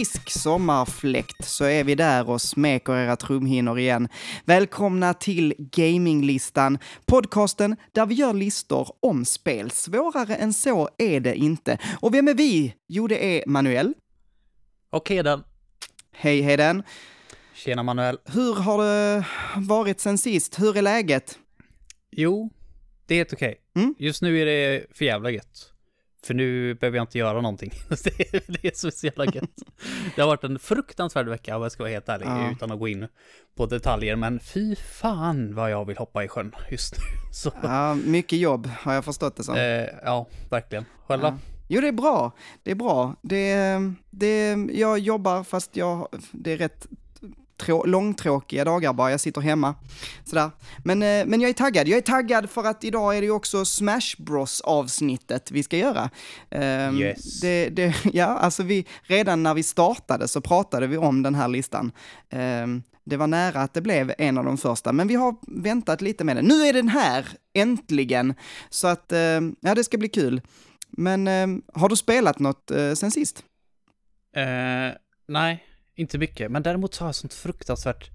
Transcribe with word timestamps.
Frisk 0.00 0.30
sommarfläkt 0.30 1.44
så 1.44 1.64
är 1.64 1.84
vi 1.84 1.94
där 1.94 2.30
och 2.30 2.42
smeker 2.42 2.92
era 2.92 3.16
trumhinnor 3.16 3.78
igen. 3.78 4.08
Välkomna 4.44 5.14
till 5.14 5.54
Gaminglistan, 5.58 6.78
podcasten 7.06 7.76
där 7.92 8.06
vi 8.06 8.14
gör 8.14 8.32
listor 8.32 8.88
om 9.00 9.24
spel. 9.24 9.70
Svårare 9.70 10.36
än 10.36 10.52
så 10.52 10.88
är 10.98 11.20
det 11.20 11.34
inte. 11.34 11.78
Och 12.00 12.14
vem 12.14 12.28
är 12.28 12.34
vi? 12.34 12.74
Jo, 12.88 13.06
det 13.06 13.38
är 13.38 13.46
Manuel. 13.46 13.94
Och 14.90 15.08
Heden. 15.08 15.42
Hej 16.12 16.40
Heden. 16.40 16.82
Tjena 17.54 17.82
Manuel. 17.82 18.18
Hur 18.24 18.54
har 18.54 18.84
det 18.84 19.24
varit 19.56 20.00
sen 20.00 20.18
sist? 20.18 20.60
Hur 20.60 20.76
är 20.76 20.82
läget? 20.82 21.38
Jo, 22.10 22.50
det 23.06 23.14
är 23.14 23.18
helt 23.18 23.32
okej. 23.32 23.60
Mm. 23.76 23.94
Just 23.98 24.22
nu 24.22 24.40
är 24.40 24.46
det 24.46 24.86
för 24.94 25.04
jävla 25.04 25.30
gött. 25.30 25.69
För 26.24 26.34
nu 26.34 26.74
behöver 26.74 26.98
jag 26.98 27.02
inte 27.02 27.18
göra 27.18 27.40
någonting. 27.40 27.72
det, 27.88 28.34
är, 28.34 28.42
det 28.46 28.68
är 28.68 28.90
så 28.90 29.06
jävla 29.06 29.24
gött. 29.24 29.50
Det 30.16 30.20
har 30.22 30.28
varit 30.28 30.44
en 30.44 30.58
fruktansvärd 30.58 31.28
vecka 31.28 31.56
om 31.56 31.62
jag 31.62 31.72
ska 31.72 31.82
vara 31.82 31.92
helt 31.92 32.08
ärlig, 32.08 32.26
Ja. 32.26 32.50
utan 32.52 32.70
att 32.72 32.78
gå 32.78 32.88
in 32.88 33.08
på 33.56 33.66
detaljer. 33.66 34.16
Men 34.16 34.40
fy 34.40 34.76
fan 34.76 35.54
vad 35.54 35.70
jag 35.70 35.84
vill 35.84 35.96
hoppa 35.96 36.24
i 36.24 36.28
sjön 36.28 36.52
just 36.70 36.92
nu. 36.98 37.04
Så, 37.32 37.52
Ja, 37.62 37.94
mycket 37.94 38.38
jobb 38.38 38.66
har 38.66 38.92
jag 38.94 39.04
förstått 39.04 39.36
det 39.36 39.42
som. 39.44 39.54
eh, 39.56 39.84
ja, 40.04 40.26
verkligen. 40.50 40.84
Själva? 41.06 41.28
Ja. 41.28 41.38
Jo, 41.68 41.80
det 41.80 41.88
är 41.88 41.92
bra. 41.92 42.32
Det 42.62 42.70
är 42.70 42.74
bra. 42.74 43.14
Det, 43.22 43.56
det, 44.10 44.50
jag 44.72 44.98
jobbar 44.98 45.44
fast 45.44 45.76
jag, 45.76 46.08
det 46.32 46.52
är 46.52 46.56
rätt 46.56 46.86
trå, 47.60 47.84
långtråkiga 47.84 48.64
dagar 48.64 48.92
bara. 48.92 49.10
Jag 49.10 49.20
sitter 49.20 49.40
hemma. 49.40 49.74
Sådär. 50.24 50.50
Men, 50.84 51.02
eh, 51.02 51.26
men 51.26 51.40
jag 51.40 51.48
är 51.48 51.54
taggad. 51.54 51.88
Jag 51.88 51.96
är 51.98 52.02
taggad 52.02 52.50
för 52.50 52.64
att 52.64 52.84
idag 52.84 53.16
är 53.16 53.20
det 53.20 53.24
ju 53.26 53.32
också 53.32 53.64
Smash 53.64 54.16
Bros 54.18 54.60
avsnittet 54.60 55.50
vi 55.50 55.62
ska 55.62 55.76
göra. 55.76 56.10
Ehm, 56.50 56.96
Yes. 56.96 57.40
Det, 57.40 57.68
det, 57.68 57.94
ja, 58.12 58.26
alltså 58.26 58.62
vi, 58.62 58.86
redan 59.02 59.42
när 59.42 59.54
vi 59.54 59.62
startade 59.62 60.28
så 60.28 60.40
pratade 60.40 60.86
vi 60.86 60.96
om 60.96 61.22
den 61.22 61.34
här 61.34 61.48
listan. 61.48 61.92
Ehm, 62.30 62.82
det 63.04 63.16
var 63.16 63.26
nära 63.26 63.60
att 63.60 63.74
det 63.74 63.80
blev 63.80 64.12
en 64.18 64.38
av 64.38 64.44
de 64.44 64.58
första, 64.58 64.92
men 64.92 65.08
vi 65.08 65.14
har 65.14 65.34
väntat 65.62 66.00
lite 66.00 66.24
med 66.24 66.36
den. 66.36 66.44
Nu 66.44 66.54
är 66.66 66.72
den 66.72 66.88
här, 66.88 67.26
äntligen! 67.54 68.34
Så 68.70 68.88
att, 68.88 69.12
ehm, 69.12 69.56
ja, 69.60 69.74
det 69.74 69.84
ska 69.84 69.98
bli 69.98 70.08
kul. 70.08 70.40
Men 70.88 71.26
har 71.74 71.88
du 71.88 71.96
spelat 71.96 72.38
något 72.38 72.70
eh, 72.70 72.92
sen 72.92 73.10
sist? 73.10 73.44
Eh, 74.36 74.94
nej, 75.28 75.64
inte 76.00 76.18
mycket. 76.18 76.50
Men 76.50 76.62
däremot 76.62 76.94
så 76.94 77.04
har 77.04 77.08
jag 77.08 77.14
sånt 77.14 77.34
fruktansvärt... 77.34 78.10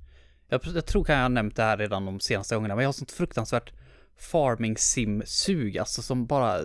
Jag, 0.47 0.61
jag 0.75 0.86
tror 0.86 1.03
kan 1.03 1.16
jag 1.16 1.22
har 1.22 1.30
nämnt 1.30 1.55
det 1.55 1.64
här 1.64 1.78
redan 1.78 2.05
de 2.05 2.19
senaste 2.19 2.55
gångerna, 2.55 2.75
men 2.75 2.83
jag 2.83 2.88
har 2.88 2.94
sånt 2.94 3.11
fruktansvärt 3.11 3.73
farming 4.17 4.77
sim-sug, 4.77 5.77
alltså 5.77 6.02
som 6.02 6.25
bara 6.25 6.61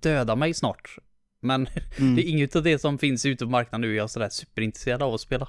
dödar 0.00 0.36
mig 0.36 0.54
snart. 0.54 0.96
Men 1.40 1.68
Mm. 1.98 2.16
det 2.16 2.22
är 2.22 2.30
inget 2.30 2.56
av 2.56 2.62
det 2.62 2.78
som 2.78 2.98
finns 2.98 3.26
ute 3.26 3.44
på 3.44 3.50
marknaden 3.50 3.80
nu 3.80 3.94
jag 3.94 4.04
är 4.04 4.08
sådär 4.08 4.28
superintresserad 4.28 5.02
av 5.02 5.14
att 5.14 5.20
spela. 5.20 5.48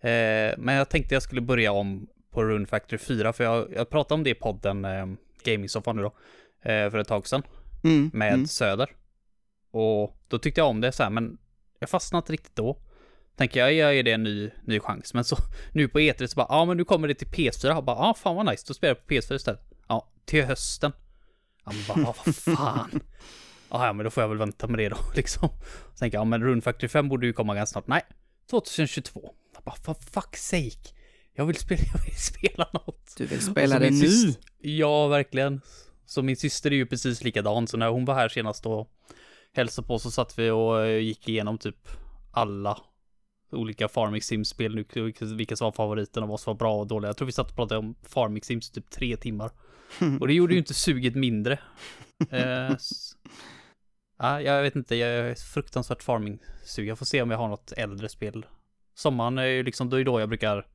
Eh, 0.00 0.54
men 0.58 0.74
jag 0.74 0.88
tänkte 0.88 1.14
jag 1.14 1.22
skulle 1.22 1.40
börja 1.40 1.72
om 1.72 2.06
på 2.30 2.44
Rune 2.44 2.66
Factory 2.66 2.98
4, 2.98 3.32
för 3.32 3.44
jag, 3.44 3.72
jag 3.74 3.90
pratade 3.90 4.14
om 4.14 4.24
det 4.24 4.30
i 4.30 4.34
podden 4.34 4.84
eh, 4.84 5.06
Gaming 5.44 5.68
Sofa 5.68 5.92
nu 5.92 6.02
då, 6.02 6.14
eh, 6.70 6.90
för 6.90 6.98
ett 6.98 7.08
tag 7.08 7.26
sedan 7.26 7.42
Mm, 7.84 8.10
med 8.14 8.32
mm. 8.34 8.46
Söder. 8.46 8.90
Och 9.70 10.16
då 10.28 10.38
tyckte 10.38 10.60
jag 10.60 10.68
om 10.68 10.80
det 10.80 10.92
så 10.92 11.02
här, 11.02 11.10
men 11.10 11.38
jag 11.78 11.90
fastnade 11.90 12.20
inte 12.22 12.32
riktigt 12.32 12.56
då. 12.56 12.78
Tänker 13.36 13.60
jag, 13.60 13.72
jag 13.72 13.94
ger 13.94 14.02
det 14.02 14.12
en 14.12 14.22
ny, 14.22 14.50
ny 14.64 14.80
chans. 14.80 15.14
Men 15.14 15.24
så 15.24 15.36
nu 15.72 15.88
på 15.88 15.98
E3 16.00 16.26
så 16.26 16.36
bara, 16.36 16.46
ja 16.48 16.64
men 16.64 16.76
nu 16.76 16.84
kommer 16.84 17.08
det 17.08 17.14
till 17.14 17.28
PS4. 17.28 17.66
Jag 17.66 17.84
bara, 17.84 17.96
ja 17.96 18.14
fan 18.14 18.36
vad 18.36 18.46
nice, 18.46 18.64
då 18.68 18.74
spelar 18.74 18.90
jag 18.90 19.06
på 19.06 19.14
PS4 19.14 19.34
istället. 19.34 19.60
Ja, 19.88 20.08
till 20.24 20.44
hösten. 20.44 20.92
Ja 21.64 21.72
men 21.72 21.84
bara, 21.88 22.06
"Ja, 22.06 22.14
vad 22.26 22.34
fan. 22.36 23.00
Ja, 23.70 23.86
ja 23.86 23.92
men 23.92 24.04
då 24.04 24.10
får 24.10 24.22
jag 24.22 24.28
väl 24.28 24.38
vänta 24.38 24.66
med 24.66 24.78
det 24.78 24.88
då 24.88 24.96
liksom. 25.14 25.48
Så 25.92 25.98
tänker 25.98 26.16
jag, 26.18 26.20
ja 26.20 26.24
men 26.24 26.42
Rune 26.42 26.60
Factory 26.62 26.88
5 26.88 27.08
borde 27.08 27.26
ju 27.26 27.32
komma 27.32 27.54
ganska 27.54 27.72
snart. 27.72 27.86
Nej, 27.86 28.02
2022. 28.50 29.34
Jag 29.54 29.62
bara, 29.64 29.76
for 29.76 29.94
fuck's 29.94 30.36
sake. 30.36 30.94
Jag 31.34 31.46
vill 31.46 31.56
spela, 31.56 31.82
jag 31.94 32.04
vill 32.04 32.16
spela 32.20 32.68
något. 32.72 33.14
Du 33.16 33.26
vill 33.26 33.38
Och 33.38 33.44
spela 33.44 33.78
det 33.78 33.90
nu? 33.90 34.34
Ja, 34.58 35.06
verkligen. 35.06 35.60
Så 36.06 36.22
min 36.22 36.36
syster 36.36 36.70
är 36.70 36.74
ju 36.74 36.86
precis 36.86 37.24
likadan, 37.24 37.66
så 37.66 37.76
när 37.76 37.88
hon 37.88 38.04
var 38.04 38.14
här 38.14 38.28
senast 38.28 38.66
och 38.66 38.90
hälsade 39.52 39.88
på 39.88 39.98
så 39.98 40.10
satt 40.10 40.38
vi 40.38 40.50
och 40.50 40.86
eh, 40.86 40.98
gick 40.98 41.28
igenom 41.28 41.58
typ 41.58 41.88
alla 42.32 42.78
olika 43.52 43.88
Farming 43.88 44.22
Sims-spel, 44.22 44.74
nu, 44.74 44.84
vilka- 45.36 45.56
som 45.56 45.64
var 45.64 45.72
favoriten 45.72 46.22
och 46.22 46.28
vad 46.28 46.40
som 46.40 46.50
var 46.50 46.58
bra 46.58 46.76
och 46.76 46.86
dåliga. 46.86 47.08
Jag 47.08 47.16
tror 47.16 47.26
vi 47.26 47.32
satt 47.32 47.50
och 47.50 47.56
pratade 47.56 47.78
om 47.78 47.94
Farming 48.02 48.42
Sims 48.42 48.70
typ 48.70 48.90
tre 48.90 49.16
timmar. 49.16 49.50
Och 50.20 50.26
det 50.28 50.34
gjorde 50.34 50.52
ju 50.54 50.58
inte 50.58 50.74
suget 50.74 51.14
mindre. 51.14 51.58
Eh, 52.30 52.76
ja, 54.18 54.40
jag 54.40 54.62
vet 54.62 54.76
inte, 54.76 54.96
jag 54.96 55.10
är 55.10 55.34
fruktansvärt 55.34 56.02
farming-sug. 56.02 56.88
Jag 56.88 56.98
får 56.98 57.06
se 57.06 57.22
om 57.22 57.30
jag 57.30 57.38
har 57.38 57.48
något 57.48 57.72
äldre 57.72 58.08
spel. 58.08 58.46
Sommaren 58.94 59.38
är 59.38 59.44
ju 59.44 59.62
liksom, 59.62 59.90
då 59.90 59.96
är 60.00 60.04
då 60.04 60.20
jag 60.20 60.28
brukar 60.28 60.66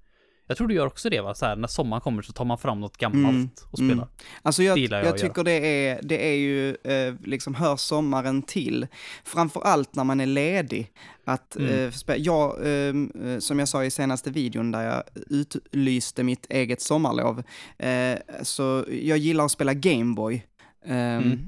jag 0.50 0.58
tror 0.58 0.68
du 0.68 0.74
gör 0.74 0.86
också 0.88 1.10
det 1.10 1.22
va? 1.22 1.36
Så 1.36 1.46
här, 1.46 1.56
när 1.56 1.68
sommaren 1.68 2.02
kommer 2.02 2.22
så 2.22 2.34
tar 2.34 2.46
man 2.46 2.58
fram 2.58 2.80
något 2.82 2.98
gammalt 2.98 3.36
Mm, 3.36 3.50
och 3.72 3.78
spelar. 3.78 3.94
mm. 3.94 4.08
Alltså 4.42 4.64
jag, 4.64 4.78
Det 4.78 4.82
jag, 4.82 5.06
jag 5.06 5.18
tycker 5.18 5.44
det 5.44 5.88
är, 5.88 6.00
det 6.04 6.28
är 6.30 6.36
ju, 6.36 6.70
eh, 6.84 7.16
liksom 7.24 7.56
hör 7.56 7.76
sommaren 7.76 8.42
till. 8.42 8.88
Framför 9.24 9.62
allt 9.62 9.96
när 9.96 10.04
man 10.04 10.20
är 10.20 10.26
ledig. 10.26 10.92
Att, 11.26 11.56
Mm. 11.56 11.92
eh, 12.08 12.16
jag, 12.18 12.68
eh, 12.68 12.94
som 13.40 13.60
jag 13.60 13.68
sa 13.68 13.84
i 13.86 13.92
senaste 13.92 14.32
videon 14.32 14.72
där 14.72 14.82
jag 14.84 15.04
utlyste 15.30 16.24
mitt 16.24 16.46
eget 16.50 16.82
sommarlov, 16.82 17.44
eh, 17.78 18.18
så 18.44 18.86
jag 19.02 19.18
gillar 19.18 19.46
att 19.46 19.52
spela 19.52 19.74
Gameboy. 19.74 20.46
Ehm, 20.86 21.24
Mm. 21.24 21.40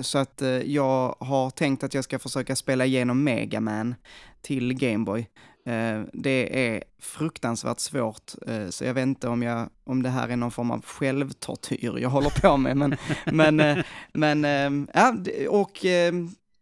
Så 0.00 0.18
att 0.18 0.42
eh, 0.42 0.48
jag 0.48 1.14
har 1.20 1.50
tänkt 1.50 1.84
att 1.84 1.94
jag 1.94 2.04
ska 2.04 2.18
försöka 2.18 2.56
spela 2.56 2.86
igenom 2.86 3.24
Mega 3.24 3.60
Man 3.60 3.94
till 4.42 4.74
Gameboy. 4.74 5.28
Eh, 5.68 6.02
det 6.12 6.68
är 6.68 6.84
fruktansvärt 6.98 7.80
svårt, 7.80 8.32
eh, 8.46 8.68
så 8.68 8.84
jag 8.84 8.94
vet 8.94 9.02
inte 9.02 9.28
om, 9.28 9.42
jag, 9.42 9.68
om 9.84 10.02
det 10.02 10.08
här 10.08 10.28
är 10.28 10.36
någon 10.36 10.50
form 10.50 10.70
av 10.70 10.84
självtortyr 10.84 11.98
jag 11.98 12.08
håller 12.08 12.40
på 12.40 12.56
med. 12.56 12.76
Men, 12.76 12.96
men, 13.26 13.60
eh, 13.60 13.84
men 14.12 14.88
ja, 14.94 15.16
och 15.48 15.84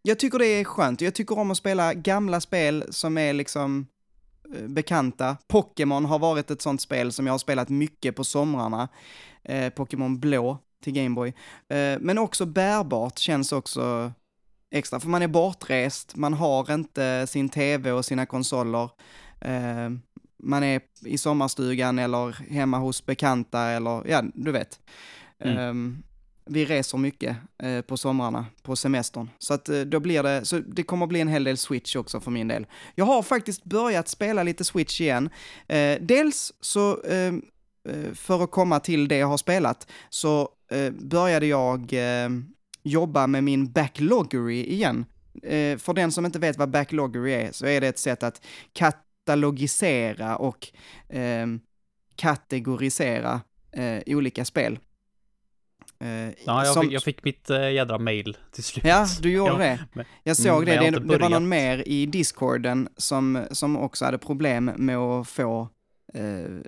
jag 0.03 0.19
tycker 0.19 0.39
det 0.39 0.47
är 0.47 0.65
skönt. 0.65 1.01
Jag 1.01 1.15
tycker 1.15 1.39
om 1.39 1.51
att 1.51 1.57
spela 1.57 1.95
gamla 1.95 2.41
spel 2.41 2.85
som 2.91 3.19
är 3.19 3.33
liksom 3.33 3.87
bekanta. 4.69 5.37
Pokémon 5.49 6.05
har 6.05 6.19
varit 6.19 6.51
ett 6.51 6.63
sånt 6.63 6.81
spel 6.81 7.13
som 7.13 7.27
jag 7.27 7.35
har 7.35 7.39
spelat 7.39 7.69
mycket 7.69 8.17
på 8.17 8.25
somrarna. 8.25 8.89
Pokémon 9.75 10.21
blå 10.21 10.59
till 10.83 10.93
Gameboy. 10.93 11.35
Men 12.01 12.19
också 12.19 12.47
bärbart 12.47 13.19
känns 13.19 13.53
också 13.53 14.13
extra, 14.71 15.01
för 15.01 15.09
man 15.09 15.23
är 15.23 15.29
bortrest, 15.29 16.17
man 16.17 16.35
har 16.35 16.75
inte 16.75 17.27
sin 17.27 17.49
tv 17.49 17.93
och 17.93 18.05
sina 18.05 18.27
konsoler. 18.27 18.91
Eh, 19.41 19.91
man 20.43 20.63
är 20.63 20.81
i 21.05 21.19
sommarstugan 21.19 21.99
eller 21.99 22.51
hemma 22.51 22.79
hos 22.79 23.07
bekanta 23.07 23.61
eller, 23.61 24.03
ja, 24.09 24.23
du 24.35 24.53
vet. 24.53 24.81
Mm. 25.39 25.59
Eh, 25.59 26.03
vi 26.49 26.65
reser 26.65 26.99
mycket 26.99 27.37
eh, 27.63 27.81
på 27.81 27.97
somrarna, 27.97 28.47
på 28.63 28.77
semestern. 28.77 29.31
Så 29.39 29.55
att 29.55 29.69
eh, 29.69 29.81
då 29.81 30.01
blir 30.01 30.23
det, 30.23 30.45
så 30.45 30.59
det 30.59 30.83
kommer 30.83 31.07
bli 31.07 31.21
en 31.21 31.29
hel 31.29 31.45
del 31.45 31.57
Switch 31.57 31.97
också 31.97 32.21
för 32.21 32.31
min 32.31 32.49
del. 32.49 32.67
Jag 32.95 33.05
har 33.05 33.23
faktiskt 33.23 33.65
börjat 33.65 34.09
spela 34.09 34.43
lite 34.43 34.65
Switch 34.65 35.01
igen. 35.01 35.31
Eh, 35.69 35.99
dels 36.01 36.53
så, 36.61 37.03
eh, 37.03 37.33
för 38.15 38.45
att 38.45 38.51
komma 38.51 38.81
till 38.81 39.09
det 39.09 39.17
jag 39.17 39.27
har 39.27 39.37
spelat, 39.37 39.87
så 40.09 40.49
började 40.93 41.47
jag 41.47 41.95
jobba 42.91 43.27
med 43.27 43.45
min 43.45 43.73
backloggery 43.73 44.65
igen. 44.65 45.05
Eh, 45.43 45.79
för 45.79 45.93
den 45.95 46.13
som 46.13 46.27
inte 46.27 46.39
vet 46.39 46.57
vad 46.59 46.71
backloggery 46.71 47.33
är, 47.33 47.53
så 47.53 47.67
är 47.67 47.81
det 47.81 47.89
ett 47.89 47.99
sätt 47.99 48.23
att 48.23 48.45
katalogisera 48.73 50.37
och 50.37 50.69
eh, 51.09 51.47
kategorisera 52.17 53.41
eh, 53.73 54.03
olika 54.07 54.45
spel. 54.45 54.79
Eh, 56.01 56.09
Ja, 56.09 56.33
jag, 56.65 56.67
som- 56.67 56.83
fick, 56.83 56.93
jag 56.93 57.03
fick 57.03 57.25
mitt 57.25 57.51
äh, 57.51 57.71
jädra 57.73 57.99
mail 57.99 58.37
till 58.53 58.65
slut. 58.65 58.85
Ja, 58.85 59.07
du 59.23 59.33
gjorde 59.33 59.51
Ja, 59.53 59.59
det. 59.59 59.79
men- 59.93 60.05
Jag 60.23 60.37
såg 60.37 60.63
Mm, 60.63 60.65
det. 60.65 60.75
jag 60.85 60.93
Det, 61.03 61.09
det 61.09 61.19
var 61.19 61.29
någon 61.29 61.49
mer 61.49 61.83
i 61.89 62.07
discorden 62.07 62.89
som, 62.97 63.45
som 63.51 63.77
också 63.77 64.05
hade 64.05 64.19
problem 64.19 64.65
med 64.77 64.97
att 64.97 65.29
få 65.29 65.69
eh, 66.15 66.25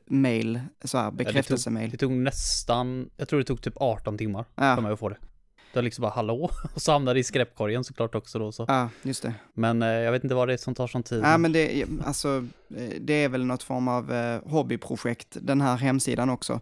mail, 0.06 0.60
så 0.84 0.98
här 0.98 1.10
bekräftelsemail. 1.10 1.90
Det 1.90 1.96
tog 1.96 2.12
nästan, 2.12 3.10
jag 3.16 3.28
tror 3.28 3.38
det 3.38 3.44
tog 3.44 3.62
typ 3.62 3.74
18 3.76 4.18
timmar 4.18 4.44
Ja. 4.54 4.74
för 4.74 4.82
mig 4.82 4.92
att 4.92 4.98
få 4.98 5.08
det. 5.08 5.16
Det 5.72 5.78
var 5.78 5.82
liksom 5.82 6.02
bara 6.02 6.12
hallå, 6.12 6.50
och 6.74 6.82
så 6.82 6.92
hamnade 6.92 7.14
det 7.16 7.20
i 7.20 7.24
skräpkorgen 7.24 7.84
såklart 7.84 8.14
också 8.14 8.38
då 8.38 8.52
så. 8.52 8.64
Ja, 8.68 8.88
just 9.02 9.22
det. 9.22 9.34
Men 9.54 9.82
eh, 9.82 9.88
jag 9.88 10.12
vet 10.12 10.22
inte 10.24 10.34
vad 10.34 10.48
det 10.48 10.52
är 10.54 10.56
som 10.56 10.74
tar 10.74 10.86
sån 10.86 11.02
tid. 11.02 11.20
Ja, 11.24 11.38
men 11.38 11.52
det, 11.52 11.84
alltså, 12.04 12.44
eh, 12.76 12.88
det 13.00 13.24
är 13.24 13.28
väl 13.28 13.44
något 13.44 13.62
form 13.62 13.88
av 13.88 14.12
eh, 14.12 14.40
hobbyprojekt, 14.50 15.36
den 15.40 15.60
här 15.60 15.76
hemsidan 15.76 16.30
också. 16.30 16.60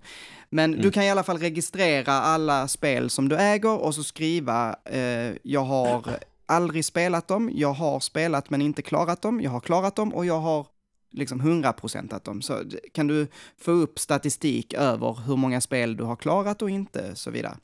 Men 0.50 0.72
du 0.72 0.78
Mm. 0.78 0.90
kan 0.92 1.02
i 1.02 1.10
alla 1.10 1.22
fall 1.22 1.38
registrera 1.38 2.12
alla 2.12 2.68
spel 2.68 3.10
som 3.10 3.28
du 3.28 3.36
äger 3.36 3.78
och 3.82 3.94
så 3.94 4.04
skriva, 4.04 4.76
eh, 4.84 5.32
jag 5.42 5.64
har 5.64 6.04
aldrig 6.46 6.84
spelat 6.84 7.28
dem, 7.28 7.50
jag 7.54 7.72
har 7.72 8.00
spelat 8.00 8.50
men 8.50 8.62
inte 8.62 8.82
klarat 8.82 9.22
dem, 9.22 9.40
jag 9.40 9.50
har 9.50 9.60
klarat 9.60 9.96
dem 9.96 10.14
och 10.14 10.26
jag 10.26 10.40
har 10.40 10.66
liksom 11.12 11.40
100% 11.40 12.24
dem. 12.24 12.42
Så 12.42 12.62
kan 12.92 13.06
du 13.06 13.26
få 13.58 13.70
upp 13.70 13.98
statistik 13.98 14.74
över 14.74 15.18
hur 15.26 15.36
många 15.36 15.60
spel 15.60 15.96
du 15.96 16.04
har 16.04 16.16
klarat 16.16 16.62
och 16.62 16.70
inte 16.70 17.14
så 17.14 17.30
vidare. 17.30 17.56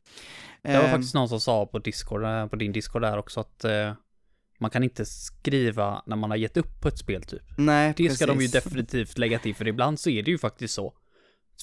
Det 0.62 0.76
var 0.78 0.84
Eh, 0.84 0.90
faktiskt 0.90 1.14
någon 1.14 1.28
som 1.28 1.40
sa 1.40 1.66
på 1.66 1.78
Discord, 1.78 2.24
eh, 2.24 2.46
på 2.46 2.56
din 2.56 2.72
Discord 2.72 3.02
där 3.02 3.18
också 3.18 3.40
att 3.40 3.64
eh, 3.64 3.92
man 4.60 4.70
kan 4.70 4.82
inte 4.82 5.04
skriva 5.06 6.02
när 6.06 6.16
man 6.16 6.30
har 6.30 6.36
gett 6.36 6.56
upp 6.56 6.80
på 6.80 6.88
ett 6.88 6.98
spel 6.98 7.22
typ. 7.22 7.42
Nej, 7.58 7.94
Det 7.96 8.10
ska 8.10 8.26
de 8.26 8.32
ju 8.32 8.38
precis. 8.48 8.52
definitivt 8.64 9.18
lägga 9.18 9.38
till, 9.38 9.54
för 9.54 9.68
ibland 9.68 10.00
så 10.00 10.10
är 10.10 10.22
det 10.22 10.30
ju 10.30 10.38
faktiskt 10.38 10.74
så. 10.74 10.94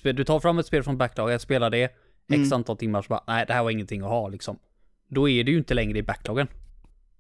Du 0.04 0.24
tar 0.24 0.40
fram 0.40 0.60
ett 0.60 0.66
spel 0.66 0.84
från 0.84 0.98
backlog, 0.98 1.32
jag 1.32 1.42
spelar 1.42 1.70
det, 1.70 1.84
x 1.84 1.94
Mm. 2.30 2.54
antal 2.54 2.78
timmar, 2.78 3.02
så 3.02 3.08
bara, 3.10 3.24
nej, 3.28 3.46
det 3.48 3.54
här 3.54 3.64
var 3.64 3.72
ingenting 3.72 4.02
att 4.02 4.10
ha 4.10 4.28
liksom. 4.28 4.60
Då 5.10 5.30
är 5.30 5.44
det 5.44 5.52
ju 5.52 5.58
inte 5.58 5.74
längre 5.74 5.98
i 5.98 6.04
backloggen. 6.04 6.48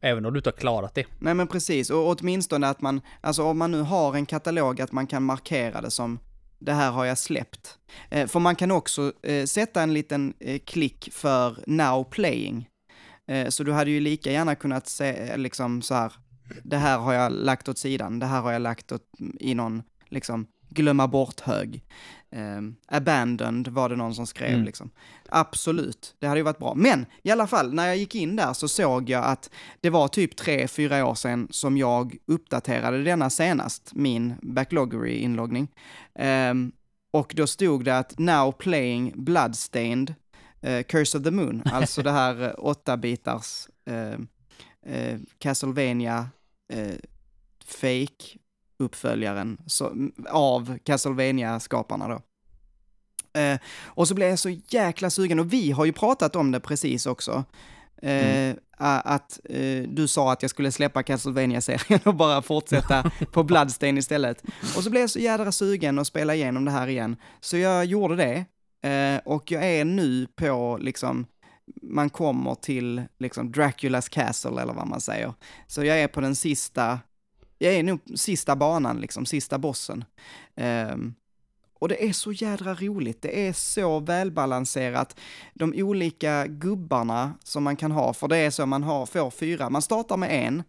Även 0.02 0.26
om 0.26 0.34
du 0.34 0.40
inte 0.40 0.50
har 0.50 0.58
klarat 0.58 0.96
det. 0.96 1.06
Nej 1.20 1.34
men 1.34 1.48
precis, 1.48 1.90
och 1.90 2.08
åtminstone 2.08 2.68
att 2.68 2.81
man, 2.81 3.02
alltså 3.22 3.44
om 3.44 3.58
man 3.58 3.72
nu 3.72 3.81
har 3.81 4.16
en 4.16 4.26
katalog 4.26 4.81
att 4.81 4.92
man 4.92 5.08
kan 5.08 5.24
markera 5.24 5.81
det 5.81 5.92
som 5.92 6.20
det 6.59 6.73
här 6.73 6.91
har 6.91 7.06
jag 7.06 7.17
släppt. 7.17 7.77
Eh, 8.09 8.27
för 8.27 8.39
man 8.39 8.56
kan 8.56 8.71
också 8.71 9.13
eh, 9.23 9.45
sätta 9.45 9.81
en 9.81 9.94
liten 9.94 10.33
eh, 10.39 10.59
klick 10.59 11.09
för 11.11 11.63
now 11.67 12.03
playing. 12.03 12.69
Eh, 13.27 13.50
så 13.50 13.63
du 13.63 13.71
hade 13.71 13.91
ju 13.91 14.00
lika 14.00 14.31
gärna 14.31 14.56
kunnat 14.56 14.88
se, 14.88 15.09
eh, 15.09 15.38
liksom 15.38 15.81
så 15.81 15.94
här, 15.94 16.13
det 16.63 16.77
här 16.77 16.97
har 16.97 17.13
jag 17.13 17.31
lagt 17.31 17.69
åt 17.69 17.77
sidan, 17.77 18.19
det 18.19 18.25
här 18.25 18.41
har 18.41 18.51
jag 18.51 18.61
lagt 18.61 18.91
åt, 18.91 19.19
mm, 19.19 19.38
i 19.39 19.56
någon, 19.56 19.83
liksom, 20.09 20.47
glömma 20.69 21.07
bort-hög. 21.07 21.83
Eh, 22.31 22.62
abandoned 22.88 23.68
var 23.68 23.89
det 23.89 23.95
någon 23.95 24.16
som 24.16 24.27
skrev 24.27 24.54
Mm. 24.54 24.66
liksom. 24.66 24.89
Absolut, 25.30 26.16
det 26.19 26.27
hade 26.27 26.39
ju 26.39 26.44
varit 26.44 26.57
bra. 26.60 26.74
Men 26.75 27.06
i 27.24 27.31
alla 27.31 27.48
fall, 27.48 27.74
när 27.74 27.88
jag 27.88 27.98
gick 27.98 28.16
in 28.16 28.36
där 28.36 28.54
så 28.54 28.68
såg 28.68 29.10
jag 29.10 29.25
att 29.25 29.50
det 29.81 29.89
var 29.89 30.07
typ 30.07 30.36
tre, 30.36 30.68
fyra 30.68 31.06
år 31.06 31.16
sedan 31.16 31.48
som 31.51 31.77
jag 31.77 32.18
uppdaterade 32.25 33.04
denna 33.04 33.30
senast, 33.30 33.92
min 33.94 34.36
Backloggery-inloggning. 34.42 35.68
Ehm, 36.16 36.71
och 37.12 37.33
då 37.36 37.48
stod 37.48 37.86
det 37.86 37.98
att 37.98 38.19
now 38.19 38.51
playing 38.51 39.13
Bloodstained, 39.16 40.16
eh, 40.62 40.83
Curse 40.83 41.18
of 41.18 41.24
the 41.24 41.31
Moon, 41.31 41.62
alltså 41.74 42.01
det 42.04 42.12
här 42.12 42.44
eh, 42.44 42.51
åtta 42.57 42.98
bitars 42.98 43.68
eh, 43.86 44.19
Castlevania 45.39 46.30
fake 47.66 48.38
uppföljaren 48.80 49.58
så, 49.66 49.94
av 50.30 50.78
Castlevania-skaparna 50.84 52.08
då. 52.08 52.22
Eh, 53.40 53.60
och 53.86 54.08
så 54.08 54.14
blev 54.16 54.30
jag 54.30 54.40
så 54.40 54.50
jäkla 54.50 55.10
sugen, 55.10 55.40
och 55.40 55.54
vi 55.54 55.72
har 55.72 55.86
ju 55.86 55.94
pratat 55.94 56.36
om 56.36 56.52
det 56.52 56.60
precis 56.60 57.06
också. 57.06 57.44
Eh, 58.02 58.56
a- 58.78 59.02
Att 59.06 59.40
eh, 59.50 59.84
du 59.90 60.08
sa 60.08 60.31
att 60.31 60.42
jag 60.42 60.50
skulle 60.52 60.72
släppa 60.72 61.04
Castlevania-serien 61.04 62.00
och 62.06 62.16
bara 62.16 62.42
fortsätta 62.42 63.12
på 63.31 63.44
Bloodstain 63.44 63.98
istället. 63.98 64.44
Och 64.78 64.84
så 64.84 64.90
blev 64.90 65.02
jag 65.02 65.10
så 65.10 65.20
jädra 65.20 65.52
sugen 65.52 66.00
att 66.00 66.08
spela 66.08 66.36
igenom 66.36 66.66
det 66.66 66.72
här 66.72 66.88
igen. 66.88 67.16
Så 67.40 67.58
jag 67.58 67.86
gjorde 67.86 68.16
det. 68.16 68.46
Eh, 68.90 69.22
och 69.26 69.52
jag 69.52 69.64
är 69.66 69.86
nu 69.86 70.28
på, 70.36 70.78
liksom, 70.81 71.26
man 71.81 72.10
kommer 72.10 72.56
till 72.56 73.04
liksom 73.20 73.52
Draculas 73.52 74.10
Castle 74.10 74.62
eller 74.62 74.74
vad 74.74 74.88
man 74.88 75.02
säger. 75.02 75.34
Så 75.68 75.84
jag 75.84 76.00
är 76.00 76.08
på 76.08 76.22
den 76.22 76.36
sista, 76.36 77.00
jag 77.59 77.73
är 77.73 77.83
nog 77.83 78.00
sista 78.15 78.56
banan 78.56 79.01
liksom, 79.01 79.25
sista 79.25 79.57
bossen. 79.57 80.03
Um, 80.56 81.15
och 81.79 81.88
det 81.88 82.09
är 82.09 82.13
så 82.13 82.31
jädra 82.31 82.73
roligt, 82.73 83.21
det 83.21 83.47
är 83.47 83.53
så 83.53 84.00
välbalanserat. 84.00 85.19
De 85.53 85.73
olika 85.75 86.47
gubbarna 86.47 87.33
som 87.44 87.63
man 87.63 87.75
kan 87.75 87.91
ha, 87.91 88.13
för 88.13 88.27
det 88.27 88.38
är 88.38 88.51
så 88.51 88.65
man 88.65 88.83
har, 88.83 89.06
får 89.06 89.31
fyra, 89.31 89.69
man 89.69 89.81
startar 89.81 90.17
med 90.17 90.47
en, 90.47 90.63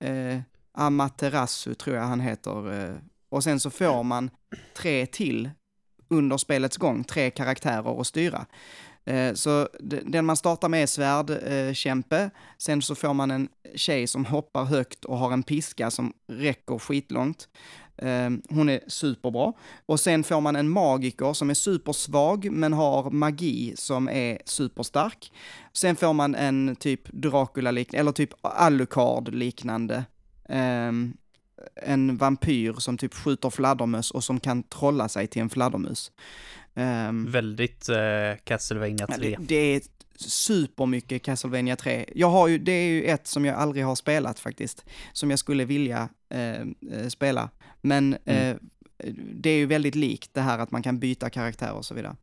eh, 0.00 0.40
Amaterasu 0.74 1.74
tror 1.74 1.96
jag 1.96 2.02
han 2.02 2.20
heter, 2.20 2.84
eh, 2.84 2.96
och 3.28 3.44
sen 3.44 3.60
så 3.60 3.70
får 3.70 4.02
man 4.02 4.30
tre 4.76 5.06
till 5.06 5.50
under 6.08 6.36
spelets 6.36 6.76
gång, 6.76 7.04
tre 7.04 7.30
karaktärer 7.30 8.00
att 8.00 8.06
styra. 8.06 8.46
Eh, 9.04 9.34
så 9.34 9.68
den 10.04 10.26
man 10.26 10.36
startar 10.36 10.68
med 10.68 10.82
är 10.82 10.86
svärdkämpe, 10.86 12.18
eh, 12.18 12.30
sen 12.58 12.82
så 12.82 12.94
får 12.94 13.14
man 13.14 13.30
en 13.30 13.48
tjej 13.74 14.06
som 14.06 14.24
hoppar 14.24 14.64
högt 14.64 15.04
och 15.04 15.18
har 15.18 15.32
en 15.32 15.42
piska 15.42 15.90
som 15.90 16.12
räcker 16.28 16.78
skitlångt. 16.78 17.48
Eh, 17.96 18.30
hon 18.50 18.68
är 18.68 18.80
superbra. 18.86 19.52
Och 19.86 20.00
sen 20.00 20.24
får 20.24 20.40
man 20.40 20.56
en 20.56 20.68
magiker 20.68 21.32
som 21.32 21.50
är 21.50 21.54
supersvag 21.54 22.50
men 22.50 22.72
har 22.72 23.10
magi 23.10 23.72
som 23.76 24.08
är 24.08 24.38
superstark. 24.44 25.32
Sen 25.72 25.96
får 25.96 26.12
man 26.12 26.34
en 26.34 26.76
typ 26.76 27.08
Dracula-liknande, 27.12 28.00
eller 28.00 28.12
typ 28.12 28.30
Alucard-liknande. 28.42 30.04
Ehm, 30.48 31.16
en 31.76 32.16
vampyr 32.16 32.72
som 32.78 32.98
typ 32.98 33.14
skjuter 33.14 33.50
fladdermöss 33.50 34.10
och 34.10 34.24
som 34.24 34.40
kan 34.40 34.62
trolla 34.62 35.08
sig 35.08 35.26
till 35.26 35.42
en 35.42 35.50
fladdermus. 35.50 36.12
Ehm, 36.74 37.30
Väldigt 37.30 37.88
eh, 37.88 37.96
Castlevania 38.44 39.06
Ja, 39.08 39.16
3. 39.16 39.36
Det, 39.38 39.46
det 39.46 39.54
är 39.76 39.82
supermycket 40.16 41.22
Castlevania 41.22 41.76
3. 41.76 42.04
Jag 42.14 42.30
har 42.30 42.48
ju, 42.48 42.58
det 42.58 42.72
är 42.72 42.86
ju 42.88 43.04
ett 43.04 43.26
som 43.26 43.44
jag 43.44 43.56
aldrig 43.56 43.84
har 43.84 43.94
spelat 43.94 44.38
faktiskt, 44.40 44.84
som 45.12 45.30
jag 45.30 45.38
skulle 45.38 45.64
vilja 45.64 46.08
eh, 46.30 47.08
spela. 47.08 47.50
Men 47.80 48.16
Mm. 48.24 48.50
eh, 48.50 48.56
det 49.34 49.50
är 49.50 49.56
ju 49.56 49.66
väldigt 49.66 49.94
likt 49.94 50.34
det 50.34 50.40
här 50.40 50.58
att 50.58 50.70
man 50.70 50.82
kan 50.82 50.98
byta 50.98 51.30
karaktär 51.30 51.72
och 51.72 51.84
så 51.84 51.94
vidare. 51.94 52.16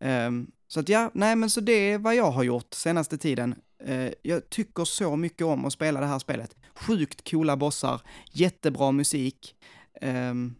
Ehm, 0.00 0.50
så 0.68 0.80
att 0.80 0.88
ja, 0.88 1.10
nej 1.14 1.36
men 1.36 1.50
så 1.50 1.60
det 1.60 1.72
är 1.72 1.98
vad 1.98 2.14
jag 2.14 2.30
har 2.30 2.42
gjort 2.42 2.74
senaste 2.74 3.18
tiden. 3.18 3.54
Eh, 3.86 4.12
jag 4.22 4.50
tycker 4.50 4.84
så 4.84 5.16
mycket 5.16 5.46
om 5.46 5.64
att 5.64 5.72
spela 5.72 6.00
det 6.00 6.06
här 6.06 6.18
spelet. 6.18 6.56
Sjukt 6.74 7.30
coola 7.30 7.56
bossar, 7.56 8.00
jättebra 8.32 8.92
musik. 8.92 9.54
Ehm, 10.00 10.54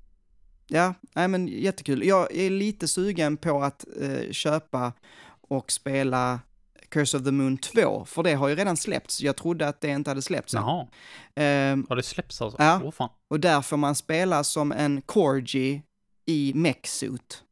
ja, 0.66 0.94
nej 1.14 1.28
men 1.28 1.48
jättekul. 1.48 2.04
Jag 2.06 2.34
är 2.36 2.50
lite 2.50 2.88
sugen 2.88 3.36
på 3.36 3.62
att 3.62 3.84
eh, 4.00 4.30
köpa 4.32 4.92
och 5.40 5.72
spela 5.72 6.40
Curse 6.88 7.16
of 7.16 7.24
the 7.24 7.30
Moon 7.30 7.58
2, 7.58 8.04
för 8.04 8.22
det 8.22 8.34
har 8.34 8.48
ju 8.48 8.54
redan 8.54 8.76
släppts. 8.76 9.20
Jag 9.20 9.36
trodde 9.36 9.68
att 9.68 9.80
det 9.80 9.88
inte 9.88 10.10
hade 10.10 10.22
släppts. 10.22 10.54
Jaha, 10.54 10.86
Ehm, 11.34 11.86
har 11.88 11.96
det 11.96 12.02
släppts 12.02 12.42
alltså? 12.42 12.62
Ja. 12.62 12.80
Åh 12.84 12.90
fan. 12.90 13.08
och 13.28 13.40
där 13.40 13.62
får 13.62 13.76
man 13.76 13.94
spela 13.94 14.44
som 14.44 14.72
en 14.72 15.02
Corgi 15.02 15.82
i 16.26 16.52
mech-suit. 16.54 17.42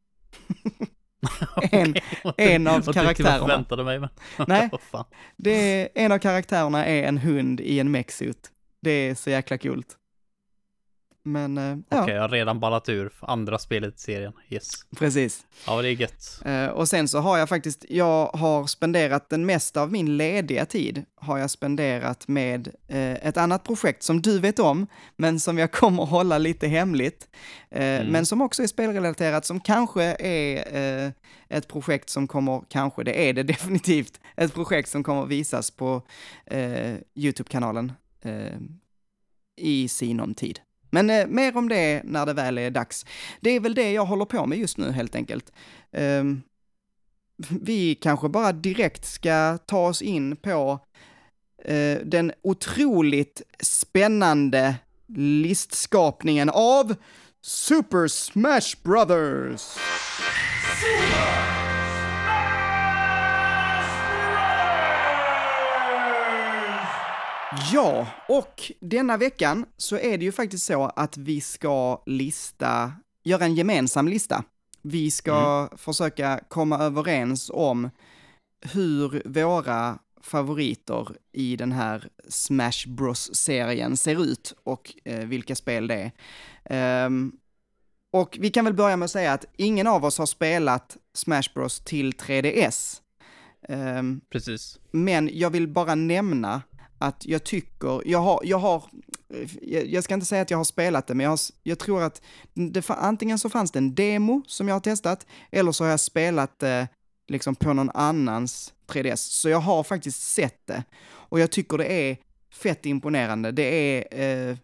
En- 1.71 1.95
en 2.37 2.67
av 2.67 2.93
karaktärerna. 2.93 3.65
Jag 3.69 3.85
mig, 3.85 3.99
men... 3.99 4.09
Nej. 4.47 4.69
Det 5.37 5.51
är, 5.51 5.89
en 5.95 6.11
av 6.11 6.19
karaktärerna 6.19 6.85
är 6.85 7.03
en 7.03 7.17
hund 7.17 7.61
i 7.61 7.79
en 7.79 7.95
mech-suit. 7.95 8.51
Det 8.81 8.91
är 8.91 9.15
så 9.15 9.29
jäkla 9.29 9.57
kul. 9.57 9.83
Men, 11.31 11.57
eh, 11.57 11.77
ja, 11.89 12.03
Okej, 12.03 12.15
jag 12.15 12.21
har 12.21 12.29
redan 12.29 12.59
ballat 12.59 12.89
ur 12.89 13.13
andra 13.19 13.59
spelet 13.59 13.95
i 13.95 13.99
serien. 13.99 14.33
Yes. 14.49 14.69
precis. 14.97 15.45
Ja, 15.67 15.81
det 15.81 15.87
är 15.89 15.91
gött. 15.91 16.41
Eh, 16.45 16.65
och 16.65 16.87
sen 16.87 17.07
så 17.07 17.19
har 17.19 17.37
jag 17.37 17.49
faktiskt, 17.49 17.85
jag 17.89 18.27
har 18.27 18.67
spenderat 18.67 19.29
den 19.29 19.45
mesta 19.45 19.81
av 19.81 19.91
min 19.91 20.17
lediga 20.17 20.65
tid, 20.65 21.05
har 21.15 21.37
jag 21.37 21.49
spenderat 21.49 22.27
med 22.27 22.67
eh, 22.87 23.27
ett 23.27 23.37
annat 23.37 23.63
projekt 23.63 24.03
som 24.03 24.21
du 24.21 24.39
vet 24.39 24.59
om, 24.59 24.87
men 25.17 25.39
som 25.39 25.57
jag 25.57 25.71
kommer 25.81 26.03
att 26.03 26.09
hålla 26.09 26.37
lite 26.37 26.67
hemligt. 26.67 27.27
Eh, 27.71 27.89
Mm. 27.99 28.11
Men 28.11 28.25
som 28.25 28.41
också 28.41 28.63
är 28.63 28.67
spelrelaterat, 28.67 29.45
som 29.45 29.59
kanske 29.59 30.03
är 30.19 30.75
eh, 31.05 31.11
ett 31.49 31.67
projekt 31.67 32.09
som 32.09 32.27
kommer, 32.27 32.63
kanske, 32.69 33.03
det 33.03 33.29
är 33.29 33.33
det 33.33 33.43
definitivt, 33.53 34.19
ett 34.35 34.53
projekt 34.53 34.89
som 34.89 35.03
kommer 35.03 35.25
visas 35.25 35.71
på 35.71 36.01
eh, 36.45 36.95
YouTube-kanalen 37.15 37.91
i 39.57 39.87
sinom 39.87 40.33
tid. 40.33 40.59
Men 40.89 41.09
eh, 41.09 41.27
mer 41.27 41.57
om 41.57 41.69
det 41.69 42.01
när 42.03 42.25
det 42.25 42.33
väl 42.33 42.57
är 42.57 42.71
dags. 42.71 43.05
Det 43.41 43.49
är 43.49 43.59
väl 43.59 43.75
det 43.75 43.91
jag 43.91 44.05
håller 44.05 44.25
på 44.25 44.45
med 44.45 44.57
just 44.57 44.77
nu 44.77 44.91
helt 44.91 45.15
enkelt. 45.15 45.51
Eh, 45.91 46.23
vi 47.49 47.95
kanske 47.95 48.29
bara 48.29 48.51
direkt 48.51 49.05
ska 49.05 49.57
ta 49.57 49.87
oss 49.87 50.01
in 50.01 50.35
på 50.35 50.79
eh, 51.65 51.97
den 52.03 52.31
otroligt 52.41 53.41
spännande 53.59 54.75
listskapningen 55.17 56.49
av 56.49 56.95
Super 57.41 58.07
Smash 58.07 58.75
Brothers! 58.83 59.61
Ja, 67.51 68.07
och 68.27 68.71
denna 68.79 69.17
veckan 69.17 69.65
så 69.77 69.97
är 69.97 70.17
det 70.17 70.25
ju 70.25 70.31
faktiskt 70.31 70.65
så 70.65 70.83
att 70.85 71.17
vi 71.17 71.41
ska 71.41 72.03
lista, 72.05 72.93
göra 73.23 73.45
en 73.45 73.55
gemensam 73.55 74.07
lista. 74.07 74.43
Vi 74.81 75.11
ska 75.11 75.69
försöka 75.77 76.39
komma 76.47 76.77
överens 76.79 77.51
om 77.53 77.89
hur 78.61 79.21
våra 79.25 79.99
favoriter 80.21 81.07
i 81.31 81.55
den 81.55 81.71
här 81.71 82.09
Smash 82.27 82.87
Bros-serien 82.87 83.97
ser 83.97 84.23
ut 84.23 84.53
och 84.63 84.93
eh, 85.05 85.25
vilka 85.25 85.55
spel 85.55 85.87
det 85.87 85.95
är. 85.95 86.11
Ehm, 86.65 87.31
och 88.13 88.37
vi 88.39 88.49
kan 88.49 88.65
väl 88.65 88.73
börja 88.73 88.97
med 88.97 89.05
att 89.05 89.11
säga 89.11 89.33
att 89.33 89.45
ingen 89.57 89.87
av 89.87 90.05
oss 90.05 90.17
har 90.17 90.25
spelat 90.25 90.97
Smash 91.13 91.53
Bros 91.53 91.79
till 91.79 92.11
3DS. 92.13 93.01
Ehm, 93.69 94.21
Precis. 94.29 94.79
men 94.91 95.29
jag 95.33 95.49
vill 95.49 95.67
bara 95.67 95.95
nämna 95.95 96.61
att 96.99 97.25
jag 97.25 97.43
tycker, 97.43 98.01
jag 98.05 98.19
har, 98.19 98.41
jag 98.43 98.57
har, 98.57 98.83
jag 99.85 100.03
ska 100.03 100.13
inte 100.13 100.25
säga 100.25 100.41
att 100.41 100.51
jag 100.51 100.57
har 100.57 100.63
spelat 100.63 101.07
det, 101.07 101.15
men 101.15 101.23
jag, 101.23 101.31
har, 101.31 101.39
jag 101.63 101.79
tror 101.79 102.03
att 102.03 102.21
det, 102.53 102.89
antingen 102.89 103.39
så 103.39 103.49
fanns 103.49 103.71
det 103.71 103.79
en 103.79 103.95
demo 103.95 104.43
som 104.47 104.67
jag 104.67 104.75
har 104.75 104.79
testat, 104.79 105.27
eller 105.51 105.71
så 105.71 105.83
har 105.83 105.91
jag 105.91 105.99
spelat 105.99 106.59
det 106.59 106.87
liksom 107.27 107.55
på 107.55 107.73
någon 107.73 107.89
annans 107.89 108.73
3DS. 108.87 109.15
Så 109.15 109.49
jag 109.49 109.59
har 109.59 109.83
faktiskt 109.83 110.33
sett 110.33 110.67
det. 110.67 110.83
Och 111.05 111.39
jag 111.39 111.51
tycker 111.51 111.77
det 111.77 111.85
är 111.85 112.17
fett 112.53 112.85
imponerande. 112.85 113.51
Det 113.51 113.63
är 113.63 114.49
eh, 114.49 114.57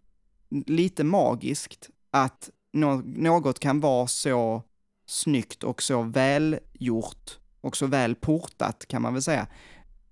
lite 0.50 1.04
magiskt 1.04 1.90
att 2.12 2.50
no 2.74 3.02
något 3.06 3.60
kan 3.60 3.80
vara 3.80 4.08
så 4.08 4.64
snyggt 5.06 5.64
och 5.64 5.84
så 5.84 6.02
välgjort 6.02 7.40
och 7.62 7.78
så 7.78 7.88
väl 7.88 8.16
portat 8.16 8.86
kan 8.88 9.02
man 9.02 9.14
väl 9.14 9.24
säga 9.24 9.48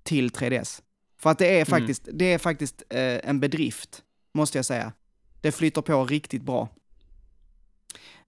till 0.03 0.29
3DS. 0.29 0.81
För 1.23 1.29
att 1.29 1.37
det 1.37 1.59
är 1.59 1.65
faktiskt, 1.65 2.07
mm. 2.07 2.17
det 2.17 2.33
är 2.33 2.37
faktiskt 2.37 2.83
eh, 2.89 3.29
en 3.29 3.39
bedrift, 3.39 4.03
måste 4.33 4.57
jag 4.57 4.65
säga. 4.65 4.93
Det 5.41 5.51
flyter 5.51 5.81
på 5.81 6.05
riktigt 6.05 6.41
bra. 6.41 6.69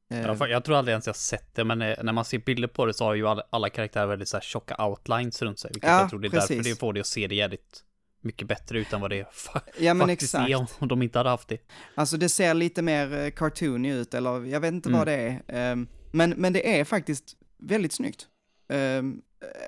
Eh. 0.10 0.50
Jag 0.50 0.64
tror 0.64 0.76
aldrig 0.76 0.94
ens 0.94 1.08
jag 1.08 1.16
sett 1.16 1.56
det, 1.56 1.64
men 1.64 1.82
eh, 1.82 2.04
när 2.04 2.14
man 2.14 2.26
ser 2.26 2.38
bilder 2.38 2.68
på 2.68 2.86
det 2.86 2.94
så 2.94 3.06
har 3.06 3.14
ju 3.14 3.28
alla, 3.28 3.44
alla 3.50 3.70
karaktärer 3.70 4.08
väldigt 4.08 4.28
så 4.28 4.38
här 4.38 4.42
tjocka 4.42 4.86
outlines 4.86 5.42
runt 5.42 5.60
sig. 5.60 5.72
Vilket 5.74 5.90
ja, 5.90 6.00
jag 6.00 6.10
tror 6.10 6.20
det 6.20 6.28
är 6.28 6.30
precis. 6.30 6.50
därför 6.50 6.70
det 6.70 6.76
får 6.76 6.94
det 6.94 7.00
att 7.00 7.08
se 7.08 7.28
det 7.28 7.36
jävligt 7.36 7.84
mycket 8.22 8.48
bättre 8.48 8.80
ut 8.80 8.94
än 8.94 9.02
vad 9.02 9.10
det 9.10 9.16
ja, 9.80 9.94
men 9.94 10.08
faktiskt 10.08 10.36
exakt. 10.36 10.50
är 10.50 10.68
om 10.80 10.88
de 10.88 11.02
inte 11.02 11.20
hade 11.20 11.30
haft 11.30 11.48
det. 11.48 11.58
Alltså 11.96 12.18
det 12.18 12.30
ser 12.30 12.54
lite 12.54 12.82
mer 12.82 13.14
eh, 13.14 13.32
cartoony 13.32 13.94
ut, 13.94 14.14
eller 14.14 14.46
jag 14.46 14.60
vet 14.60 14.74
inte 14.74 14.90
mm. 14.90 15.00
vad 15.00 15.08
det 15.08 15.14
är. 15.14 15.42
Ehm, 15.48 15.88
men, 16.12 16.30
men 16.30 16.54
det 16.54 16.80
är 16.80 16.84
faktiskt 16.84 17.36
väldigt 17.58 17.94
snyggt. 17.94 18.28
Ehm, 18.70 19.22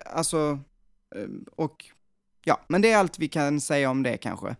alltså, 0.05 0.59
ehm, 1.15 1.45
och 1.51 1.85
ja, 2.47 2.61
men 2.67 2.81
det 2.81 2.91
är 2.91 2.97
allt 2.97 3.19
vi 3.19 3.27
kan 3.27 3.61
säga 3.61 3.89
om 3.89 4.03
det 4.03 4.17
kanske. 4.17 4.55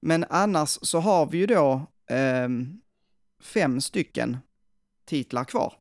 Men 0.00 0.24
annars 0.30 0.78
så 0.82 1.00
har 1.00 1.26
vi 1.26 1.38
ju 1.38 1.46
då 1.46 1.86
fem 3.42 3.80
stycken 3.80 4.38
titlar 5.04 5.44
kvar. 5.44 5.74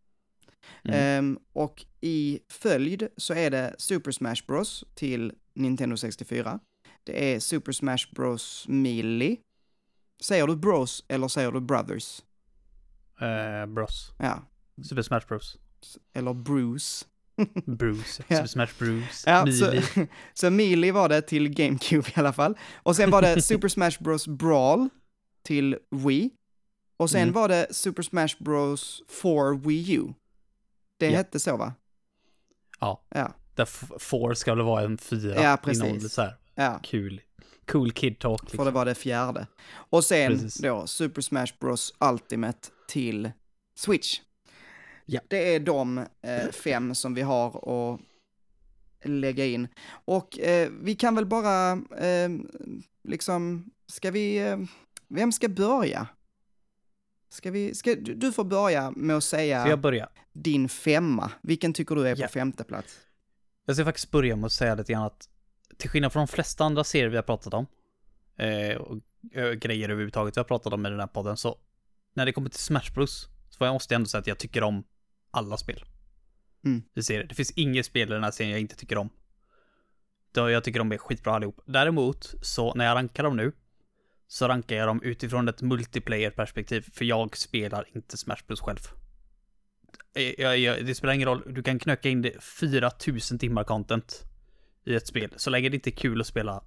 Mm. 0.84 1.26
Um, 1.26 1.40
och 1.54 1.86
i 2.02 2.40
följd 2.50 3.08
så 3.18 3.34
är 3.34 3.50
det 3.50 3.76
Super 3.78 4.12
Smash 4.12 4.46
Bros 4.48 4.84
till 4.96 5.34
Nintendo 5.54 5.98
64. 5.98 6.60
Det 7.04 7.34
är 7.34 7.40
Super 7.40 7.72
Smash 7.72 8.14
Bros 8.16 8.66
Melee. 8.68 9.38
Säger 10.22 10.48
du 10.48 10.56
Bros 10.56 11.06
eller 11.08 11.28
säger 11.28 11.52
du 11.52 11.60
Brothers? 11.60 12.22
Uh, 13.22 13.74
bros. 13.74 14.12
Ja. 14.20 14.44
Super 14.84 15.02
Smash 15.02 15.28
Bros. 15.28 15.58
Eller 16.14 16.34
Bruce. 16.34 17.06
Bruce, 17.66 18.24
ja. 18.28 18.36
Super 18.36 18.48
Smash 18.48 18.74
Bruce, 18.80 19.30
ja, 19.30 19.46
Melee. 19.46 19.82
Så, 19.82 20.06
så 20.34 20.50
Melee 20.50 20.92
var 20.92 21.10
det 21.10 21.22
till 21.22 21.50
GameCube 21.50 22.10
i 22.10 22.14
alla 22.16 22.34
fall. 22.34 22.58
Och 22.76 22.96
sen 22.96 23.12
var 23.12 23.22
det 23.22 23.42
Super 23.44 23.68
Smash 23.68 24.04
Bros 24.04 24.28
Brawl 24.28 24.90
till 25.44 25.78
Wii. 25.92 26.30
Och 26.98 27.10
sen 27.10 27.22
mm. 27.22 27.34
var 27.34 27.48
det 27.48 27.68
Super 27.72 28.04
Smash 28.04 28.36
Bros 28.40 29.04
for 29.08 29.58
Wii 29.68 29.94
U. 29.94 30.14
Det 30.98 31.06
yeah. 31.06 31.18
hette 31.18 31.40
så 31.40 31.58
va? 31.58 31.74
Ja. 32.80 33.04
ja. 33.10 33.34
Där 33.56 33.66
four 34.00 34.34
ska 34.34 34.56
väl 34.56 34.66
vara 34.66 34.84
en 34.84 34.98
fyra. 34.98 35.44
Ja, 35.44 35.58
precis. 35.64 36.14
Så 36.14 36.22
här. 36.22 36.36
Ja. 36.56 36.80
Kul. 36.84 37.22
Cool 37.68 37.92
kid 37.92 38.20
talk. 38.20 38.42
Liksom. 38.42 38.58
För 38.58 38.66
det 38.66 38.72
var 38.72 38.86
det 38.86 38.96
fjärde. 38.96 39.48
Och 39.74 40.04
sen 40.04 40.32
precis. 40.32 40.62
då 40.62 40.88
Super 40.88 41.22
Smash 41.22 41.48
Bros 41.60 41.94
Ultimate 42.00 42.70
till 42.88 43.32
Switch. 43.76 44.20
Ja. 45.14 45.22
Det 45.28 45.56
är 45.56 45.60
de 45.60 45.98
eh, 45.98 46.52
fem 46.52 46.96
som 46.96 47.14
vi 47.14 47.22
har 47.22 47.70
att 47.94 48.00
lägga 49.04 49.46
in. 49.46 49.68
Och 50.06 50.40
eh, 50.40 50.70
vi 50.82 50.96
kan 50.96 51.16
väl 51.16 51.26
bara, 51.26 51.72
eh, 51.98 52.30
liksom, 53.04 53.72
ska 53.88 54.12
vi, 54.12 54.38
eh, 54.38 54.58
vem 55.08 55.32
ska 55.32 55.50
börja? 55.50 56.08
Ska 57.30 57.52
vi, 57.52 57.76
ska, 57.76 57.96
du 57.96 58.32
får 58.32 58.44
börja 58.44 58.92
med 58.92 59.18
att 59.18 59.24
säga 59.24 59.68
jag 59.68 59.80
börja? 59.80 60.10
din 60.34 60.70
femma. 60.70 61.32
Vilken 61.42 61.74
tycker 61.74 61.96
du 61.96 62.08
är 62.08 62.16
på 62.16 62.28
femte 62.28 62.64
plats? 62.64 63.00
Jag 63.66 63.76
ska 63.76 63.86
faktiskt 63.86 64.12
börja 64.12 64.36
med 64.36 64.46
att 64.46 64.52
säga 64.52 64.76
lite 64.76 64.94
grann 64.94 65.04
att 65.04 65.30
till 65.78 65.90
skillnad 65.90 66.14
från 66.14 66.22
de 66.22 66.28
flesta 66.28 66.64
andra 66.64 66.84
serier 66.84 67.10
vi 67.10 67.16
har 67.16 67.24
pratat 67.24 67.54
om, 67.54 67.66
eh, 68.38 68.76
och 68.76 68.98
eh, 69.32 69.52
grejer 69.52 69.90
överhuvudtaget 69.90 70.38
vi 70.38 70.40
har 70.40 70.46
pratat 70.46 70.74
om 70.74 70.86
i 70.86 70.90
den 70.90 71.00
här 71.00 71.08
podden, 71.08 71.38
så 71.38 71.58
när 72.14 72.26
det 72.26 72.34
kommer 72.34 72.50
till 72.50 72.60
Smash 72.60 72.94
Bros 72.94 73.28
så 73.50 73.74
måste 73.74 73.94
jag 73.94 74.00
ändå 74.00 74.08
säga 74.08 74.22
att 74.22 74.28
jag 74.28 74.38
tycker 74.38 74.64
om 74.64 74.84
alla 75.32 75.58
spel. 75.58 75.84
Mm. 76.66 76.84
Vi 76.94 77.04
ser 77.04 77.20
det. 77.20 77.26
Det 77.26 77.36
finns 77.36 77.52
inget 77.52 77.86
spel 77.86 78.10
i 78.10 78.14
den 78.14 78.24
här 78.24 78.32
serien 78.32 78.52
jag 78.52 78.62
inte 78.62 78.76
tycker 78.76 78.98
om. 78.98 79.10
Jag 80.34 80.64
tycker 80.64 80.80
de 80.80 80.92
är 80.92 80.98
skitbra 80.98 81.34
allihop. 81.34 81.62
Däremot, 81.66 82.34
så 82.42 82.74
när 82.74 82.86
jag 82.86 82.96
rankar 82.96 83.24
dem 83.24 83.38
nu, 83.38 83.52
så 84.28 84.48
rankar 84.48 84.76
jag 84.76 84.88
dem 84.88 85.02
utifrån 85.04 85.48
ett 85.48 85.62
multiplayer-perspektiv, 85.62 86.86
för 86.94 87.06
jag 87.06 87.38
spelar 87.38 87.86
inte 87.94 88.18
Smash 88.18 88.38
Bros 88.48 88.62
själv. 88.62 88.80
Jag, 90.38 90.58
jag, 90.58 90.86
det 90.86 90.96
spelar 90.96 91.14
ingen 91.14 91.28
roll, 91.28 91.44
du 91.54 91.64
kan 91.64 91.80
knöka 91.80 92.10
in 92.10 92.22
det 92.22 92.44
4000 92.44 93.40
timmar 93.40 93.64
content 93.64 94.24
i 94.86 94.96
ett 94.96 95.08
spel, 95.08 95.34
så 95.36 95.50
länge 95.50 95.70
det 95.70 95.76
inte 95.76 95.90
är 95.90 95.96
kul 95.96 96.22
att 96.22 96.28
spela 96.28 96.64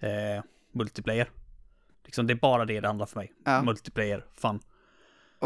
eh, 0.00 0.44
multiplayer. 0.74 1.30
Liksom, 2.04 2.26
det 2.26 2.32
är 2.32 2.36
bara 2.36 2.64
det 2.64 2.80
det 2.80 2.86
handlar 2.86 3.06
för 3.06 3.20
mig. 3.20 3.32
Ja. 3.44 3.62
Multiplayer, 3.62 4.26
fun. 4.32 4.60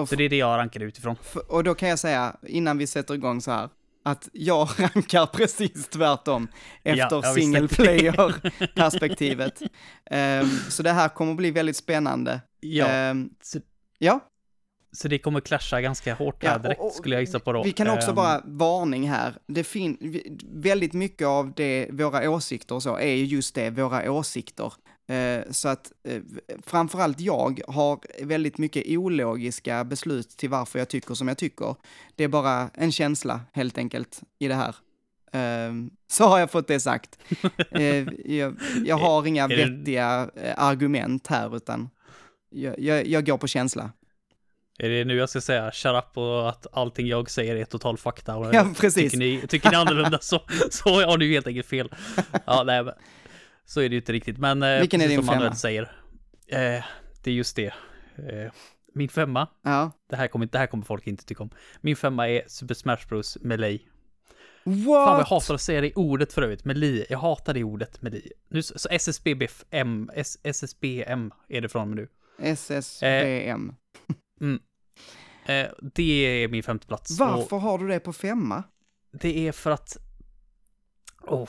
Så 0.06 0.16
det 0.16 0.24
är 0.24 0.28
det 0.28 0.36
jag 0.36 0.58
rankar 0.58 0.80
utifrån. 0.80 1.16
Och 1.48 1.64
då 1.64 1.74
kan 1.74 1.88
jag 1.88 1.98
säga, 1.98 2.36
innan 2.46 2.78
vi 2.78 2.86
sätter 2.86 3.14
igång 3.14 3.40
så 3.40 3.50
här, 3.50 3.68
att 4.02 4.28
jag 4.32 4.68
rankar 4.78 5.26
precis 5.26 5.88
tvärtom 5.88 6.48
efter 6.82 7.20
ja, 7.22 7.34
single 7.34 7.68
player-perspektivet. 7.76 9.62
um, 10.10 10.60
så 10.68 10.82
det 10.82 10.92
här 10.92 11.08
kommer 11.08 11.34
bli 11.34 11.50
väldigt 11.50 11.76
spännande. 11.76 12.40
Ja. 12.60 13.10
Um, 13.10 13.30
så, 13.42 13.58
ja. 13.98 14.20
Så 14.92 15.08
det 15.08 15.18
kommer 15.18 15.40
clasha 15.40 15.80
ganska 15.80 16.14
hårt 16.14 16.42
här 16.42 16.52
ja, 16.52 16.58
direkt, 16.58 16.80
och, 16.80 16.86
och, 16.86 16.92
skulle 16.92 17.14
jag 17.14 17.22
gissa 17.22 17.38
på 17.38 17.52
då. 17.52 17.62
Vi 17.62 17.72
kan 17.72 17.90
också 17.90 18.10
um, 18.10 18.16
bara, 18.16 18.40
varning 18.44 19.10
här, 19.10 19.34
det 19.46 19.64
finns 19.64 19.98
väldigt 20.52 20.92
mycket 20.92 21.26
av 21.26 21.52
det, 21.56 21.88
våra 21.90 22.30
åsikter 22.30 22.74
och 22.74 22.82
så, 22.82 22.96
är 22.96 23.14
ju 23.14 23.24
just 23.24 23.54
det, 23.54 23.70
våra 23.70 24.12
åsikter. 24.12 24.72
Eh, 25.10 25.42
så 25.50 25.68
att 25.68 25.92
eh, 26.04 26.22
framförallt 26.66 27.20
jag 27.20 27.60
har 27.68 28.24
väldigt 28.24 28.58
mycket 28.58 28.84
ologiska 28.86 29.84
beslut 29.84 30.28
till 30.28 30.50
varför 30.50 30.78
jag 30.78 30.88
tycker 30.88 31.14
som 31.14 31.28
jag 31.28 31.38
tycker. 31.38 31.76
Det 32.16 32.24
är 32.24 32.28
bara 32.28 32.70
en 32.74 32.92
känsla 32.92 33.40
helt 33.52 33.78
enkelt 33.78 34.20
i 34.38 34.48
det 34.48 34.54
här. 34.54 34.74
Ehm, 35.32 35.90
så 36.10 36.24
har 36.24 36.38
jag 36.38 36.50
fått 36.50 36.68
det 36.68 36.80
sagt. 36.80 37.18
Eh, 37.70 38.08
jag, 38.34 38.56
jag 38.84 38.96
har 38.98 39.26
inga 39.26 39.48
vettiga 39.48 40.30
argument 40.56 41.26
här 41.26 41.56
utan 41.56 41.90
jag, 42.50 42.78
jag, 42.78 43.06
jag 43.06 43.26
går 43.26 43.38
på 43.38 43.46
känsla. 43.46 43.90
Är 44.78 44.88
det 44.88 45.04
nu 45.04 45.16
jag 45.16 45.28
ska 45.28 45.40
säga 45.40 45.72
shut 45.72 45.94
up 45.94 46.16
och 46.16 46.48
att 46.48 46.66
allting 46.72 47.06
jag 47.06 47.30
säger 47.30 47.56
är 47.56 47.64
total 47.64 47.98
fakta? 47.98 48.36
Och 48.36 48.46
ja, 48.54 48.66
precis. 48.80 49.12
Tycker 49.12 49.18
ni, 49.18 49.46
tycker 49.48 49.70
ni 49.70 49.76
annorlunda 49.76 50.18
så, 50.20 50.40
så 50.70 51.04
har 51.04 51.18
ni 51.18 51.32
helt 51.32 51.46
enkelt 51.46 51.66
fel. 51.66 51.94
Ja, 52.46 52.62
nej, 52.66 52.84
men 52.84 52.94
så 53.64 53.80
är 53.80 53.88
det 53.88 53.94
ju 53.94 54.00
inte 54.00 54.12
riktigt, 54.12 54.38
men 54.38 54.62
eh, 54.62 54.80
Vilken 54.80 55.00
är 55.00 55.08
din 55.08 55.16
som 55.16 55.26
femma? 55.26 55.36
Manuel 55.36 55.56
säger. 55.56 55.82
Eh, 56.46 56.84
det 57.22 57.30
är 57.30 57.34
just 57.34 57.56
det. 57.56 57.66
Eh, 58.16 58.52
min 58.94 59.08
femma, 59.08 59.48
ja. 59.62 59.92
det, 60.10 60.16
här 60.16 60.28
kommer, 60.28 60.46
det 60.46 60.58
här 60.58 60.66
kommer 60.66 60.84
folk 60.84 61.06
inte 61.06 61.24
tycka 61.24 61.42
om. 61.42 61.50
Min 61.80 61.96
femma 61.96 62.28
är 62.28 62.42
Super 62.46 62.74
Smash 62.74 63.08
Bros. 63.08 63.38
Melee. 63.40 63.78
What? 64.64 64.84
Fan 64.84 65.12
vad 65.12 65.20
jag 65.20 65.24
hatar 65.24 65.54
att 65.54 65.60
säga 65.60 65.80
det 65.80 65.92
ordet 65.94 66.32
för 66.32 66.42
övrigt, 66.42 66.64
Melee. 66.64 67.06
Jag 67.10 67.18
hatar 67.18 67.54
det 67.54 67.64
ordet, 67.64 68.02
Melee. 68.02 68.30
Nu, 68.48 68.62
så 68.62 68.88
SSBM, 68.88 70.10
SSBM 70.42 71.32
är 71.48 71.60
det 71.60 71.68
från 71.68 71.90
nu. 71.90 72.08
SSBM. 72.38 73.08
Eh, 73.40 73.54
mm. 74.40 74.60
eh, 75.46 75.72
det 75.94 76.42
är 76.42 76.48
min 76.48 76.62
femte 76.62 76.86
plats. 76.86 77.18
Varför 77.18 77.56
och 77.56 77.62
har 77.62 77.78
du 77.78 77.88
det 77.88 78.00
på 78.00 78.12
femma? 78.12 78.62
Det 79.12 79.48
är 79.48 79.52
för 79.52 79.70
att... 79.70 79.96
Oh, 81.22 81.48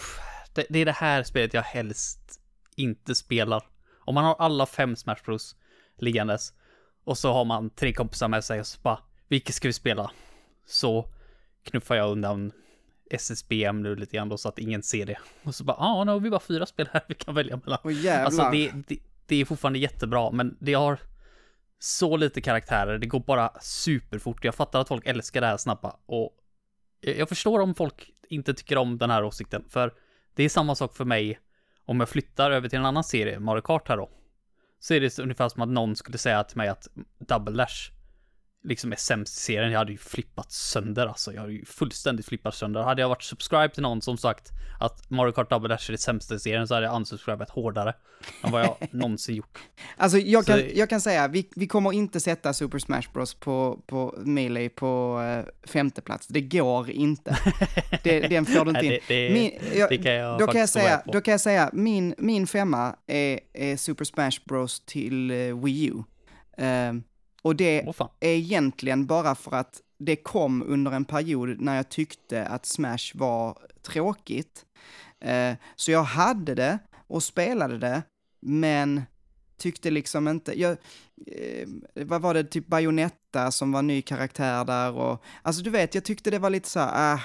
det, 0.54 0.66
det, 0.70 0.80
är 0.80 0.86
det 0.86 0.92
här 0.92 1.24
spelet 1.24 1.54
jag 1.54 1.62
helst 1.62 2.40
inte 2.76 3.16
spelar. 3.16 3.64
Om 4.00 4.16
man 4.16 4.26
har 4.26 4.36
alla 4.40 4.66
fem 4.66 4.96
Smash 4.96 5.24
Bros 5.26 5.56
liggandes 5.98 6.54
och 7.04 7.18
så 7.18 7.34
har 7.34 7.46
man 7.46 7.70
tre 7.70 7.94
kompisar 7.94 8.28
med 8.28 8.44
sig 8.44 8.60
och 8.60 8.68
så 8.68 8.80
bara, 8.82 9.00
vilket 9.28 9.56
ska 9.56 9.68
vi 9.68 9.74
spela? 9.74 10.12
Så 10.66 11.14
knuffar 11.64 11.96
jag 11.96 12.12
undan 12.12 12.52
SSBM 13.10 13.82
nu 13.82 13.96
lite 13.96 14.16
grann 14.16 14.30
då 14.30 14.38
så 14.38 14.50
att 14.50 14.60
ingen 14.60 14.84
ser 14.84 15.06
det. 15.06 15.18
Och 15.44 15.56
så 15.56 15.64
bara, 15.64 15.78
ja, 15.80 15.86
ah, 15.86 16.04
nu 16.04 16.12
har 16.12 16.20
vi 16.20 16.30
bara 16.30 16.40
fyra 16.40 16.66
spel 16.66 16.90
här 16.94 17.02
vi 17.08 17.16
kan 17.16 17.36
välja 17.36 17.60
mellan. 17.64 17.80
Oh, 17.84 17.94
jävlar. 17.94 18.26
alltså 18.26 18.50
det, 18.52 18.72
det, 18.88 19.00
det 19.26 19.36
är 19.36 19.46
fortfarande 19.46 19.80
jättebra, 19.80 20.32
men 20.32 20.58
det 20.60 20.74
har 20.74 21.00
så 21.80 22.18
lite 22.18 22.42
karaktärer, 22.42 22.98
det 22.98 23.08
går 23.08 23.20
bara 23.20 23.52
superfort. 23.62 24.44
Jag 24.44 24.56
fattar 24.56 24.80
att 24.80 24.88
folk 24.88 25.06
älskar 25.06 25.42
det 25.42 25.48
här 25.48 25.58
snabba 25.58 25.96
och 26.06 26.38
jag 27.02 27.30
förstår 27.30 27.60
om 27.60 27.76
folk 27.76 28.12
inte 28.30 28.54
tycker 28.54 28.78
om 28.78 28.98
den 28.98 29.10
här 29.10 29.24
åsikten, 29.24 29.64
för 29.70 29.94
det 30.34 30.44
är 30.44 30.50
samma 30.50 30.76
sak 30.76 30.96
för 30.96 31.06
mig 31.06 31.40
om 31.86 32.00
jag 32.00 32.10
flyttar 32.10 32.52
över 32.52 32.70
till 32.70 32.80
en 32.80 32.86
annan 32.86 33.04
serie, 33.04 33.40
Mario 33.40 33.62
Kart 33.62 33.90
här 33.90 33.98
då. 33.98 34.10
Så 34.80 34.94
är 34.94 35.00
det 35.00 35.20
ungefär 35.20 35.50
som 35.50 35.62
att 35.62 35.70
någon 35.70 35.96
skulle 35.96 36.18
säga 36.18 36.44
till 36.44 36.58
mig 36.58 36.68
att 36.68 36.88
Double 37.20 37.58
Dash 37.58 37.92
liksom 38.64 38.92
är 38.92 38.96
sämst 38.96 39.38
i 39.38 39.40
serien. 39.40 39.72
Jag 39.72 39.80
hade 39.80 39.92
ju 39.92 39.98
flippat 39.98 40.52
sönder 40.52 41.08
alltså. 41.08 41.34
Jag 41.34 41.42
hade 41.42 41.54
ju 41.54 41.66
fullständigt 41.66 42.26
flippat 42.26 42.56
sönder. 42.56 42.82
Hade 42.82 43.02
jag 43.02 43.10
varit 43.10 43.24
subscribe 43.24 43.70
till 43.70 43.84
någon 43.84 44.02
som 44.02 44.18
sagt 44.18 44.52
att 44.80 45.10
Mario 45.10 45.32
Kart 45.32 45.50
Double 45.50 45.70
Dash 45.70 45.90
är 45.90 45.92
det 45.92 45.98
sämsta 45.98 46.36
i 46.36 46.40
serien 46.40 46.68
så 46.68 46.74
hade 46.74 46.86
jag 46.86 46.96
unsubscribat 46.96 47.50
hårdare 47.50 47.94
än 48.44 48.52
vad 48.52 48.62
jag 48.62 48.78
någonsin 48.92 49.36
gjort. 49.36 49.60
Alltså 49.98 50.18
jag 50.18 50.46
kan, 50.46 50.62
jag 50.74 50.90
kan 50.90 51.02
säga, 51.02 51.28
vi, 51.28 51.50
vi 51.56 51.68
kommer 51.68 51.94
inte 51.94 52.20
sätta 52.20 52.54
Super 52.54 52.80
Smash 52.80 53.14
Bros 53.14 53.34
på, 53.34 53.80
på 53.88 54.16
Melee 54.18 54.70
på 54.70 55.22
eh, 55.22 55.70
femte 55.70 56.02
plats. 56.02 56.28
Det 56.28 56.42
går 56.42 56.90
inte. 56.90 57.38
Det, 58.04 58.20
den 58.20 58.46
får 58.46 58.66
du 58.66 58.72
inte 58.72 58.86
in. 58.86 59.00
det, 59.08 59.28
det, 59.28 59.34
Min, 59.34 59.52
jag, 59.80 59.90
det 59.90 59.98
kan 59.98 60.12
jag 60.12 60.40
då, 60.40 60.48
kan 60.48 60.60
jag 60.60 60.70
säga, 60.70 60.90
med 60.90 61.06
på. 61.06 61.12
då 61.12 61.22
kan 61.22 61.32
jag 61.32 61.42
säga, 61.42 61.70
min, 61.74 62.16
min 62.18 62.48
femma 62.48 62.96
är, 63.08 63.40
är 63.54 63.78
Super 63.78 64.06
Smash 64.06 64.40
Bros 64.46 64.86
till 64.86 65.32
eh, 65.32 65.64
Wii 65.64 65.86
U. 65.86 66.04
Ehm, 66.58 67.04
och 67.42 67.56
det 67.56 67.96
fan. 67.96 68.10
är 68.20 68.36
egentligen 68.36 69.06
bara 69.06 69.36
för 69.36 69.56
att 69.56 69.82
det 69.98 70.16
kom 70.16 70.64
under 70.64 70.92
en 70.92 71.06
period 71.06 71.62
när 71.62 71.76
jag 71.76 71.90
tyckte 71.90 72.46
att 72.46 72.66
Smash 72.66 73.12
var 73.14 73.58
tråkigt. 73.82 74.66
Eh, 75.20 75.54
så 75.76 75.92
jag 75.92 76.04
hade 76.04 76.56
det 76.56 76.80
och 77.08 77.24
spelade 77.24 77.78
det, 77.78 78.04
men 78.40 79.02
tyckte 79.58 79.92
liksom 79.92 80.28
inte, 80.28 80.60
jag, 80.60 80.72
eh, 81.28 81.68
vad 81.94 82.22
var 82.22 82.34
det, 82.34 82.44
typ 82.44 82.68
Bayonetta 82.68 83.52
som 83.52 83.72
var 83.72 83.82
ny 83.82 84.02
karaktär 84.02 84.66
där 84.66 84.92
och, 84.92 85.24
alltså 85.42 85.64
du 85.64 85.70
vet, 85.70 85.96
jag 85.96 86.04
tyckte 86.04 86.32
det 86.32 86.40
var 86.40 86.50
lite 86.50 86.70
så 86.70 86.80
här, 86.80 87.16
ah, 87.16 87.20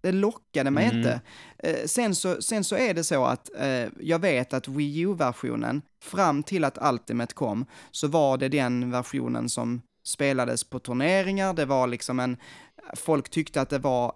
det 0.00 0.12
lockade 0.12 0.70
mig 0.70 0.84
Mm. 0.84 0.96
inte. 0.96 1.20
Eh, 1.58 1.86
sen, 1.86 2.14
så, 2.14 2.42
sen 2.42 2.64
så 2.64 2.76
är 2.76 2.94
det 2.94 3.04
så 3.04 3.24
att 3.24 3.50
eh, 3.58 3.86
jag 4.00 4.18
vet 4.18 4.52
att 4.52 4.68
Wii 4.68 5.00
U-versionen, 5.00 5.82
fram 6.02 6.42
till 6.42 6.64
att 6.64 6.78
Ultimate 6.92 7.34
kom, 7.34 7.66
så 7.90 8.08
var 8.08 8.38
det 8.38 8.48
den 8.48 8.90
versionen 8.90 9.48
som 9.48 9.82
spelades 10.04 10.64
på 10.64 10.78
turneringar, 10.78 11.54
det 11.54 11.64
var 11.64 11.86
liksom 11.86 12.20
en, 12.20 12.36
folk 12.96 13.28
tyckte 13.30 13.60
att 13.60 13.70
det 13.70 13.78
var 13.78 14.12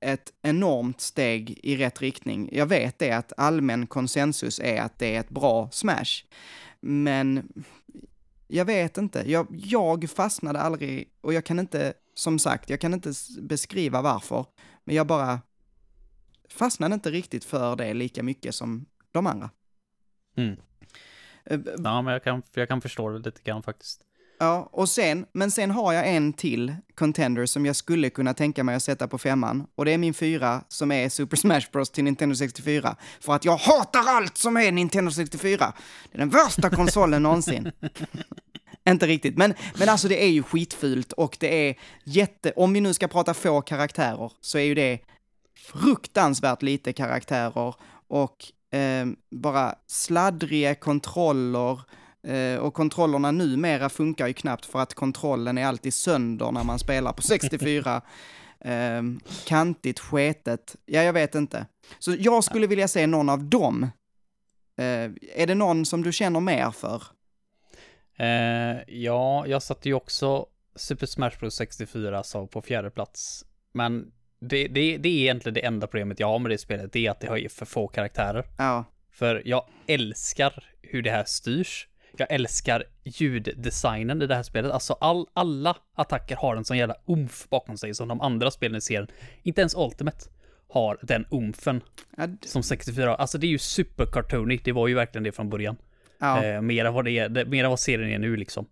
ett 0.00 0.32
enormt 0.42 1.00
steg 1.00 1.60
i 1.62 1.76
rätt 1.76 2.00
riktning. 2.00 2.48
Jag 2.52 2.66
vet 2.66 2.98
det 2.98 3.10
att 3.10 3.32
allmän 3.36 3.86
konsensus 3.86 4.60
är 4.60 4.80
att 4.82 4.98
det 4.98 5.16
är 5.16 5.20
ett 5.20 5.30
bra 5.30 5.68
Smash, 5.72 6.24
men 6.80 7.48
jag 8.48 8.64
vet 8.64 8.98
inte. 8.98 9.30
Jag, 9.30 9.46
jag 9.50 10.10
fastnade 10.10 10.60
aldrig, 10.60 11.08
och 11.20 11.32
jag 11.34 11.44
kan 11.44 11.58
inte, 11.58 11.92
som 12.14 12.38
sagt, 12.38 12.70
jag 12.70 12.80
kan 12.80 12.94
inte 12.94 13.12
beskriva 13.40 14.02
varför, 14.02 14.46
men 14.84 14.96
jag 14.96 15.06
bara 15.06 15.40
fastnade 16.48 16.94
inte 16.94 17.10
riktigt 17.10 17.44
för 17.44 17.76
det 17.76 17.94
lika 17.94 18.22
mycket 18.22 18.54
som 18.54 18.86
de 19.12 19.26
andra. 19.26 19.50
Mm. 20.36 20.56
Eh, 21.44 21.60
Ja, 21.84 22.02
men 22.02 22.12
jag 22.12 22.24
kan, 22.24 22.42
jag 22.54 22.68
kan 22.68 22.80
förstå 22.80 23.08
det 23.10 23.18
lite 23.18 23.42
grann 23.42 23.62
faktiskt. 23.62 24.00
Ja, 24.38 24.68
och 24.72 24.88
sen, 24.88 25.26
men 25.32 25.50
sen 25.50 25.70
har 25.70 25.92
jag 25.92 26.08
en 26.08 26.32
till 26.32 26.74
contender 26.94 27.46
som 27.46 27.66
jag 27.66 27.76
skulle 27.76 28.10
kunna 28.10 28.34
tänka 28.34 28.64
mig 28.64 28.74
att 28.74 28.82
sätta 28.82 29.08
på 29.08 29.18
femman. 29.18 29.66
Och 29.74 29.84
det 29.84 29.92
är 29.92 29.98
min 29.98 30.14
fyra 30.14 30.64
som 30.68 30.92
är 30.92 31.08
Super 31.08 31.36
Smash 31.36 31.62
Bros 31.72 31.90
till 31.90 32.04
Nintendo 32.04 32.34
64. 32.34 32.96
För 33.20 33.34
att 33.34 33.44
jag 33.44 33.56
hatar 33.56 34.02
allt 34.06 34.38
som 34.38 34.56
är 34.56 34.72
Nintendo 34.72 35.10
64. 35.10 35.72
Det 36.10 36.16
är 36.16 36.18
den 36.18 36.30
värsta 36.30 36.70
konsolen 36.70 37.22
någonsin. 37.22 37.72
Inte 38.88 39.06
riktigt, 39.06 39.36
men, 39.36 39.54
men 39.78 39.88
alltså 39.88 40.08
det 40.08 40.24
är 40.24 40.28
ju 40.28 40.42
skitfult 40.42 41.12
och 41.12 41.36
det 41.40 41.68
är 41.68 41.74
jätte... 42.04 42.52
Om 42.56 42.72
vi 42.72 42.80
nu 42.80 42.94
ska 42.94 43.08
prata 43.08 43.34
få 43.34 43.60
karaktärer 43.60 44.32
så 44.40 44.58
är 44.58 44.62
ju 44.62 44.74
det 44.74 44.98
fruktansvärt 45.56 46.62
lite 46.62 46.92
karaktärer 46.92 47.74
och 48.08 48.44
eh, 48.78 49.06
bara 49.30 49.74
sladdriga 49.86 50.74
kontroller 50.74 51.80
eh, 52.26 52.56
och 52.56 52.74
kontrollerna 52.74 53.30
numera 53.30 53.88
funkar 53.88 54.26
ju 54.26 54.32
knappt 54.32 54.66
för 54.66 54.78
att 54.78 54.94
kontrollen 54.94 55.58
är 55.58 55.66
alltid 55.66 55.94
sönder 55.94 56.52
när 56.52 56.64
man 56.64 56.78
spelar 56.78 57.12
på 57.12 57.22
64. 57.22 58.02
eh, 58.60 59.02
kantigt, 59.46 60.00
sketet, 60.00 60.76
ja 60.86 61.02
jag 61.02 61.12
vet 61.12 61.34
inte. 61.34 61.66
Så 61.98 62.14
jag 62.18 62.44
skulle 62.44 62.66
vilja 62.66 62.88
se 62.88 63.06
någon 63.06 63.28
av 63.28 63.44
dem. 63.44 63.82
Eh, 64.78 65.10
är 65.36 65.46
det 65.46 65.54
någon 65.54 65.86
som 65.86 66.02
du 66.02 66.12
känner 66.12 66.40
mer 66.40 66.70
för? 66.70 67.02
Eh, 68.16 68.94
ja, 68.94 69.46
jag 69.46 69.62
satte 69.62 69.88
ju 69.88 69.94
också 69.94 70.46
Super 70.76 71.06
Smash 71.06 71.30
Bros 71.40 71.54
64 71.54 72.22
så 72.22 72.46
på 72.46 72.62
fjärde 72.62 72.90
plats. 72.90 73.44
Men 73.72 74.12
det, 74.40 74.68
det, 74.68 74.96
det 74.96 75.08
är 75.08 75.12
egentligen 75.22 75.54
det 75.54 75.64
enda 75.64 75.86
problemet 75.86 76.20
jag 76.20 76.26
har 76.26 76.38
med 76.38 76.50
det 76.50 76.58
spelet, 76.58 76.92
det 76.92 77.06
är 77.06 77.10
att 77.10 77.20
det 77.20 77.26
har 77.26 77.36
ju 77.36 77.48
för 77.48 77.66
få 77.66 77.88
karaktärer. 77.88 78.44
Ja, 78.58 78.84
För 79.12 79.42
jag 79.44 79.68
älskar 79.86 80.64
hur 80.82 81.02
det 81.02 81.10
här 81.10 81.24
styrs. 81.24 81.88
Jag 82.16 82.32
älskar 82.32 82.84
ljuddesignen 83.04 84.22
i 84.22 84.26
det 84.26 84.34
här 84.34 84.42
spelet. 84.42 84.72
Alltså 84.72 84.92
all, 84.92 85.26
alla 85.32 85.76
attacker 85.94 86.36
har 86.36 86.56
en 86.56 86.64
sån 86.64 86.78
jävla 86.78 86.94
umf 87.06 87.48
bakom 87.48 87.76
sig 87.78 87.94
som 87.94 88.08
de 88.08 88.20
andra 88.20 88.50
spelen 88.50 88.76
i 88.76 88.80
serien. 88.80 89.06
Inte 89.42 89.60
ens 89.60 89.74
Ultimate 89.76 90.18
har 90.68 90.98
den 91.02 91.26
umfen 91.30 91.80
ja, 92.16 92.26
d- 92.26 92.36
som 92.48 92.62
64 92.62 93.10
har. 93.10 93.16
Alltså 93.16 93.38
det 93.38 93.46
är 93.46 93.48
ju 93.48 93.58
super 93.58 94.06
cartoony. 94.12 94.60
Det 94.64 94.72
var 94.72 94.88
ju 94.88 94.94
verkligen 94.94 95.22
det 95.22 95.32
från 95.32 95.50
början. 95.50 95.76
Ja. 96.18 96.44
Eh, 96.44 96.60
mer 96.60 96.84
än 96.84 96.94
vad 96.94 97.04
det 97.04 97.18
är, 97.18 97.44
mer 97.44 97.64
än 97.64 97.70
vad 97.70 97.80
serien 97.80 98.10
är 98.10 98.18
nu 98.18 98.36
liksom. 98.36 98.66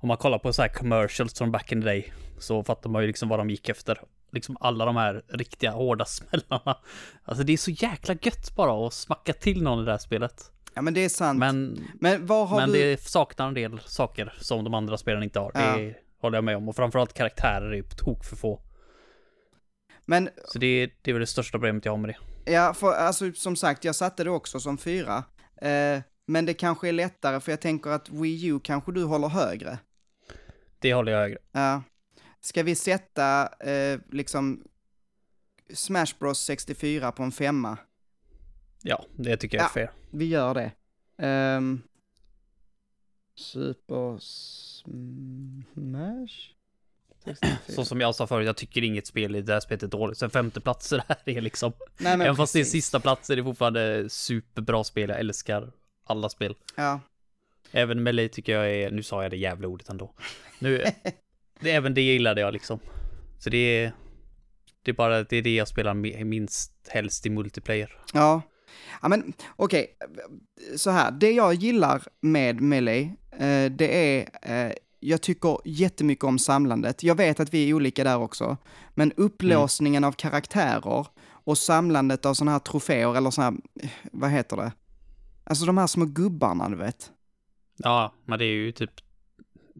Om 0.00 0.08
man 0.08 0.16
kollar 0.16 0.38
på 0.38 0.52
så 0.52 0.62
här 0.62 0.68
commercials 0.68 1.38
från 1.38 1.52
back 1.52 1.72
in 1.72 1.80
the 1.82 1.86
day 1.88 2.12
så 2.38 2.64
fattar 2.64 2.90
man 2.90 3.02
ju 3.02 3.06
liksom 3.06 3.28
vad 3.28 3.38
de 3.38 3.50
gick 3.50 3.68
efter. 3.68 4.00
Liksom 4.32 4.56
alla 4.60 4.84
de 4.84 4.96
här 4.96 5.22
riktiga 5.28 5.70
hårda 5.70 6.04
smällarna. 6.04 6.78
Alltså 7.24 7.44
det 7.44 7.52
är 7.52 7.56
så 7.56 7.70
jäkla 7.70 8.14
gött 8.22 8.54
bara 8.56 8.86
att 8.86 8.92
smacka 8.92 9.32
till 9.32 9.62
någon 9.62 9.82
i 9.82 9.84
det 9.84 9.90
här 9.90 9.98
spelet. 9.98 10.52
ja 10.74 10.82
men 10.82 10.94
det 10.94 11.04
är 11.04 11.08
sant. 11.08 11.38
Men, 11.38 11.78
Men, 12.00 12.26
var 12.26 12.46
har 12.46 12.60
men 12.60 12.70
du... 12.72 12.78
det 12.78 13.00
saknar 13.00 13.48
en 13.48 13.54
del 13.54 13.80
saker 13.80 14.34
som 14.40 14.64
de 14.64 14.74
andra 14.74 14.98
spelen 14.98 15.22
inte 15.22 15.38
har. 15.38 15.50
Ja. 15.54 15.76
Det 15.76 15.94
håller 16.20 16.36
jag 16.36 16.44
med 16.44 16.56
om. 16.56 16.68
Och 16.68 16.76
framförallt 16.76 17.14
karaktärer 17.14 17.74
är 17.74 17.82
på 17.82 17.94
tok 17.94 18.24
för 18.24 18.36
få. 18.36 18.60
Men 20.04 20.28
Så 20.44 20.58
det, 20.58 20.90
det 21.02 21.10
är 21.10 21.12
väl 21.12 21.20
det 21.20 21.26
största 21.26 21.50
problemet 21.50 21.84
jag 21.84 21.92
har 21.92 21.96
med 21.98 22.10
det. 22.44 22.52
Ja, 22.52 22.74
för 22.74 22.92
alltså 22.92 23.32
som 23.32 23.56
sagt, 23.56 23.84
jag 23.84 23.94
satte 23.94 24.24
det 24.24 24.30
också 24.30 24.60
som 24.60 24.78
fyra. 24.78 25.24
Eh, 25.62 26.00
men 26.28 26.46
det 26.46 26.54
kanske 26.54 26.88
är 26.88 26.92
lättare, 26.92 27.40
för 27.40 27.52
jag 27.52 27.60
tänker 27.60 27.90
att 27.90 28.08
Wii 28.08 28.46
U 28.46 28.60
kanske 28.64 28.92
du 28.92 29.04
håller 29.04 29.28
högre. 29.28 29.78
Det 30.78 30.94
håller 30.94 31.12
jag 31.12 31.18
högre. 31.20 31.38
Ja. 31.52 31.82
Ska 32.40 32.62
vi 32.62 32.74
sätta 32.74 33.48
eh, 33.70 34.00
liksom 34.12 34.64
Smash 35.74 36.06
Bros 36.18 36.38
64 36.40 37.12
på 37.12 37.22
en 37.22 37.32
femma? 37.32 37.78
Ja, 38.82 39.04
det 39.16 39.36
tycker 39.36 39.56
jag 39.56 39.62
är 39.64 39.68
Ja. 39.68 39.72
fair. 39.74 39.90
Vi 40.10 40.24
gör 40.24 40.54
det. 40.54 40.72
Ehm, 41.18 41.82
Super 43.34 44.18
Smash? 45.74 46.52
64. 47.24 47.56
Så 47.68 47.84
som 47.84 48.00
jag 48.00 48.14
sa 48.14 48.26
förut, 48.26 48.46
jag 48.46 48.56
tycker 48.56 48.82
inget 48.84 49.06
spel 49.06 49.36
i 49.36 49.42
det 49.42 49.52
här 49.52 49.60
spelet 49.60 49.82
är 49.82 49.86
dåligt. 49.86 50.18
Sen 50.18 50.30
femte 50.30 50.60
plats 50.60 50.88
det 50.90 51.02
här 51.08 51.16
är 51.24 51.40
liksom 51.40 51.72
Nej, 51.98 52.16
men 52.16 52.20
Även 52.26 52.36
fast 52.36 52.52
det 52.52 52.58
är 52.58 52.60
precis. 52.60 52.84
sista 52.84 53.00
plats 53.00 53.30
är 53.30 53.36
det 53.36 53.44
fortfarande 53.44 54.10
superbra 54.10 54.84
spel. 54.84 55.10
Jag 55.10 55.18
älskar 55.20 55.72
alla 56.08 56.28
spel. 56.28 56.56
Ja. 56.76 57.00
Även 57.72 58.02
Melee 58.02 58.28
tycker 58.28 58.52
jag 58.52 58.70
är, 58.70 58.90
nu 58.90 59.02
sa 59.02 59.22
jag 59.22 59.30
det 59.30 59.36
jävla 59.36 59.68
ordet 59.68 59.88
ändå. 59.88 60.14
Nu, 60.58 60.84
det, 61.60 61.70
även 61.70 61.94
det 61.94 62.00
gillade 62.00 62.40
jag 62.40 62.52
liksom. 62.52 62.78
Så 63.38 63.50
det 63.50 63.58
är, 63.58 63.92
det 64.82 64.90
är 64.90 64.94
bara, 64.94 65.22
det 65.22 65.36
är 65.36 65.42
det 65.42 65.54
jag 65.54 65.68
spelar 65.68 65.94
mi- 65.94 66.24
minst 66.24 66.72
helst 66.88 67.26
i 67.26 67.30
multiplayer. 67.30 67.98
Ja. 68.14 68.42
Ja 69.02 69.08
men 69.08 69.32
okej, 69.56 69.96
så 70.76 70.90
här, 70.90 71.10
det 71.10 71.30
jag 71.32 71.54
gillar 71.54 72.02
med 72.20 72.60
Melee, 72.60 73.02
eh, 73.32 73.70
det 73.72 74.18
är, 74.18 74.28
eh, 74.42 74.72
jag 75.00 75.20
tycker 75.22 75.58
jättemycket 75.64 76.24
om 76.24 76.38
samlandet. 76.38 77.02
Jag 77.02 77.14
vet 77.14 77.40
att 77.40 77.54
vi 77.54 77.68
är 77.70 77.74
olika 77.74 78.04
där 78.04 78.18
också, 78.18 78.56
men 78.94 79.12
upplåsningen 79.16 80.04
av 80.04 80.12
karaktärer 80.12 81.06
och 81.30 81.58
samlandet 81.58 82.26
av 82.26 82.34
sådana 82.34 82.50
här 82.52 82.58
troféer, 82.58 83.16
eller 83.16 83.30
sådana 83.30 83.58
här, 83.82 83.90
vad 84.12 84.30
heter 84.30 84.56
det? 84.56 84.72
Alltså 85.48 85.64
de 85.64 85.78
här 85.78 85.86
små 85.86 86.04
gubbarna, 86.04 86.68
du 86.68 86.76
vet. 86.76 87.10
Ja, 87.76 88.12
men 88.26 88.38
det 88.38 88.44
är 88.44 88.54
ju 88.54 88.72
typ, 88.72 88.90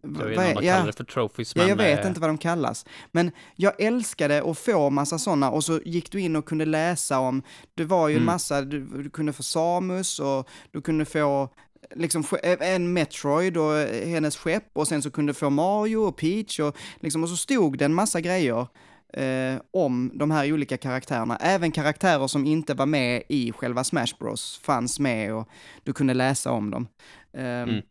jag 0.03 0.09
vet 0.09 0.29
inte 0.29 0.47
om 0.49 0.55
de 0.55 0.65
ja. 0.65 0.73
kallar 0.73 0.87
det 0.87 0.93
för 0.93 1.03
trophies, 1.03 1.55
Ja, 1.55 1.61
men... 1.61 1.69
jag 1.69 1.75
vet 1.75 1.99
eh, 1.99 2.07
inte 2.07 2.19
vad 2.21 2.29
de 2.29 2.37
kallas. 2.37 2.85
Men 3.11 3.31
jag 3.55 3.81
älskade 3.81 4.43
att 4.51 4.57
få 4.57 4.89
massa 4.89 5.17
sådana 5.19 5.51
och 5.51 5.63
så 5.63 5.79
gick 5.85 6.11
du 6.11 6.21
in 6.21 6.35
och 6.35 6.45
kunde 6.45 6.65
läsa 6.65 7.19
om, 7.19 7.43
det 7.75 7.85
var 7.85 8.07
ju 8.07 8.13
en 8.13 8.17
Mm. 8.21 8.25
massa, 8.25 8.61
du, 8.61 8.85
du 9.03 9.09
kunde 9.09 9.33
få 9.33 9.43
Samus 9.43 10.19
och 10.19 10.49
du 10.71 10.81
kunde 10.81 11.05
få 11.05 11.49
liksom 11.95 12.23
ske- 12.23 12.57
en 12.59 12.93
Metroid 12.93 13.57
och 13.57 13.73
hennes 14.05 14.37
skepp 14.37 14.69
och 14.73 14.87
sen 14.87 15.01
så 15.01 15.11
kunde 15.11 15.29
du 15.29 15.33
få 15.33 15.49
Mario 15.49 15.97
och 15.97 16.17
Peach 16.17 16.59
och 16.59 16.75
liksom, 16.99 17.23
och 17.23 17.29
så 17.29 17.37
stod 17.37 17.77
det 17.77 17.85
en 17.85 17.93
massa 17.93 18.21
grejer 18.21 18.67
eh, 19.13 19.61
om 19.71 20.11
de 20.13 20.31
här 20.31 20.53
olika 20.53 20.77
karaktärerna. 20.77 21.37
Även 21.37 21.71
karaktärer 21.71 22.27
som 22.27 22.45
inte 22.45 22.73
var 22.73 22.85
med 22.85 23.23
i 23.29 23.51
själva 23.51 23.83
Smash 23.83 24.15
Bros 24.19 24.59
fanns 24.63 24.99
med 24.99 25.33
och 25.33 25.49
du 25.83 25.93
kunde 25.93 26.13
läsa 26.13 26.51
om 26.51 26.71
dem. 26.71 26.87
Ehm, 27.33 27.69
Mm. 27.69 27.81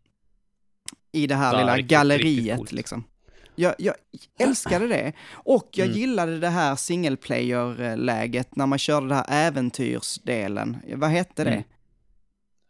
I 1.12 1.26
det 1.26 1.34
här 1.34 1.52
Ja, 1.52 1.58
lilla 1.60 1.76
riktigt, 1.76 1.90
galleriet 1.90 2.58
riktigt 2.58 2.72
liksom. 2.72 3.04
Jag, 3.54 3.74
jag 3.78 3.94
älskade 4.38 4.88
det. 4.88 5.12
Och 5.32 5.68
jag 5.72 5.86
Mm. 5.86 5.98
gillade 5.98 6.38
det 6.38 6.48
här 6.48 6.76
single 6.76 7.16
player-läget 7.16 8.56
när 8.56 8.66
man 8.66 8.78
körde 8.78 9.08
det 9.08 9.14
här 9.14 9.24
äventyrsdelen. 9.28 10.76
Vad 10.94 11.10
hette 11.10 11.44
det? 11.44 11.50
Mm. 11.50 11.62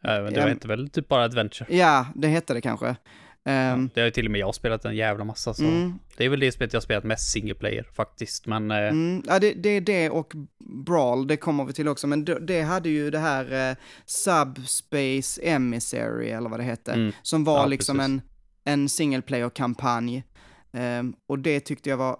Ja, 0.02 0.10
det 0.44 0.50
inte 0.50 0.68
väl 0.68 0.88
typ 0.90 1.08
bara 1.08 1.24
adventure. 1.24 1.76
Ja, 1.76 2.06
det 2.14 2.28
hette 2.28 2.54
det 2.54 2.60
kanske. 2.60 2.96
Ehm, 3.44 3.90
Det 3.94 4.00
har 4.00 4.04
ju 4.04 4.10
till 4.10 4.24
och 4.26 4.30
med 4.30 4.38
jag 4.40 4.54
spelat 4.54 4.84
en 4.84 4.96
jävla 4.96 5.24
massa 5.24 5.54
så. 5.54 5.62
mm, 5.64 5.98
Det 6.16 6.24
är 6.24 6.28
väl 6.28 6.40
det 6.40 6.52
spelet 6.52 6.72
jag 6.72 6.82
spelat 6.82 7.04
mest 7.04 7.30
single 7.32 7.54
player 7.54 7.86
faktiskt. 7.96 8.46
Men 8.46 8.70
eh, 8.70 8.76
mm, 8.76 9.22
ja, 9.26 9.38
det, 9.38 9.52
det 9.52 9.68
är 9.68 9.80
det 9.80 10.10
och 10.10 10.32
Brawl, 10.86 11.26
det 11.26 11.36
kommer 11.36 11.64
vi 11.64 11.72
till 11.72 11.88
också, 11.88 12.06
men 12.06 12.24
det, 12.24 12.38
det 12.40 12.62
hade 12.62 12.88
ju 12.88 13.10
det 13.10 13.18
här 13.18 13.70
eh, 13.70 13.76
Subspace 14.06 15.40
Emissary, 15.42 16.28
eller 16.28 16.50
vad 16.50 16.60
det 16.60 16.64
hette, 16.64 16.92
mm, 16.92 17.12
som 17.22 17.44
var 17.44 17.58
Ja, 17.58 17.66
liksom 17.66 17.96
precis. 17.96 18.10
en, 18.10 18.22
en 18.64 18.88
single 18.88 19.22
player-kampanj. 19.22 20.24
Ehm, 20.72 21.14
och 21.28 21.38
det 21.38 21.60
tyckte 21.60 21.90
jag 21.90 21.96
var 21.96 22.16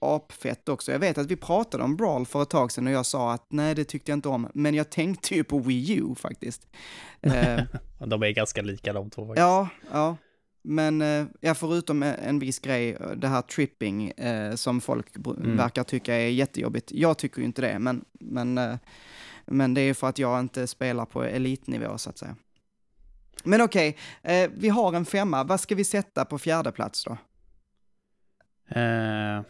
apfett 0.00 0.68
också. 0.68 0.92
Jag 0.92 0.98
vet 0.98 1.18
att 1.18 1.30
vi 1.30 1.36
pratade 1.36 1.84
om 1.84 1.96
Brawl 1.96 2.26
för 2.26 2.42
ett 2.42 2.50
tag 2.50 2.72
sedan 2.72 2.86
och 2.86 2.92
jag 2.92 3.06
sa 3.06 3.32
att 3.32 3.46
nej, 3.50 3.74
det 3.74 3.84
tyckte 3.84 4.10
jag 4.12 4.16
inte 4.16 4.28
om, 4.28 4.48
men 4.54 4.74
jag 4.74 4.90
tänkte 4.90 5.34
ju 5.34 5.44
på 5.44 5.58
Wii 5.58 5.96
U 5.98 6.14
faktiskt. 6.16 6.66
Ehm, 7.22 7.60
de 7.98 8.22
är 8.22 8.30
ganska 8.30 8.62
lika 8.62 8.92
de 8.92 9.10
två 9.10 9.26
faktiskt. 9.26 9.40
Ja, 9.40 9.68
ja. 9.92 10.16
Men 10.68 11.02
eh, 11.02 11.26
ja, 11.40 11.54
förutom 11.54 12.02
en 12.02 12.38
viss 12.38 12.58
grej, 12.58 12.90
eh, 13.00 13.10
det 13.10 13.28
här 13.28 13.42
tripping 13.42 14.10
eh, 14.10 14.54
som 14.54 14.80
folk 14.80 15.16
Mm. 15.16 15.56
verkar 15.56 15.84
tycka 15.84 16.14
är 16.14 16.28
jättejobbigt. 16.28 16.92
Jag 16.92 17.18
tycker 17.18 17.38
ju 17.38 17.44
inte 17.44 17.62
det, 17.62 17.78
men, 17.78 18.04
men, 18.12 18.58
eh, 18.58 18.76
men 19.46 19.74
det 19.74 19.80
är 19.80 19.94
för 19.94 20.08
att 20.08 20.18
jag 20.18 20.40
inte 20.40 20.66
spelar 20.66 21.04
på 21.06 21.24
elitnivå 21.24 21.98
så 21.98 22.10
att 22.10 22.18
säga. 22.18 22.36
Men 23.44 23.60
okej, 23.60 23.96
eh, 24.22 24.50
vi 24.54 24.68
har 24.68 24.92
en 24.92 25.04
femma. 25.04 25.44
Vad 25.44 25.60
ska 25.60 25.74
vi 25.74 25.84
sätta 25.84 26.24
på 26.24 26.38
fjärde 26.38 26.72
plats 26.72 27.04
då? 27.04 27.16
Eh, 28.80 29.42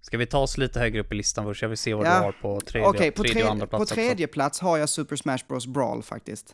ska 0.00 0.18
vi 0.18 0.26
ta 0.26 0.38
oss 0.38 0.58
lite 0.58 0.78
högre 0.80 1.00
upp 1.00 1.12
i 1.12 1.14
listan 1.14 1.44
först? 1.44 1.62
Jag 1.62 1.68
vill 1.68 1.78
se 1.78 1.94
vad 1.94 2.06
Ja. 2.06 2.18
du 2.18 2.24
har 2.24 2.32
på 2.32 2.60
tredje, 2.60 2.88
Okej, 2.88 3.10
på, 3.10 3.22
tredje 3.22 3.44
och 3.44 3.50
andra 3.50 3.66
på 3.66 3.76
plats 3.76 3.92
tredje 3.92 4.26
plats 4.26 4.60
har 4.60 4.76
jag 4.78 4.88
Super 4.88 5.16
Smash 5.16 5.38
Bros 5.48 5.66
Brawl 5.66 6.02
faktiskt. 6.02 6.44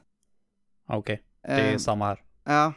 också. 0.86 0.98
Okej, 0.98 1.22
det 1.42 1.48
är 1.52 1.72
Eh, 1.72 1.78
samma 1.78 2.06
här. 2.06 2.22
Ja, 2.44 2.72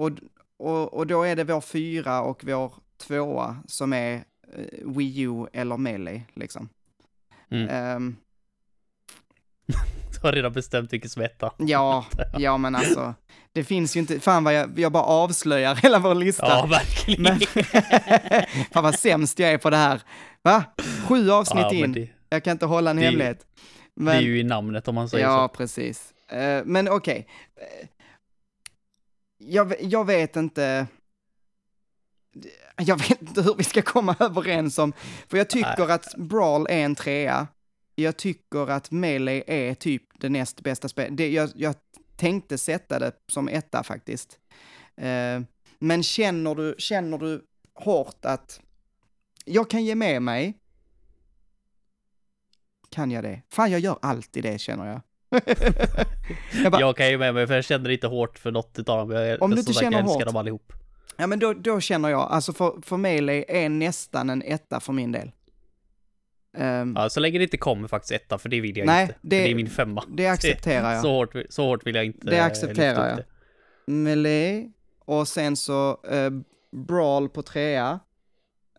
och, 0.00 0.10
och, 0.58 0.94
och 0.94 1.06
då 1.06 1.22
är 1.22 1.36
det 1.36 1.44
vår 1.44 1.60
fyra 1.60 2.20
och 2.22 2.44
vår 2.44 2.72
tvåa 2.98 3.56
som 3.66 3.92
är 3.92 4.14
eh, 4.54 4.88
Wii 4.96 5.20
U 5.20 5.46
eller 5.52 5.76
Melee 5.76 6.22
liksom. 6.34 6.68
Mm. 7.50 7.68
Ehm, 7.68 8.16
Du 10.12 10.26
har 10.26 10.32
redan 10.32 10.52
bestämt 10.52 10.92
vilken 10.92 11.10
som 11.10 11.22
är 11.22 11.30
ja, 11.56 12.04
ja 12.38 12.56
men 12.56 12.74
alltså, 12.74 13.14
det 13.52 13.64
finns 13.64 13.96
ju 13.96 14.00
inte, 14.00 14.20
fan 14.20 14.44
vad 14.44 14.54
jag, 14.54 14.78
jag 14.78 14.92
bara 14.92 15.02
avslöjar 15.04 15.74
hela 15.74 15.98
vår 15.98 16.14
lista. 16.14 16.46
Ja, 16.48 16.66
verkligen. 16.66 17.22
men, 17.22 17.40
fan 18.72 18.82
vad 18.82 18.94
sämst 18.94 19.38
jag 19.38 19.50
är 19.52 19.58
på 19.58 19.70
det 19.70 19.76
här. 19.76 20.02
Va? 20.42 20.64
Sju 21.08 21.30
avsnitt 21.30 21.66
Ja, 21.70 21.72
in, 21.74 21.92
det, 21.92 22.08
jag 22.28 22.44
kan 22.44 22.50
inte 22.52 22.66
hålla 22.66 22.90
en 22.90 22.96
det 22.96 23.02
hemlighet. 23.02 23.38
det 23.38 24.02
Men, 24.02 24.16
är 24.16 24.20
ju 24.20 24.40
i 24.40 24.44
namnet 24.44 24.88
om 24.88 24.94
man 24.94 25.08
säger 25.08 25.24
ja, 25.26 25.48
så. 25.48 25.56
precis. 25.56 26.14
Eh, 26.28 26.62
men 26.64 26.88
okej. 26.88 27.26
Eh, 27.56 27.88
Jag, 29.42 29.74
jag 29.80 30.06
vet 30.06 30.36
inte... 30.36 30.86
Jag 32.76 32.98
vet 32.98 33.22
inte 33.22 33.42
hur 33.42 33.54
vi 33.54 33.64
ska 33.64 33.82
komma 33.82 34.16
överens 34.20 34.78
om, 34.78 34.92
för 35.28 35.38
jag 35.38 35.50
tycker 35.50 35.90
att 35.90 36.14
Brawl 36.16 36.66
är 36.70 36.84
en 36.84 36.94
trea. 36.94 37.48
Jag 37.94 38.16
tycker 38.16 38.70
att 38.70 38.90
Melee 38.90 39.44
är 39.46 39.74
typ 39.74 40.02
det 40.20 40.28
näst 40.28 40.60
bästa 40.60 40.88
spelet. 40.88 41.32
Jag, 41.32 41.50
jag 41.54 41.74
tänkte 42.16 42.58
sätta 42.58 42.98
det 42.98 43.12
som 43.28 43.48
etta 43.48 43.82
faktiskt. 43.82 44.38
Eh, 44.96 45.40
men 45.78 46.02
känner 46.02 46.54
du, 46.54 46.74
känner 46.78 47.18
du 47.18 47.44
hårt 47.74 48.24
att 48.24 48.60
jag 49.44 49.70
kan 49.70 49.84
ge 49.84 49.94
med 49.94 50.22
mig? 50.22 50.54
Kan 52.88 53.10
jag 53.10 53.24
det? 53.24 53.42
Fan, 53.50 53.70
jag 53.70 53.80
gör 53.80 53.98
alltid 54.02 54.42
det 54.42 54.58
känner 54.58 54.86
jag. 54.86 55.00
jag 56.62 56.72
bara, 56.72 56.80
Jag 56.80 56.96
kan 56.96 57.10
ju 57.10 57.18
med 57.18 57.34
mig 57.34 57.46
för 57.46 57.54
jag 57.54 57.64
känner 57.64 57.90
inte 57.90 58.06
hårt 58.06 58.38
för 58.38 58.50
något 58.50 58.78
utav 58.78 59.08
dem. 59.08 59.16
Jag, 59.26 59.42
Om 59.42 59.50
du 59.50 59.58
inte 59.58 59.72
känner 59.72 59.92
jag 59.92 60.00
älskar 60.00 60.14
hårt. 60.14 60.24
dem 60.26 60.36
allihop. 60.36 60.72
Ja, 61.16 61.26
men 61.26 61.38
då, 61.38 61.52
då 61.52 61.80
känner 61.80 62.08
jag, 62.08 62.20
alltså 62.20 62.52
för, 62.52 62.74
för 62.82 62.96
Melee 62.96 63.44
är 63.48 63.68
nästan 63.68 64.30
en 64.30 64.42
etta 64.42 64.80
för 64.80 64.92
min 64.92 65.12
del. 65.12 65.30
Ehm, 66.56 66.94
Ja, 66.96 67.10
så 67.10 67.20
länge 67.20 67.38
det 67.38 67.44
inte 67.44 67.56
kommer 67.56 67.88
faktiskt 67.88 68.12
etta, 68.12 68.38
för 68.38 68.48
det 68.48 68.60
vill 68.60 68.76
jag 68.76 68.86
Nej, 68.86 69.02
inte. 69.02 69.14
det- 69.22 69.42
det 69.44 69.50
är 69.50 69.54
min 69.54 69.70
femma. 69.70 70.04
det 70.08 70.26
accepterar 70.26 70.92
jag. 70.94 71.02
Så 71.02 71.10
hårt, 71.12 71.34
så 71.48 71.64
hårt 71.66 71.86
vill 71.86 71.94
jag 71.94 72.04
inte 72.04 72.30
Det 72.30 72.40
accepterar 72.44 73.08
jag. 73.08 73.18
Melee, 73.94 74.70
och 75.04 75.28
sen 75.28 75.56
så 75.56 75.90
eh, 76.10 76.30
Brawl 76.86 77.28
på 77.28 77.42
trea. 77.42 78.00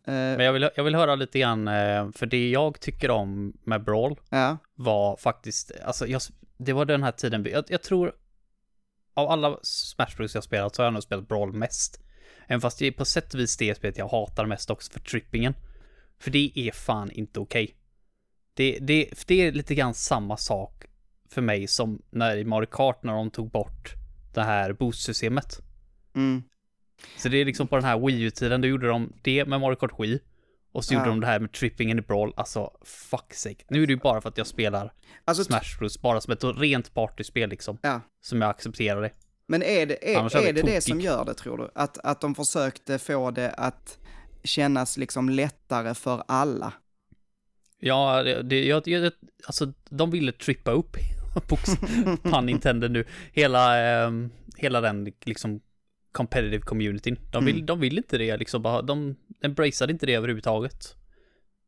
Eh, 0.06 0.14
Men 0.14 0.40
jag 0.40 0.54
vill, 0.54 0.70
jag 0.76 0.84
vill 0.84 0.96
höra 0.96 1.16
lite 1.16 1.40
grann, 1.40 1.68
eh, 1.68 2.12
för 2.12 2.26
det 2.26 2.50
jag 2.50 2.80
tycker 2.80 3.12
om 3.12 3.54
med 3.64 3.84
Brawl 3.84 4.20
ja, 4.30 4.58
var 4.76 5.18
faktiskt, 5.18 5.72
alltså 5.84 6.08
jag, 6.08 6.22
det 6.58 6.74
var 6.74 6.86
den 6.86 7.04
här 7.04 7.12
tiden, 7.12 7.48
jag, 7.52 7.64
jag 7.68 7.84
tror 7.84 8.14
av 9.14 9.30
alla 9.30 9.58
Smash 9.62 10.16
Bros 10.18 10.36
jag 10.36 10.44
spelat 10.44 10.76
så 10.76 10.82
har 10.82 10.86
jag 10.86 10.94
nog 10.94 11.04
spelat 11.04 11.28
Brawl 11.28 11.54
mest. 11.54 12.02
Även 12.48 12.62
fast 12.62 12.80
det 12.80 12.88
är 12.88 12.92
på 12.92 13.06
sätt 13.06 13.34
och 13.34 13.40
vis 13.40 13.58
det 13.58 13.76
spelet 13.76 13.98
jag 13.98 14.08
hatar 14.08 14.46
mest 14.46 14.70
också 14.70 14.92
för 14.92 15.00
trippingen. 15.00 15.54
För 16.20 16.32
det 16.32 16.52
är 16.56 16.72
fan 16.72 17.12
inte 17.12 17.40
okej. 17.40 17.76
Det, 18.54 18.78
det, 18.82 19.10
för 19.18 19.28
det 19.28 19.48
är 19.48 19.52
lite 19.52 19.76
grann 19.76 19.94
samma 19.94 20.38
sak 20.38 20.86
för 21.30 21.42
mig 21.42 21.68
som 21.68 22.02
när 22.10 22.38
i 22.38 22.44
Mario 22.46 22.68
Kart 22.72 23.04
när 23.04 23.14
de 23.14 23.30
tog 23.32 23.52
bort 23.52 23.94
det 24.34 24.42
här 24.42 24.74
boost-systemet. 24.74 25.62
mm, 26.16 26.44
Så 27.18 27.30
det 27.30 27.38
är 27.38 27.46
liksom 27.46 27.68
på 27.68 27.76
den 27.76 27.86
här 27.86 28.00
Wii 28.00 28.22
U-tiden, 28.22 28.62
då 28.62 28.68
gjorde 28.68 28.88
de 28.88 29.14
det 29.22 29.46
med 29.46 29.60
Mario 29.62 29.76
Kart 29.76 30.00
Wii. 30.00 30.20
Och 30.74 30.86
så 30.86 30.94
Ja. 30.94 30.98
gjorde 31.00 31.10
de 31.10 31.20
det 31.20 31.28
här 31.28 31.40
med 31.40 31.52
trippingen 31.52 32.00
i 32.00 32.02
Brawl, 32.02 32.34
alltså 32.36 32.72
fuck 32.86 33.34
sake. 33.34 33.66
Nu 33.70 33.84
är 33.84 33.88
det 33.88 33.94
ju 33.94 34.00
bara 34.00 34.22
för 34.22 34.30
att 34.30 34.38
jag 34.38 34.48
spelar 34.48 34.94
alltså, 35.26 35.44
Smash 35.44 35.78
Bros 35.80 36.02
bara 36.02 36.22
som 36.22 36.34
ett 36.34 36.44
rent 36.44 36.94
partyspel 36.94 37.50
liksom. 37.50 37.78
Ja. 37.82 38.02
Som 38.22 38.42
jag 38.42 38.50
accepterar 38.50 39.02
det. 39.02 39.12
men 39.48 39.64
är 39.64 39.86
det, 39.86 40.14
är, 40.14 40.20
Annars 40.20 40.36
är 40.36 40.48
är 40.48 40.54
det 40.54 40.62
det 40.62 40.82
som 40.82 41.02
gör 41.02 41.26
det 41.26 41.34
tror 41.34 41.58
du? 41.58 41.70
Att, 41.76 41.98
att 41.98 42.22
de 42.22 42.36
försökte 42.36 43.00
få 43.00 43.32
det 43.32 43.50
att 43.52 43.98
kännas 44.44 44.98
liksom 44.98 45.30
lättare 45.30 45.94
för 45.94 46.24
alla? 46.28 46.74
Ja, 47.80 48.24
det, 48.24 48.64
jag, 48.66 48.88
jag, 48.88 49.12
alltså 49.48 49.74
de 49.90 50.12
ville 50.12 50.32
trippa 50.32 50.72
upp, 50.72 50.98
pun 52.24 52.50
intended 52.50 52.92
nu, 52.92 53.06
hela, 53.34 53.78
ehm, 53.80 54.30
hela 54.58 54.82
den 54.82 55.14
liksom 55.24 55.62
competitive 56.12 56.62
communityn. 56.62 57.20
De 57.32 57.46
vill, 57.46 57.56
Mm. 57.56 57.66
de 57.66 57.80
vill 57.80 57.98
inte 57.98 58.18
det 58.18 58.38
liksom, 58.38 58.62
bara, 58.62 58.82
de 58.82 59.16
embraceade 59.44 59.94
inte 59.94 60.06
det 60.06 60.14
överhuvudtaget. 60.16 60.96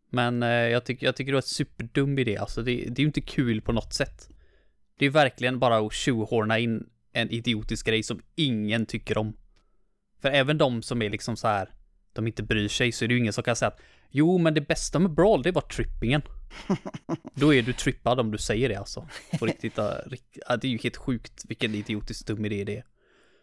Men 0.09 0.43
eh, 0.43 0.49
jag, 0.49 0.85
tycker, 0.85 1.05
jag 1.05 1.15
tycker 1.15 1.31
det 1.31 1.35
var 1.35 1.39
ett 1.39 1.45
superdum 1.45 2.19
idé, 2.19 2.37
alltså 2.37 2.61
det, 2.61 2.71
det 2.75 2.99
är 2.99 3.03
ju 3.03 3.07
inte 3.07 3.21
kul 3.21 3.61
på 3.61 3.71
något 3.71 3.93
sätt. 3.93 4.29
Det 4.99 5.05
är 5.05 5.09
verkligen 5.09 5.59
bara 5.59 5.77
att 5.77 5.93
tjohorna 5.93 6.59
in 6.59 6.89
en 7.13 7.29
idiotisk 7.29 7.85
grej 7.87 8.03
som 8.03 8.21
ingen 8.35 8.85
tycker 8.85 9.17
om. 9.17 9.33
För 10.21 10.29
även 10.31 10.57
de 10.57 10.81
som 10.81 11.01
är 11.01 11.09
liksom 11.09 11.35
så 11.37 11.47
här, 11.47 11.69
de 12.13 12.27
inte 12.27 12.43
bryr 12.43 12.67
sig, 12.67 12.91
så 12.91 13.05
är 13.05 13.07
det 13.07 13.13
ju 13.13 13.19
ingen 13.19 13.33
som 13.33 13.43
kan 13.43 13.55
säga 13.55 13.67
att 13.69 13.79
Jo, 14.15 14.37
men 14.37 14.53
det 14.53 14.61
bästa 14.61 14.99
med 14.99 15.11
Brawl, 15.11 15.43
det 15.43 15.51
var 15.51 15.61
trippingen. 15.61 16.21
Då 17.33 17.53
är 17.53 17.61
du 17.61 17.73
trippad 17.73 18.19
om 18.19 18.31
du 18.31 18.37
säger 18.37 18.69
det 18.69 18.75
alltså. 18.75 19.07
På 19.39 19.45
riktigt, 19.45 19.73
ja, 19.77 20.57
det 20.61 20.67
är 20.67 20.71
ju 20.71 20.77
helt 20.77 20.97
sjukt 20.97 21.43
vilken 21.47 21.75
idiotisk 21.75 22.27
dum 22.27 22.45
idé 22.45 22.63
det 22.63 22.77
är. 22.77 22.83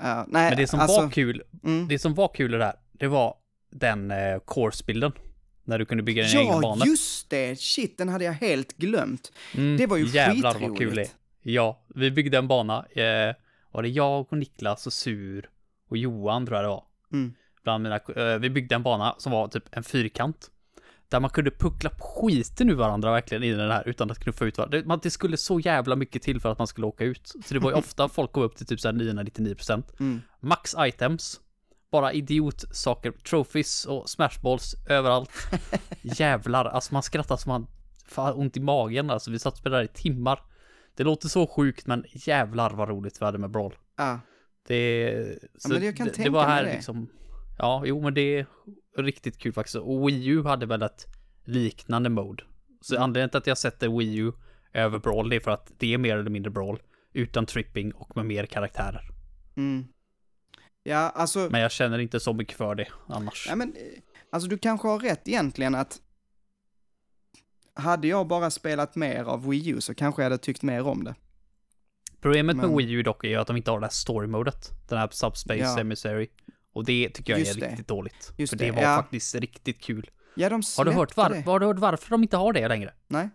Ja, 0.03 0.25
nej, 0.29 0.51
Men 0.51 0.57
det 0.59 0.67
som 0.67 0.81
alltså, 0.81 1.01
var 1.01 1.11
kul, 1.11 1.43
mm. 1.65 1.89
det 1.89 1.99
som 1.99 2.15
var 2.15 2.29
kul 2.35 2.55
i 2.55 2.59
det 2.59 2.65
här, 2.65 2.75
det 2.93 3.09
var 3.09 3.35
den 3.71 4.11
eh, 4.11 4.39
course-bilden. 4.47 5.13
När 5.65 5.79
du 5.79 5.85
kunde 5.87 6.03
bygga 6.03 6.23
din 6.23 6.37
egen 6.37 6.47
Ja, 6.47 6.61
bana. 6.61 6.87
just 6.87 7.31
det! 7.31 7.61
Shit, 7.61 7.99
den 7.99 8.09
hade 8.09 8.25
jag 8.25 8.33
helt 8.33 8.77
glömt. 8.77 9.33
Mm, 9.57 9.77
Det 9.77 9.87
var 9.87 9.97
ju 9.97 10.07
jävlar 10.07 10.53
vad 10.53 10.61
kul 10.63 10.71
skitroligt. 10.89 11.17
det. 11.43 11.51
Ja, 11.51 11.85
vi 11.95 12.11
byggde 12.11 12.39
en 12.39 12.49
bana. 12.49 12.87
Eh, 12.91 13.35
var 13.73 13.83
det 13.83 13.89
jag 13.89 14.21
och 14.33 14.39
Niklas 14.39 14.87
och 14.87 14.93
Sur 14.93 15.49
och 15.91 15.97
Johan 15.97 16.47
tror 16.47 16.57
jag 16.57 16.65
det 16.65 16.69
var. 16.69 16.85
Mm. 17.13 17.35
Bland 17.63 17.83
mina, 17.83 17.97
eh, 17.97 18.39
vi 18.39 18.51
byggde 18.51 18.75
en 18.75 18.83
bana 18.83 19.15
som 19.19 19.33
var 19.33 19.49
typ 19.49 19.65
en 19.71 19.83
fyrkant. 19.83 20.51
Där 21.11 21.20
man 21.20 21.31
kunde 21.31 21.51
puckla 21.51 21.90
på 21.90 22.05
skiten 22.05 22.70
ur 22.70 22.75
varandra 22.75 23.12
verkligen 23.12 23.42
i 23.42 23.53
den 23.53 23.70
här 23.70 23.88
utan 23.88 24.11
att 24.11 24.37
få 24.37 24.46
ut 24.46 24.59
varandra. 24.59 24.79
Det, 24.79 24.87
man, 24.87 25.01
det 25.03 25.11
skulle 25.11 25.37
så 25.37 25.61
jävla 25.61 25.96
mycket 25.96 26.23
till 26.23 26.40
för 26.40 26.53
att 26.53 26.59
man 26.59 26.66
skulle 26.66 26.87
åka 26.87 27.05
ut. 27.05 27.29
Så 27.44 27.55
det 27.55 27.61
var 27.61 27.70
ju 27.70 27.77
ofta 27.79 28.09
folk 28.09 28.33
kom 28.33 28.42
upp 28.42 28.57
till 28.57 28.66
typ 28.66 28.81
så 28.81 28.88
här 28.88 28.94
999%. 28.94 29.83
Mm. 30.01 30.20
Max 30.40 30.75
items. 30.79 31.40
Bara 31.92 32.12
idiotsaker, 32.12 33.12
trophies 33.12 33.87
och 33.87 34.11
smashballs 34.11 34.75
överallt. 34.88 35.31
Jävlar, 36.03 36.64
alltså 36.64 36.94
man 36.94 37.03
skrattar 37.03 37.37
som 37.37 37.53
man 37.53 37.66
fan 38.07 38.35
ont 38.35 38.57
i 38.57 38.61
magen 38.61 39.11
alltså. 39.11 39.31
Vi 39.31 39.38
satt 39.38 39.53
och 39.53 39.59
spelade 39.59 39.85
i 39.85 39.88
timmar. 39.88 40.42
Det 40.94 41.05
låter 41.05 41.29
så 41.29 41.46
sjukt 41.46 41.87
men 41.87 42.05
jävlar 42.12 42.70
vad 42.70 42.88
roligt 42.88 43.20
vi 43.20 43.25
hade 43.25 43.38
med 43.38 43.51
Brawl. 43.51 43.75
Ja. 43.96 44.20
Det, 44.68 45.38
så 45.59 45.68
men 45.68 45.85
jag 45.85 45.96
kan 45.96 46.07
det, 46.07 46.12
det 46.12 46.16
tänka 46.16 46.31
var 46.31 46.46
mig 46.46 46.55
här 46.55 46.64
det. 46.64 46.73
liksom. 46.73 47.09
Ja, 47.59 47.83
jo 47.87 48.01
men 48.03 48.15
det 48.15 48.21
är 48.39 48.47
riktigt 48.97 49.39
kul 49.39 49.53
faktiskt. 49.53 49.77
Och 49.77 50.09
Wii 50.09 50.27
U 50.27 50.43
hade 50.45 50.67
väl 50.67 50.83
ett 50.83 51.07
liknande 51.45 52.09
mode. 52.11 52.45
Så 52.81 52.95
Mm. 52.95 53.03
anledningen 53.05 53.31
till 53.31 53.39
att 53.39 53.47
jag 53.47 53.59
sätter 53.59 53.99
Wii 53.99 54.17
U 54.17 54.33
över 54.73 54.99
Brawl 54.99 55.29
det 55.31 55.37
är 55.37 55.41
för 55.41 55.51
att 55.51 55.73
det 55.79 55.95
är 55.95 55.99
mer 55.99 56.17
eller 56.17 56.31
mindre 56.31 56.51
Brawl. 56.51 56.83
Utan 57.13 57.47
tripping 57.47 57.93
och 57.93 58.17
med 58.17 58.27
mer 58.27 58.47
karaktärer. 58.47 59.09
Mm. 59.57 59.85
Ja, 60.83 60.97
alltså... 60.97 61.49
Men 61.51 61.61
jag 61.61 61.73
känner 61.73 61.99
inte 61.99 62.21
så 62.21 62.33
mycket 62.33 62.57
för 62.57 62.75
det 62.75 62.89
annars. 63.07 63.47
Ja, 63.49 63.57
men, 63.57 63.75
alltså 64.33 64.49
du 64.49 64.59
kanske 64.59 64.89
har 64.89 64.99
rätt 64.99 65.29
egentligen 65.29 65.75
att 65.75 66.01
hade 67.75 68.09
jag 68.09 68.27
bara 68.27 68.51
spelat 68.51 68.97
mer 68.97 69.25
av 69.25 69.49
Wii 69.49 69.69
U 69.69 69.81
så 69.81 69.95
kanske 69.95 70.23
jag 70.23 70.25
hade 70.25 70.39
tyckt 70.39 70.63
mer 70.63 70.87
om 70.87 71.05
det. 71.05 71.15
Problemet 72.21 72.57
Men- 72.57 72.67
med 72.69 72.77
Wii 72.77 72.93
U 72.93 73.03
dock 73.03 73.25
är 73.25 73.29
ju 73.29 73.37
att 73.37 73.47
de 73.47 73.57
inte 73.57 73.71
har 73.71 73.81
det 73.81 73.87
här 73.87 73.91
story-modet. 73.91 74.71
Den 74.89 74.99
här 74.99 75.09
Subspace 75.13 75.57
Ja. 75.59 75.79
Emissary. 75.81 76.29
Och 76.73 76.85
det 76.85 77.09
tycker 77.09 77.33
jag 77.33 77.41
Just 77.41 77.57
är 77.57 77.61
det. 77.61 77.67
riktigt 77.69 77.89
dåligt. 77.89 78.33
Just 78.37 78.51
för 78.51 78.59
det, 78.59 78.65
det 78.65 78.71
var 78.73 78.83
ja. 78.83 78.97
faktiskt 78.97 79.35
riktigt 79.35 79.81
kul. 79.83 80.11
Ja, 80.35 80.49
de 80.49 80.63
Har 80.77 80.85
du, 80.85 80.93
hört 80.93 81.17
var, 81.17 81.43
har 81.45 81.61
du 81.61 81.67
hört 81.67 81.79
varför 81.79 82.11
de 82.11 82.23
inte 82.23 82.37
har 82.37 82.53
det 82.53 82.69
längre? 82.69 82.95
Nej. 83.09 83.29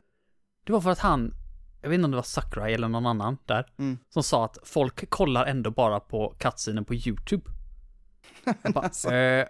Det 0.63 0.71
var 0.71 0.81
för 0.81 0.89
att 0.89 0.99
han, 0.99 1.33
jag 1.81 1.89
vet 1.89 1.95
inte 1.95 2.05
om 2.05 2.11
det 2.11 2.17
var 2.17 2.23
Sakurai 2.23 2.73
eller 2.73 2.87
någon 2.87 3.05
annan 3.05 3.37
där, 3.45 3.65
Mm. 3.77 3.97
som 4.09 4.23
sa 4.23 4.45
att 4.45 4.57
folk 4.63 5.09
kollar 5.09 5.45
ändå 5.45 5.71
bara 5.71 5.99
på 5.99 6.35
cutscenen 6.39 6.85
på 6.85 6.93
YouTube. 6.95 7.43
Bara, 8.73 8.79
Alltså. 8.85 9.13
eh, 9.13 9.45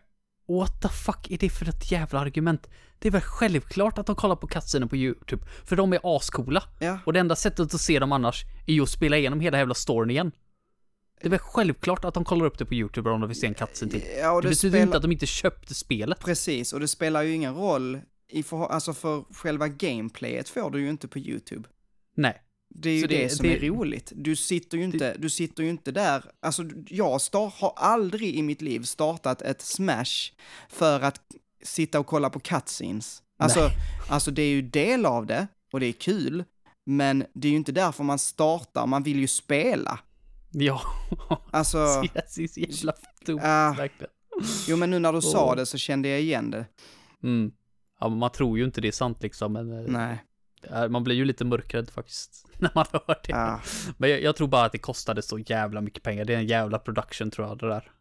what 0.48 0.82
the 0.82 0.90
fuck 0.90 1.32
är 1.32 1.38
det 1.38 1.50
för 1.50 1.70
ett 1.70 1.92
jävla 1.92 2.20
argument? 2.20 2.70
Det 3.00 3.08
är 3.08 3.12
väl 3.12 3.22
självklart 3.22 3.98
att 3.98 4.06
de 4.06 4.16
kollar 4.16 4.36
på 4.36 4.48
cutscenen 4.48 4.90
på 4.90 4.96
YouTube, 4.96 5.46
för 5.64 5.76
de 5.76 5.94
är 5.94 6.00
ascoola. 6.04 6.64
Ja, 6.80 7.00
Och 7.06 7.14
det 7.14 7.20
enda 7.20 7.36
sättet 7.36 7.74
att 7.74 7.82
se 7.82 8.00
dem 8.00 8.12
annars 8.12 8.44
är 8.68 8.74
ju 8.74 8.82
att 8.84 8.90
spela 8.90 9.18
igenom 9.18 9.40
hela 9.40 9.58
jävla 9.58 9.74
storyn 9.74 10.10
igen. 10.10 10.32
Det 11.26 11.28
är 11.28 11.32
väl 11.32 11.40
självklart 11.40 12.06
att 12.06 12.14
de 12.14 12.26
kollar 12.26 12.46
upp 12.46 12.58
det 12.58 12.66
på 12.66 12.74
YouTube 12.74 13.10
om 13.10 13.22
de 13.22 13.28
vill 13.28 13.40
se 13.40 13.48
en 13.48 13.54
cutscene 13.54 13.92
till. 13.92 14.02
ja 14.20 14.36
Det 14.36 14.42
det, 14.42 14.50
betyder 14.50 14.82
inte 14.82 14.96
att 14.98 15.02
de 15.02 15.12
inte 15.12 15.26
köpte 15.26 15.74
spelet. 15.74 16.20
Precis, 16.20 16.74
och 16.74 16.80
det 16.80 16.88
spelar 16.88 17.22
ju 17.22 17.34
ingen 17.34 17.56
roll 17.56 18.00
i 18.32 18.44
för... 18.44 18.66
Alltså 18.72 18.94
för 18.94 19.24
själva 19.34 19.68
gameplayet 19.68 20.50
får 20.50 20.70
du 20.72 20.82
ju 20.82 20.90
inte 20.90 21.08
på 21.08 21.20
YouTube. 21.20 21.68
Nej. 22.18 22.42
Det 22.76 22.90
är 22.90 22.94
ju 22.94 23.08
det, 23.08 23.24
det- 23.24 23.30
som 23.30 23.44
det- 23.48 23.56
är 23.58 23.60
roligt. 23.70 24.12
Du 24.16 24.36
sitter 24.36 24.78
ju 24.78 24.84
inte, 24.84 25.16
du 25.18 25.30
sitter 25.30 25.64
ju 25.64 25.70
inte 25.70 25.92
där, 25.92 26.24
alltså 26.40 26.64
jag 26.88 27.22
star, 27.22 27.54
har 27.60 27.74
aldrig 27.76 28.36
i 28.36 28.42
mitt 28.42 28.62
liv 28.62 28.84
startat 28.84 29.42
ett 29.42 29.62
smash 29.62 30.32
för 30.70 31.02
att 31.02 31.22
sitta 31.64 32.00
och 32.00 32.08
kolla 32.08 32.30
på 32.30 32.40
cutscenes. 32.40 33.24
Alltså, 33.40 33.60
Nej. 33.60 33.72
alltså 34.10 34.32
det 34.32 34.42
är 34.42 34.50
ju 34.50 34.62
del 34.62 35.06
av 35.06 35.26
det, 35.26 35.48
och 35.74 35.80
det 35.80 35.86
är 35.86 35.92
kul, 35.94 36.44
men 36.86 37.26
det 37.34 37.48
är 37.48 37.50
ju 37.50 37.58
inte 37.58 37.72
därför 37.72 38.04
man 38.04 38.20
startar, 38.20 38.88
man 38.88 39.04
vill 39.04 39.20
ju 39.20 39.28
spela. 39.28 40.00
Ja. 40.58 40.82
Alltså, 41.52 41.78
Så 42.28 42.48
så 42.48 42.60
jävla 42.60 42.94
Ah. 43.42 43.74
verkligen. 43.74 44.12
jo 44.68 44.78
men 44.78 44.90
nu 44.90 45.00
när 45.00 45.14
du 45.14 45.22
sa 45.22 45.56
det 45.56 45.66
så 45.66 45.78
kände 45.78 46.10
jag 46.10 46.22
igen 46.22 46.52
det. 46.52 46.66
Mm. 47.24 47.52
Ja, 48.00 48.08
man 48.10 48.32
tror 48.32 48.58
ju 48.58 48.64
inte 48.66 48.82
det 48.82 48.88
är 48.88 48.92
sant 48.92 49.22
liksom, 49.24 49.54
men 49.54 49.72
eh, 49.72 49.86
Nej, 49.88 50.90
man 50.90 51.04
blir 51.04 51.16
ju 51.16 51.26
lite 51.26 51.46
mörkrädd 51.46 51.90
faktiskt 51.90 52.48
när 52.58 52.72
man 52.76 52.86
hör 52.92 53.08
det. 53.08 53.32
ja. 53.32 53.62
Men 53.98 54.10
jag, 54.10 54.22
jag 54.22 54.36
tror 54.36 54.48
bara 54.48 54.66
att 54.66 54.72
det 54.72 54.78
kostade 54.78 55.22
så 55.22 55.40
jävla 55.40 55.82
mycket 55.82 56.04
pengar. 56.04 56.26
Det 56.26 56.34
är 56.34 56.38
en 56.38 56.48
jävla 56.48 56.80
production 56.80 57.32
tror 57.32 57.48
jag 57.48 57.58
det 57.58 57.68
där. 57.68 57.92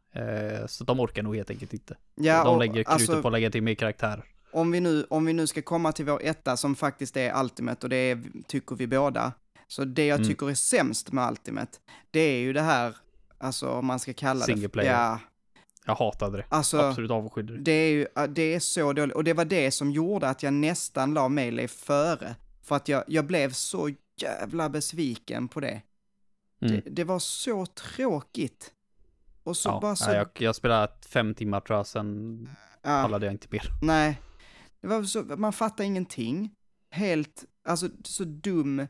Eh, 0.61 0.67
så 0.67 0.85
de 0.85 1.01
orkar 1.01 1.23
nog 1.23 1.37
helt 1.37 1.51
enkelt 1.51 1.73
inte. 1.73 1.97
ja 2.15 2.45
de 2.45 2.59
lägger 2.59 2.75
krutet 2.75 2.93
alltså, 2.93 3.23
på 3.23 3.29
att 3.29 3.33
lägga 3.33 3.51
till 3.51 3.63
mer 3.63 3.75
karaktärer. 3.75 4.25
om 4.53 4.71
vi, 4.71 4.81
nu, 4.81 5.07
om 5.11 5.25
vi 5.25 5.33
nu 5.33 5.47
ska 5.47 5.63
komma 5.63 5.93
till 5.93 6.05
vår 6.05 6.21
etta 6.23 6.57
som 6.57 6.75
faktiskt 6.77 7.17
är 7.17 7.41
Ultimate 7.41 7.87
och 7.87 7.91
det 7.91 7.97
är, 7.97 8.23
tycker 8.47 8.77
vi 8.77 8.87
båda. 8.87 9.33
Så 9.67 9.85
det 9.85 10.07
jag 10.07 10.17
Mm. 10.17 10.29
tycker 10.29 10.51
är 10.51 10.55
sämst 10.55 11.13
med 11.13 11.31
Ultimate, 11.31 11.79
det 12.11 12.21
är 12.21 12.39
ju 12.39 12.53
det 12.53 12.61
här, 12.63 12.97
alltså 13.39 13.71
om 13.71 13.87
man 13.87 13.99
ska 13.99 14.13
kalla 14.13 14.45
Single 14.45 14.63
det. 14.63 14.69
player. 14.69 14.93
Ja, 14.93 15.21
Jag 15.87 15.95
hatade 15.95 16.37
det. 16.37 16.45
alltså 16.49 16.79
Absolut 16.81 17.11
avskydde 17.11 17.53
det. 17.57 17.61
det 17.63 17.73
är 17.73 17.91
ju, 17.91 18.07
det 18.29 18.55
är 18.55 18.61
så 18.61 18.93
dåligt. 18.93 19.15
Och 19.17 19.25
det 19.25 19.33
var 19.33 19.45
det 19.45 19.71
som 19.71 19.91
gjorde 19.91 20.29
att 20.29 20.43
jag 20.43 20.53
nästan 20.55 21.15
la 21.15 21.29
Melee 21.29 21.69
före. 21.69 22.37
För 22.63 22.77
att 22.77 22.89
jag, 22.89 23.05
jag 23.07 23.27
blev 23.27 23.53
så 23.53 23.91
jävla 24.17 24.69
besviken 24.69 25.49
på 25.49 25.61
det. 25.61 25.83
Mm. 26.63 26.81
det. 26.85 26.91
Det 26.91 27.05
var 27.05 27.19
så 27.19 27.67
tråkigt. 27.67 28.71
Och 29.43 29.57
så 29.57 29.69
Ja, 29.69 29.81
bara 29.81 29.97
så, 29.97 30.11
jag, 30.11 30.29
jag 30.39 30.55
spelade 30.57 30.93
fem 31.09 31.35
timmar 31.35 31.61
tror 31.61 31.77
jag, 31.79 31.87
sen 31.87 32.49
ja. 32.83 33.03
pallade 33.03 33.27
jag 33.27 33.35
inte 33.35 33.47
mer. 33.51 33.63
Nej. 33.83 34.21
Det 34.81 34.87
var 34.87 35.03
så, 35.05 35.23
man 35.23 35.53
fattar 35.53 35.85
ingenting. 35.85 36.51
Helt, 36.91 37.45
alltså 37.69 37.89
så 38.05 38.25
dum. 38.25 38.87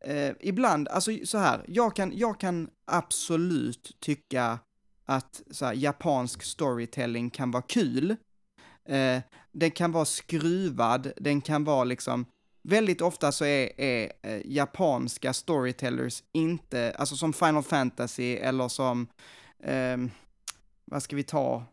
Eh, 0.00 0.32
ibland, 0.40 0.88
alltså 0.88 1.10
så 1.24 1.38
här, 1.38 1.64
jag 1.68 1.96
kan, 1.96 2.12
jag 2.18 2.40
kan 2.40 2.70
absolut 2.86 3.96
tycka 4.00 4.58
att 5.04 5.42
så 5.50 5.66
här, 5.66 5.74
japansk 5.74 6.42
storytelling 6.42 7.30
kan 7.30 7.50
vara 7.50 7.62
kul. 7.62 8.16
Eh, 8.84 9.20
den 9.52 9.70
kan 9.70 9.92
vara 9.92 10.04
skruvad, 10.04 11.12
den 11.16 11.40
kan 11.40 11.64
vara 11.64 11.84
liksom, 11.84 12.26
väldigt 12.62 13.00
ofta 13.00 13.32
så 13.32 13.44
är, 13.44 13.80
är 13.80 14.12
eh, 14.22 14.40
japanska 14.44 15.32
storytellers 15.32 16.22
inte, 16.32 16.94
alltså 16.98 17.16
som 17.16 17.32
Final 17.32 17.62
Fantasy 17.62 18.36
eller 18.36 18.68
som, 18.68 19.06
eh, 19.62 19.96
vad 20.84 21.02
ska 21.02 21.16
vi 21.16 21.22
ta, 21.22 21.64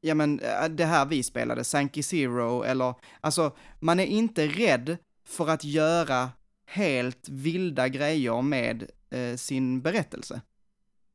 ja 0.00 0.14
men 0.14 0.40
eh, 0.40 0.68
det 0.68 0.84
här 0.84 1.06
vi 1.06 1.22
spelade, 1.22 1.64
Sanky 1.64 2.02
Zero 2.02 2.62
eller, 2.62 2.94
alltså 3.20 3.56
man 3.80 4.00
är 4.00 4.06
inte 4.06 4.46
rädd 4.46 4.96
för 5.28 5.48
att 5.48 5.64
göra 5.64 6.30
helt 6.66 7.28
vilda 7.28 7.88
grejer 7.88 8.42
med 8.42 8.90
eh, 9.10 9.36
sin 9.36 9.80
berättelse. 9.82 10.40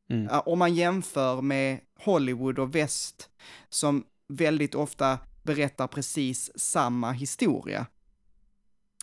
Mm. 0.09 0.27
Om 0.45 0.59
man 0.59 0.75
jämför 0.75 1.41
med 1.41 1.79
Hollywood 1.99 2.59
och 2.59 2.75
väst 2.75 3.29
som 3.69 4.03
väldigt 4.27 4.75
ofta 4.75 5.19
berättar 5.43 5.87
precis 5.87 6.51
samma 6.55 7.11
historia. 7.11 7.85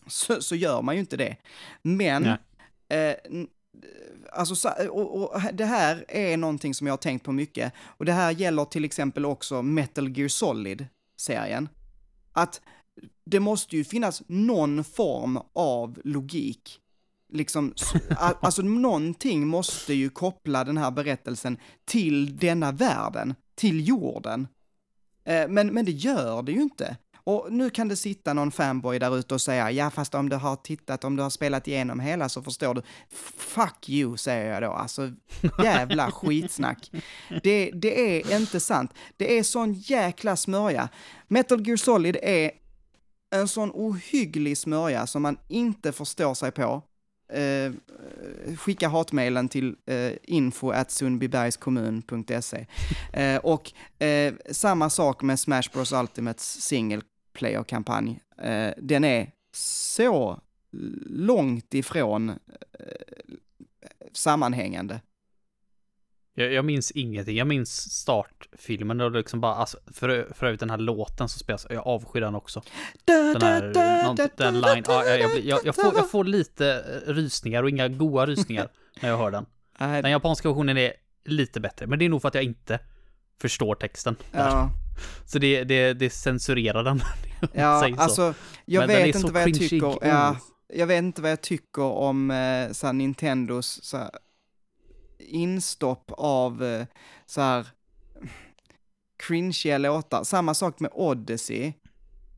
Så, 0.07 0.43
så 0.43 0.55
gör 0.57 0.83
man 0.83 0.95
ju 0.95 1.01
inte 1.01 1.17
det. 1.17 1.37
Men, 1.83 2.25
eh, 2.89 3.15
n- 3.25 3.49
alltså, 4.33 4.69
och, 4.69 5.23
och 5.35 5.41
det 5.53 5.65
här 5.65 6.05
är 6.09 6.37
någonting 6.37 6.75
som 6.75 6.87
jag 6.87 6.93
har 6.93 6.99
tänkt 6.99 7.25
på 7.25 7.33
mycket. 7.33 7.73
Och 7.79 8.05
det 8.05 8.13
här 8.13 8.31
gäller 8.31 8.65
till 8.65 8.85
exempel 8.85 9.27
också 9.27 9.63
Metal 9.63 10.19
Gear 10.19 10.29
Solid-serien. 10.29 11.69
Att 12.33 12.61
det 13.25 13.41
måste 13.41 13.77
ju 13.77 13.85
finnas 13.85 14.23
någon 14.27 14.85
form 14.85 15.39
av 15.53 16.01
logik. 16.05 16.79
Liksom, 17.33 17.75
alltså 18.41 18.63
någonting 18.63 19.47
måste 19.47 19.95
ju 19.95 20.11
koppla 20.11 20.65
den 20.65 20.77
här 20.77 20.91
berättelsen 20.91 21.59
till 21.85 22.37
denna 22.37 22.73
världen, 22.73 23.35
till 23.55 23.89
jorden. 23.89 24.49
Eh, 25.25 25.49
Men, 25.49 25.67
men 25.67 25.85
det 25.85 25.93
gör 25.93 26.43
det 26.43 26.53
ju 26.53 26.63
inte. 26.63 26.97
Och 27.29 27.53
nu 27.53 27.71
kan 27.71 27.89
det 27.89 27.97
sitta 27.97 28.33
någon 28.35 28.51
fanboy 28.51 28.99
där 28.99 29.19
ute 29.19 29.35
och 29.35 29.41
säga, 29.41 29.71
ja 29.71 29.91
fast 29.91 30.15
om 30.15 30.29
du 30.29 30.37
har 30.37 30.57
tittat, 30.57 31.05
om 31.05 31.17
du 31.17 31.23
har 31.23 31.31
spelat 31.31 31.69
igenom 31.69 32.01
hela 32.01 32.29
så 32.29 32.43
förstår 32.43 32.75
du. 32.75 32.83
Fuck 33.37 33.89
you, 33.89 34.17
säger 34.17 34.53
jag 34.53 34.63
då. 34.63 34.71
Alltså, 34.73 35.13
jävla 35.63 36.11
skitsnack. 36.11 36.91
Det, 37.43 37.71
det 37.75 38.19
är 38.19 38.37
inte 38.37 38.61
sant. 38.61 38.95
Det 39.17 39.39
är 39.39 39.43
sån 39.43 39.73
jäkla 39.75 40.37
smörja. 40.37 40.89
Metal 41.29 41.67
Gear 41.67 41.77
Solid 41.77 42.17
är 42.23 42.51
en 43.31 43.49
sån 43.49 43.71
ohygglig 43.75 44.59
smörja 44.59 45.07
som 45.07 45.23
man 45.23 45.39
inte 45.49 45.93
förstår 45.93 46.35
sig 46.35 46.51
på. 46.51 46.83
Eh, 47.33 47.73
skicka 48.57 48.89
hatmejlen 48.89 49.49
till 49.49 49.77
eh, 49.87 50.13
info 50.23 50.71
at 50.71 50.91
sundbybergskommun.se. 50.91 52.67
Eh, 53.13 53.37
och 53.37 53.73
eh, 54.03 54.35
samma 54.51 54.91
sak 54.91 55.23
med 55.23 55.41
Smash 55.41 55.63
Bros 55.73 55.93
Ultimates 55.93 56.63
single 56.63 57.03
player-kampanj. 57.33 58.21
Eh, 58.43 58.71
den 58.79 59.05
är 59.05 59.31
så 59.53 60.41
långt 61.07 61.75
ifrån 61.75 62.29
eh, 62.29 62.37
sammanhängande. 64.13 65.01
Jag, 66.39 66.53
jag 66.53 66.65
minns 66.65 66.91
ingenting. 66.91 67.37
Jag 67.37 67.47
minns 67.47 67.93
startfilmen 67.93 69.01
och 69.01 69.11
liksom 69.11 69.41
bara, 69.41 69.55
alltså, 69.55 69.79
för, 69.93 70.29
för 70.35 70.47
övrigt 70.47 70.61
den 70.61 70.71
här 70.71 70.79
låten 70.79 71.29
som 71.29 71.39
spelas, 71.39 71.67
jag 71.71 71.87
avskyr 71.87 72.21
den 72.21 72.35
också. 72.35 72.63
Den 73.05 73.43
här, 73.43 74.05
någon, 74.05 74.17
den 74.37 74.61
line, 74.61 74.85
ja, 74.87 75.05
jag, 75.05 75.41
jag, 75.41 75.61
jag, 75.65 75.75
får, 75.75 75.93
jag 75.97 76.11
får 76.11 76.25
lite 76.25 76.85
eh, 77.07 77.13
rysningar 77.13 77.63
och 77.63 77.71
inga 77.71 77.89
goa 77.89 78.27
rysningar 78.27 78.69
när 79.01 79.09
jag 79.09 79.19
hör 79.19 79.31
den. 79.31 79.47
Den 79.79 80.11
japanska 80.11 80.49
versionen 80.49 80.79
är 80.79 80.93
lite 81.25 81.61
bättre, 81.61 81.87
men 81.87 81.99
det 81.99 82.05
är 82.05 82.09
nog 82.09 82.23
för 82.23 82.29
att 82.29 82.35
jag 82.35 82.45
inte 82.45 82.81
förstår 83.41 83.75
texten. 83.75 84.17
Där. 84.33 84.39
ja, 84.39 84.71
Så 85.27 85.39
det, 85.39 85.65
det, 85.65 85.93
det 85.93 86.11
censurerar 86.11 86.85
den. 86.85 87.03
ja 87.53 87.91
alltså, 87.97 88.35
jag 88.65 88.81
Men 88.81 88.89
vet 88.89 89.17
inte 89.17 89.33
vad 89.33 89.43
jag 89.43 89.55
tycker. 89.55 89.99
Ja, 90.03 90.37
jag 90.75 90.87
vet 90.87 90.99
inte 90.99 91.23
vad 91.23 91.31
jag 91.31 91.41
tycker 91.41 91.83
om 91.83 92.31
eh, 92.31 92.73
så 92.73 92.87
här, 92.87 92.93
Nintendos 92.93 93.85
så 93.85 93.97
här, 93.97 94.11
instopp 95.19 96.11
av 96.17 96.65
eh, 96.65 96.87
så 97.27 97.41
här 97.41 97.67
cringiga 99.27 99.79
låtar. 99.79 100.25
Samma 100.25 100.55
sak 100.55 100.81
med 100.81 100.91
Odyssey. 100.95 101.73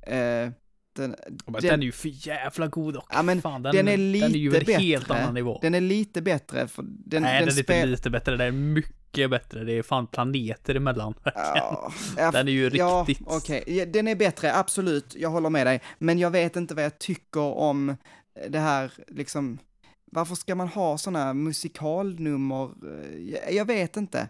Eh, 0.02 0.48
den, 0.92 1.16
den- 1.46 1.52
den 1.62 1.80
är 1.80 1.84
ju 1.84 1.92
för 1.92 2.26
jävla 2.28 2.66
god 2.66 2.96
och 2.96 3.06
Ja, 3.10 3.22
men 3.22 3.42
fan, 3.42 3.62
den 3.62 3.88
är 3.88 3.96
lite 3.96 4.26
den 4.26 4.34
är 4.34 4.38
ju 4.38 4.56
en 4.56 4.80
helt 4.80 5.08
bättre. 5.08 5.22
annan 5.22 5.34
nivå. 5.34 5.58
den 5.62 5.74
är 5.74 5.80
lite 5.80 6.22
bättre, 6.22 6.68
för 6.68 6.82
den, 6.86 7.22
Nej, 7.22 7.40
den, 7.46 7.48
är 7.48 7.58
inte 7.58 7.86
lite 7.86 8.10
bättre, 8.10 8.36
den 8.36 8.46
är 8.46 8.50
mycket 8.52 9.30
bättre. 9.30 9.64
Det 9.64 9.72
är 9.72 9.82
fan 9.82 10.06
planeter 10.06 10.74
emellan. 10.74 11.14
Ja, 11.34 11.92
ja, 12.16 12.30
Den 12.30 12.48
är 12.48 12.52
ju 12.52 12.70
ja, 12.74 13.04
riktigt... 13.08 13.26
okej. 13.30 13.64
Ja, 13.66 13.86
Den 13.86 14.08
är 14.08 14.14
bättre, 14.14 14.54
absolut. 14.56 15.14
Jag 15.14 15.30
håller 15.30 15.50
med 15.50 15.66
dig. 15.66 15.80
Men 15.98 16.18
jag 16.18 16.30
vet 16.30 16.56
inte 16.56 16.74
vad 16.74 16.84
jag 16.84 16.98
tycker 16.98 17.40
om 17.40 17.96
det 18.48 18.58
här, 18.58 18.92
liksom, 19.08 19.58
varför 20.10 20.34
ska 20.34 20.54
man 20.54 20.68
ha 20.68 20.98
sådana 20.98 21.34
musikalnummer? 21.34 22.64
Eh, 22.64 23.18
Jag, 23.20 23.52
jag 23.52 23.64
vet 23.64 23.96
inte. 23.96 24.28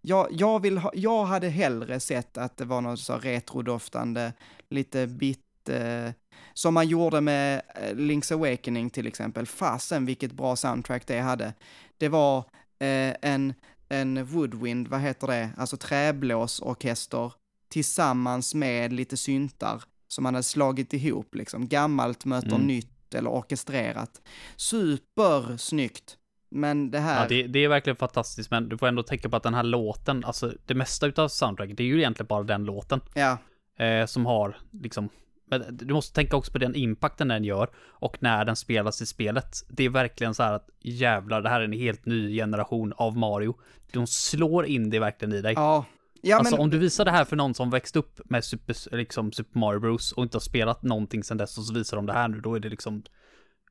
Jag, 0.00 0.28
jag, 0.30 0.62
vill 0.62 0.78
ha, 0.78 0.90
jag 0.94 1.24
hade 1.24 1.48
hellre 1.48 2.00
sett 2.00 2.38
att 2.38 2.56
det 2.56 2.64
var 2.64 2.80
något 2.80 3.00
så 3.00 3.18
retrodoftande, 3.18 4.32
lite 4.70 5.06
bit, 5.06 5.68
eh, 5.68 6.10
som 6.54 6.74
man 6.74 6.88
gjorde 6.88 7.20
med 7.20 7.62
eh, 7.74 7.94
Link's 7.96 8.34
Awakening 8.34 8.90
till 8.90 9.06
exempel. 9.06 9.46
Fasen 9.46 10.06
vilket 10.06 10.32
bra 10.32 10.56
soundtrack 10.56 11.06
det 11.06 11.20
hade. 11.20 11.54
Det 11.98 12.08
var 12.08 12.38
eh, 12.78 13.14
en 13.22 13.54
en 13.90 14.24
woodwind, 14.26 14.88
vad 14.88 15.00
heter 15.00 15.26
det, 15.26 15.50
alltså 15.56 15.76
träblåsorkester 15.76 17.32
tillsammans 17.68 18.54
med 18.54 18.92
lite 18.92 19.16
syntar 19.16 19.82
som 20.08 20.22
man 20.24 20.34
hade 20.34 20.42
slagit 20.42 20.92
ihop 20.92 21.34
liksom. 21.34 21.68
Gammalt 21.68 22.24
möter 22.24 22.54
Mm. 22.54 22.66
nytt 22.66 22.97
eller 23.14 23.30
orkestrerat. 23.30 24.22
Supersnyggt. 24.56 26.16
Men 26.50 26.90
det 26.90 26.98
här, 26.98 27.22
Ja, 27.22 27.28
det, 27.28 27.42
det 27.42 27.58
är 27.58 27.68
verkligen 27.68 27.96
fantastiskt, 27.96 28.50
men 28.50 28.68
du 28.68 28.78
får 28.78 28.86
ändå 28.86 29.02
tänka 29.02 29.28
på 29.28 29.36
att 29.36 29.42
den 29.42 29.54
här 29.54 29.62
låten, 29.62 30.24
alltså 30.24 30.52
det 30.66 30.74
mesta 30.74 31.06
utav 31.06 31.28
soundtracket, 31.28 31.76
det 31.76 31.82
är 31.82 31.86
ju 31.86 31.98
egentligen 31.98 32.26
bara 32.26 32.42
den 32.42 32.64
låten 32.64 33.00
ja, 33.14 33.38
eh, 33.84 34.06
som 34.06 34.26
har 34.26 34.56
liksom 34.70 35.08
men 35.50 35.76
du 35.76 35.94
måste 35.94 36.14
tänka 36.14 36.36
också 36.36 36.52
på 36.52 36.58
den 36.58 36.74
impacten 36.74 37.28
den 37.28 37.44
gör 37.44 37.70
och 37.78 38.22
när 38.22 38.44
den 38.44 38.56
spelas 38.56 39.02
i 39.02 39.06
spelet. 39.06 39.56
Det 39.68 39.84
är 39.84 39.88
verkligen 39.88 40.34
så 40.34 40.42
här 40.42 40.52
att 40.52 40.70
jävlar, 40.80 41.42
det 41.42 41.48
här 41.48 41.60
är 41.60 41.64
en 41.64 41.72
helt 41.72 42.06
ny 42.06 42.36
generation 42.36 42.92
av 42.96 43.16
Mario. 43.16 43.54
De 43.92 44.06
slår 44.06 44.66
in 44.66 44.90
det 44.90 44.98
verkligen 44.98 45.34
i 45.34 45.40
dig. 45.40 45.52
ja. 45.56 45.84
Ja, 46.28 46.38
alltså 46.38 46.54
men, 46.54 46.62
om 46.62 46.70
du 46.70 46.78
visar 46.78 47.04
det 47.04 47.10
här 47.10 47.24
för 47.24 47.36
någon 47.36 47.54
som 47.54 47.70
växt 47.70 47.96
upp 47.96 48.20
med 48.24 48.44
Super, 48.44 48.96
liksom 48.96 49.32
Super 49.32 49.58
Mario 49.58 49.80
Bros 49.80 50.12
och 50.12 50.22
inte 50.22 50.36
har 50.36 50.40
spelat 50.40 50.82
någonting 50.82 51.24
sedan 51.24 51.36
dess 51.36 51.58
och 51.58 51.64
så 51.64 51.74
visar 51.74 51.96
de 51.96 52.06
det 52.06 52.12
här 52.12 52.28
nu, 52.28 52.40
då 52.40 52.54
är 52.54 52.60
det 52.60 52.68
liksom, 52.68 53.00
de 53.00 53.10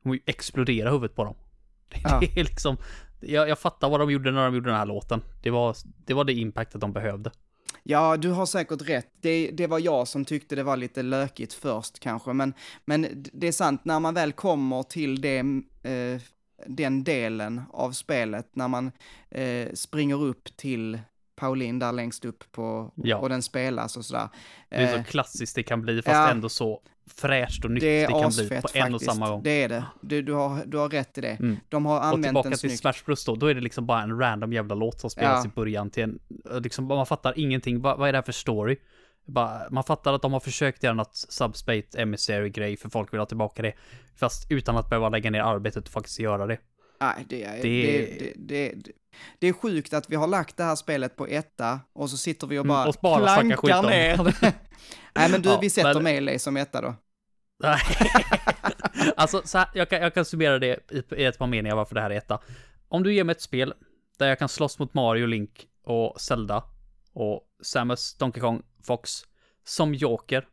kommer 0.03 0.15
ju 0.15 0.21
explodera 0.25 0.91
huvudet 0.91 1.15
på 1.15 1.23
dem. 1.23 1.35
Det, 1.89 1.99
Ja. 2.03 2.19
det 2.19 2.39
är 2.39 2.43
liksom, 2.43 2.77
jag, 3.19 3.49
jag 3.49 3.59
fattar 3.59 3.89
vad 3.89 3.99
de 3.99 4.11
gjorde 4.11 4.31
när 4.31 4.45
de 4.45 4.53
gjorde 4.55 4.69
den 4.69 4.77
här 4.79 4.85
låten. 4.85 5.21
Det 5.43 5.49
var 5.49 5.75
det, 6.05 6.13
var 6.13 6.23
det 6.23 6.33
impactet 6.33 6.81
de 6.81 6.93
behövde. 6.93 7.31
Ja, 7.83 8.17
du 8.17 8.29
har 8.29 8.45
säkert 8.45 8.81
rätt. 8.81 9.07
Det, 9.21 9.51
det 9.51 9.67
var 9.67 9.79
jag 9.79 10.07
som 10.07 10.25
tyckte 10.25 10.55
det 10.55 10.63
var 10.63 10.77
lite 10.77 11.03
lökigt 11.03 11.53
först 11.53 11.99
kanske, 11.99 12.33
men, 12.33 12.53
men 12.85 13.25
det 13.33 13.47
är 13.47 13.51
sant, 13.51 13.85
när 13.85 13.99
man 13.99 14.13
väl 14.13 14.31
kommer 14.33 14.83
till 14.83 15.21
det, 15.21 15.37
eh, 15.83 16.21
den 16.67 17.03
delen 17.03 17.61
av 17.73 17.91
spelet, 17.91 18.55
när 18.55 18.67
man 18.67 18.91
eh, 19.29 19.73
springer 19.73 20.23
upp 20.23 20.57
till 20.57 20.99
Pauline 21.37 21.79
där 21.79 21.91
längst 21.91 22.25
upp 22.25 22.51
på, 22.51 22.91
Ja. 22.95 23.17
och 23.17 23.29
den 23.29 23.41
spelas 23.41 23.97
och 23.97 24.05
sådär. 24.05 24.29
Det 24.69 24.75
är 24.75 24.93
Eh, 24.97 25.03
så 25.03 25.09
klassiskt 25.11 25.55
det 25.55 25.63
kan 25.63 25.81
bli, 25.81 26.01
fast 26.01 26.15
ja. 26.15 26.29
ändå 26.31 26.49
så 26.49 26.81
fräscht 27.15 27.65
och 27.65 27.71
nytt 27.71 27.81
det 27.81 28.01
det, 28.01 28.07
kan 28.11 28.31
bli 28.31 28.49
på 28.49 28.53
en 28.55 28.59
och 28.61 28.91
faktiskt. 29.01 29.05
samma 29.11 29.29
gång. 29.29 29.43
Det 29.43 29.63
är 29.63 29.69
det. 29.69 29.83
Du, 30.01 30.21
du, 30.21 30.33
har, 30.33 30.65
du 30.65 30.77
har 30.77 30.89
rätt 30.89 31.17
i 31.17 31.21
det. 31.21 31.29
Mm. 31.39 31.57
De 31.69 31.85
har 31.85 31.97
Och 31.97 32.05
använt 32.05 32.23
tillbaka 32.25 32.49
den 32.49 32.57
till 32.57 32.69
snyggt. 32.69 32.79
Smash 32.81 33.05
Bros 33.05 33.25
då, 33.25 33.35
då 33.35 33.47
är 33.47 33.53
det 33.53 33.61
liksom 33.61 33.85
bara 33.85 34.01
en 34.01 34.19
random 34.19 34.53
jävla 34.53 34.75
låt 34.75 34.99
som 34.99 35.09
spelas 35.09 35.45
Ja. 35.45 35.49
i 35.49 35.53
början 35.55 35.89
till 35.89 36.03
en, 36.03 36.19
liksom, 36.63 36.85
man 36.85 37.05
fattar 37.05 37.33
ingenting, 37.39 37.81
vad, 37.81 37.97
vad 37.99 38.07
är 38.07 38.13
det 38.13 38.17
här 38.17 38.23
för 38.23 38.31
story? 38.31 38.77
Bara, 39.25 39.61
man 39.71 39.83
fattar 39.83 40.13
att 40.13 40.21
de 40.21 40.33
har 40.33 40.39
försökt 40.39 40.83
göra 40.83 40.93
något 40.93 41.15
subspate 41.15 42.01
emissary-grej 42.01 42.77
för 42.77 42.89
folk 42.89 43.13
vill 43.13 43.19
ha 43.19 43.25
tillbaka 43.25 43.61
det. 43.61 43.73
Fast 44.15 44.51
utan 44.51 44.77
att 44.77 44.89
behöva 44.89 45.09
lägga 45.09 45.31
ner 45.31 45.41
arbetet 45.41 45.83
och 45.85 45.89
faktiskt 45.93 46.19
göra 46.19 46.45
det. 46.47 46.57
Nej, 46.99 47.25
det, 47.29 47.43
är, 47.43 47.61
det... 47.61 47.61
Det- 47.61 48.33
Det, 48.37 48.71
det, 48.75 48.91
det, 49.39 49.47
är 49.47 49.53
sjukt 49.53 49.93
att 49.93 50.09
vi 50.09 50.15
har 50.15 50.27
lagt 50.27 50.57
det 50.57 50.63
här 50.63 50.75
spelet 50.75 51.15
på 51.15 51.27
etta 51.27 51.79
och 51.93 52.09
så 52.09 52.17
sitter 52.17 52.47
vi 52.47 52.59
och 52.59 52.65
Mm, 52.65 52.67
bara, 52.75 52.87
och 52.87 52.95
snackar 52.95 53.55
skit 53.55 53.59
plankar 53.69 53.89
ner 53.89 54.17
det. 54.23 54.33
Nej 55.15 55.31
men 55.31 55.41
du, 55.41 55.49
Ja, 55.49 55.59
vi 55.61 55.69
sätter 55.69 55.93
men- 55.93 56.03
Melee 56.03 56.39
som 56.39 56.57
etta 56.57 56.81
då. 56.81 56.95
Nej. 57.63 57.79
alltså, 59.15 59.41
så 59.45 59.57
här, 59.57 59.67
jag, 59.73 59.89
kan, 59.89 60.01
jag 60.01 60.13
kan 60.13 60.25
summera 60.25 60.59
det 60.59 60.91
i, 60.91 61.03
i 61.21 61.25
ett 61.25 61.37
par 61.37 61.47
meningar 61.47 61.75
varför 61.75 61.95
det 61.95 62.01
här 62.01 62.09
är 62.09 62.15
etta. 62.17 62.39
Om 62.87 63.03
du 63.03 63.13
ger 63.13 63.23
mig 63.23 63.33
ett 63.33 63.41
spel 63.41 63.73
där 64.19 64.27
jag 64.27 64.39
kan 64.39 64.49
slåss 64.49 64.79
mot 64.79 64.93
Mario, 64.93 65.25
Link 65.25 65.67
och 65.83 66.21
Zelda 66.21 66.63
och 67.13 67.41
Samus, 67.63 68.13
Donkey 68.17 68.41
Kong, 68.41 68.61
Fox 68.83 69.11
som 69.63 69.93
Joker 69.95 70.45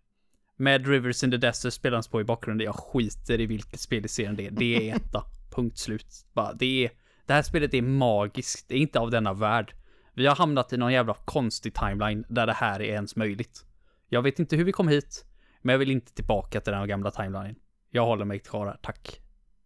med 0.57 0.87
Rivers 0.87 1.25
in 1.25 1.31
the 1.31 1.37
Desert 1.37 1.73
spelandes 1.73 2.09
på 2.09 2.21
i 2.21 2.25
bakgrunden. 2.25 2.65
Jag 2.65 2.75
skiter 2.75 3.41
i 3.41 3.47
vilket 3.47 3.81
spel 3.81 4.05
i 4.05 4.09
serien 4.09 4.37
det 4.37 4.47
är. 4.47 4.51
Det 4.51 4.91
är 4.91 4.97
etta. 4.97 5.25
Punkt 5.55 5.79
slut. 5.79 6.27
Bara, 6.33 6.53
det, 6.53 6.85
är, 6.85 6.91
det 7.27 7.33
här 7.33 7.43
spelet 7.43 7.75
är 7.75 7.83
magiskt. 7.83 8.69
Det 8.69 8.75
är 8.75 8.79
inte 8.79 8.99
av 9.01 9.11
denna 9.11 9.33
värld. 9.33 9.75
Vi 10.15 10.27
har 10.27 10.37
hamnat 10.37 10.73
i 10.73 10.77
någon 10.77 10.93
jävla 10.93 11.15
konstig 11.15 11.75
timeline 11.75 12.25
där 12.29 12.47
det 12.47 12.53
här 12.53 12.81
är 12.81 12.85
ens 12.85 13.17
möjligt. 13.17 13.65
Jag 14.09 14.23
vet 14.23 14.39
inte 14.39 14.57
hur 14.57 14.65
vi 14.65 14.73
kom 14.73 14.89
hit, 14.89 15.25
men 15.63 15.73
jag 15.73 15.79
vill 15.79 15.91
inte 15.91 16.15
tillbaka 16.15 16.61
till 16.61 16.73
den 16.73 16.89
gamla 16.89 17.11
timelinen. 17.11 17.57
Jag 17.91 18.07
håller 18.07 18.25
mig 18.25 18.39
kvar 18.39 18.67
här, 18.67 18.79
tack. 18.83 19.21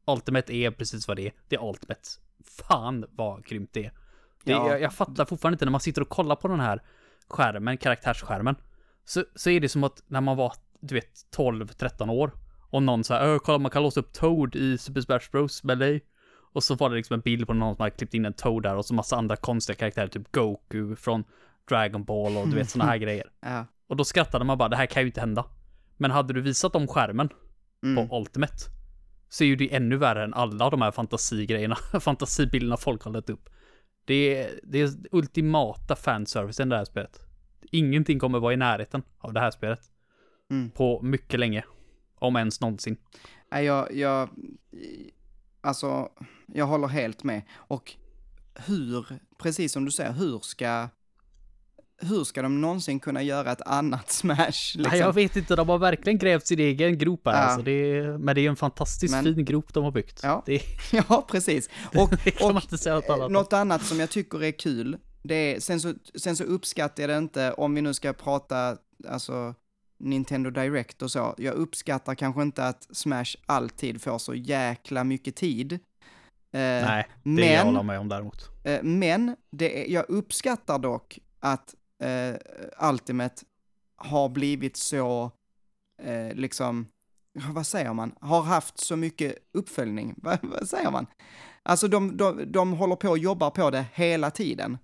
Ultimate 0.06 0.54
är 0.54 0.70
precis 0.70 1.08
vad 1.08 1.16
det 1.16 1.26
är. 1.26 1.32
Det 1.48 1.56
är 1.56 1.68
Ultimate. 1.68 2.00
Fan 2.44 3.04
vad 3.10 3.44
grymt 3.44 3.70
det 3.72 3.84
är. 3.84 3.92
Det, 4.44 4.52
Ja. 4.52 4.70
jag, 4.70 4.80
jag 4.80 4.94
fattar 4.94 5.24
fortfarande 5.24 5.54
inte 5.54 5.64
när 5.64 5.72
man 5.72 5.80
sitter 5.80 6.02
och 6.02 6.08
kollar 6.08 6.36
på 6.36 6.48
den 6.48 6.60
här 6.60 6.82
skärmen, 7.28 7.78
karaktärsskärmen. 7.78 8.56
Så, 9.04 9.24
så 9.34 9.50
är 9.50 9.60
det 9.60 9.68
som 9.68 9.84
att 9.84 10.02
när 10.06 10.20
man 10.20 10.36
var, 10.36 10.52
du 10.80 10.94
vet, 10.94 11.10
12-13 11.36 12.10
år 12.10 12.30
och 12.70 12.82
någon 12.82 13.04
säger 13.04 13.22
öh 13.22 13.38
kolla 13.38 13.58
man 13.58 13.70
kan 13.70 13.82
låsa 13.82 14.00
upp 14.00 14.12
Toad 14.12 14.56
i 14.56 14.78
Super 14.78 15.00
Smash 15.00 15.30
Bros 15.32 15.62
dig. 15.62 16.04
Och 16.52 16.64
så 16.64 16.74
var 16.74 16.90
det 16.90 16.96
liksom 16.96 17.14
en 17.14 17.20
bild 17.20 17.46
på 17.46 17.54
någon 17.54 17.74
som 17.76 17.82
hade 17.82 17.96
klippt 17.96 18.14
in 18.14 18.24
en 18.24 18.32
Toad 18.32 18.62
där 18.62 18.76
och 18.76 18.84
så 18.84 18.94
massa 18.94 19.16
andra 19.16 19.36
konstiga 19.36 19.76
karaktärer, 19.76 20.08
typ 20.08 20.32
Goku 20.32 20.96
från 20.96 21.24
Dragon 21.68 22.04
Ball 22.04 22.36
och 22.36 22.48
du 22.48 22.54
vet 22.56 22.70
såna 22.70 22.84
här 22.84 22.96
grejer. 23.04 23.26
Ja. 23.40 23.64
Och 23.88 23.96
då 23.96 24.04
skrattade 24.04 24.44
man 24.44 24.58
bara, 24.58 24.68
det 24.68 24.76
här 24.76 24.86
kan 24.86 25.02
ju 25.02 25.06
inte 25.06 25.20
hända. 25.20 25.44
Men 25.96 26.10
hade 26.10 26.32
du 26.34 26.40
visat 26.40 26.72
dem 26.72 26.86
skärmen 26.86 27.28
Mm. 27.82 28.08
på 28.08 28.16
Ultimate 28.16 28.54
så 29.28 29.44
är 29.44 29.48
ju 29.48 29.56
det 29.56 29.74
ännu 29.74 29.96
värre 29.96 30.24
än 30.24 30.34
alla 30.34 30.70
de 30.70 30.82
här 30.82 30.90
fantasigrejerna, 30.90 31.76
fantasibilderna 32.00 32.76
folk 32.76 33.02
har 33.02 33.10
lagt 33.12 33.30
upp. 33.30 33.48
Det 34.04 34.42
är, 34.42 34.60
det 34.62 34.80
är 34.80 34.90
ultimata 35.12 35.96
fanservicen 35.96 36.68
det 36.68 36.76
här 36.76 36.84
spelet. 36.84 37.20
Ingenting 37.72 38.18
kommer 38.18 38.38
vara 38.38 38.52
i 38.52 38.56
närheten 38.56 39.02
av 39.18 39.32
det 39.32 39.40
här 39.40 39.50
spelet. 39.50 39.80
Mm. 40.50 40.70
På 40.70 41.02
mycket 41.02 41.40
länge. 41.40 41.64
Om 42.18 42.36
ens 42.36 42.60
någonsin. 42.60 42.96
Nej, 43.52 43.64
jag, 43.64 43.94
jag, 43.94 44.28
alltså, 45.60 46.08
jag 46.46 46.66
håller 46.66 46.88
helt 46.88 47.24
med. 47.24 47.42
Och 47.54 47.94
hur, 48.66 49.06
precis 49.38 49.72
som 49.72 49.84
du 49.84 49.90
säger, 49.90 50.12
hur 50.12 50.38
ska, 50.38 50.88
hur 52.00 52.24
ska 52.24 52.42
de 52.42 52.60
någonsin 52.60 53.00
kunna 53.00 53.22
göra 53.22 53.52
ett 53.52 53.62
annat 53.62 54.10
Smash? 54.10 54.36
Liksom? 54.46 54.82
Nej, 54.82 54.98
jag 54.98 55.12
vet 55.12 55.36
inte, 55.36 55.56
de 55.56 55.68
har 55.68 55.78
verkligen 55.78 56.18
grävt 56.18 56.46
sin 56.46 56.58
egen 56.58 56.98
grop 56.98 57.26
här. 57.26 57.32
Ja. 57.32 57.38
Alltså, 57.38 57.62
det 57.62 57.70
är, 57.72 58.18
men 58.18 58.34
det 58.34 58.40
är 58.40 58.48
en 58.48 58.56
fantastiskt 58.56 59.14
Men- 59.14 59.24
fin 59.24 59.44
grop 59.44 59.74
de 59.74 59.84
har 59.84 59.90
byggt. 59.90 60.20
Ja. 60.22 60.42
Det, 60.46 60.62
ja, 61.08 61.26
precis. 61.30 61.70
Och, 61.94 62.12
och 62.40 62.50
annat 62.50 63.30
något 63.30 63.52
annat 63.52 63.82
som 63.82 64.00
jag 64.00 64.10
tycker 64.10 64.44
är 64.44 64.50
kul, 64.52 64.98
det 65.22 65.34
är, 65.34 65.60
sen 65.60 65.80
så, 65.80 65.94
sen 66.14 66.36
så 66.36 66.44
uppskattar 66.44 67.02
jag 67.02 67.10
det 67.10 67.18
inte, 67.18 67.52
om 67.52 67.74
vi 67.74 67.82
nu 67.82 67.94
ska 67.94 68.12
prata, 68.12 68.76
alltså, 69.08 69.54
Nintendo 69.98 70.50
Direct 70.50 71.02
och 71.02 71.10
så, 71.10 71.34
jag 71.38 71.54
uppskattar 71.54 72.14
kanske 72.14 72.42
inte 72.42 72.66
att 72.66 72.96
Smash 72.96 73.36
alltid 73.46 74.02
får 74.02 74.18
så 74.18 74.34
jäkla 74.34 75.04
mycket 75.04 75.36
tid. 75.36 75.72
Eh, 75.72 75.78
Nej, 76.60 77.08
det 77.22 77.30
men, 77.30 77.52
jag 77.52 77.64
håller 77.64 77.82
med 77.82 77.98
om 78.00 78.08
däremot. 78.08 78.48
Eh, 78.64 78.82
Men 78.82 79.36
det 79.50 79.84
är, 79.84 79.92
jag 79.92 80.04
uppskattar 80.08 80.78
dock 80.78 81.18
att 81.40 81.74
eh, 82.02 82.88
Ultimate 82.90 83.42
har 83.96 84.28
blivit 84.28 84.76
så, 84.76 85.30
eh, 86.02 86.34
liksom, 86.34 86.86
vad 87.54 87.66
säger 87.66 87.92
man, 87.92 88.14
har 88.20 88.42
haft 88.42 88.78
så 88.78 88.96
mycket 88.96 89.34
uppföljning. 89.52 90.14
vad, 90.22 90.38
vad 90.42 90.68
säger 90.68 90.90
man? 90.90 91.06
Alltså 91.62 91.88
de, 91.88 92.16
de, 92.16 92.52
de 92.52 92.72
håller 92.72 92.96
på 92.96 93.08
och 93.08 93.18
jobbar 93.18 93.50
på 93.50 93.70
det 93.70 93.86
hela 93.94 94.30
tiden. 94.30 94.78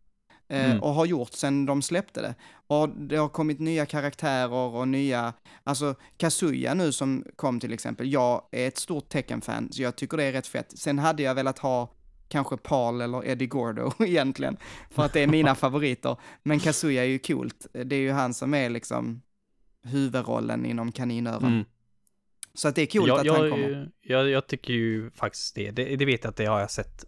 Eh, 0.49 0.71
Mm. 0.71 0.83
Och 0.83 0.95
har 0.95 1.07
gjort 1.07 1.33
sedan 1.33 1.67
de 1.67 1.83
släppte 1.83 2.21
det. 2.23 2.35
Och 2.67 2.89
det 2.89 3.17
har 3.17 3.29
kommit 3.29 3.61
nya 3.61 3.87
karaktärer 3.87 4.75
och 4.75 4.89
nya, 4.89 5.33
alltså 5.65 5.95
Kazuya 6.17 6.75
nu 6.75 6.93
som 6.93 7.25
kom 7.37 7.61
till 7.61 7.73
exempel, 7.73 8.13
jag 8.13 8.43
är 8.51 8.69
ett 8.69 8.79
stort 8.79 9.09
Tekken-fan, 9.09 9.73
så 9.73 9.83
jag 9.83 9.97
tycker 9.97 10.17
det 10.17 10.25
är 10.25 10.33
rätt 10.33 10.47
fett. 10.47 10.79
Sen 10.79 10.99
hade 10.99 11.23
jag 11.23 11.35
velat 11.35 11.59
ha 11.59 11.91
kanske 12.29 12.57
Paul 12.57 13.01
eller 13.01 13.27
Eddie 13.27 13.47
Gordo 13.47 13.93
egentligen, 14.05 14.57
för 14.91 15.03
att 15.05 15.13
det 15.13 15.21
är 15.21 15.27
mina 15.27 15.55
favoriter. 15.65 16.17
Men 16.43 16.61
Kazuya 16.61 17.05
är 17.05 17.09
ju 17.09 17.19
coolt, 17.19 17.67
det 17.73 17.97
är 17.97 18.01
ju 18.01 18.13
han 18.13 18.35
som 18.35 18.55
är 18.55 18.71
liksom 18.71 19.23
huvudrollen 19.83 20.67
inom 20.67 20.93
kaninöron. 20.93 21.53
Mm. 21.53 21.65
Så 22.55 22.69
att 22.69 22.75
det 22.75 22.83
är 22.95 23.07
jag, 23.07 23.19
att 23.19 23.27
jag, 23.27 23.35
han 23.35 23.51
kommer. 23.51 23.91
Jag, 24.03 24.29
jag 24.29 24.47
tycker 24.47 24.73
ju 24.73 25.11
faktiskt 25.11 25.55
det. 25.55 25.71
det. 25.71 25.97
Det 25.97 26.05
vet 26.05 26.25
jag 26.25 26.31
att 26.31 26.37
det 26.37 26.47
har 26.47 26.61
jag 26.61 26.71
sett 26.71 27.05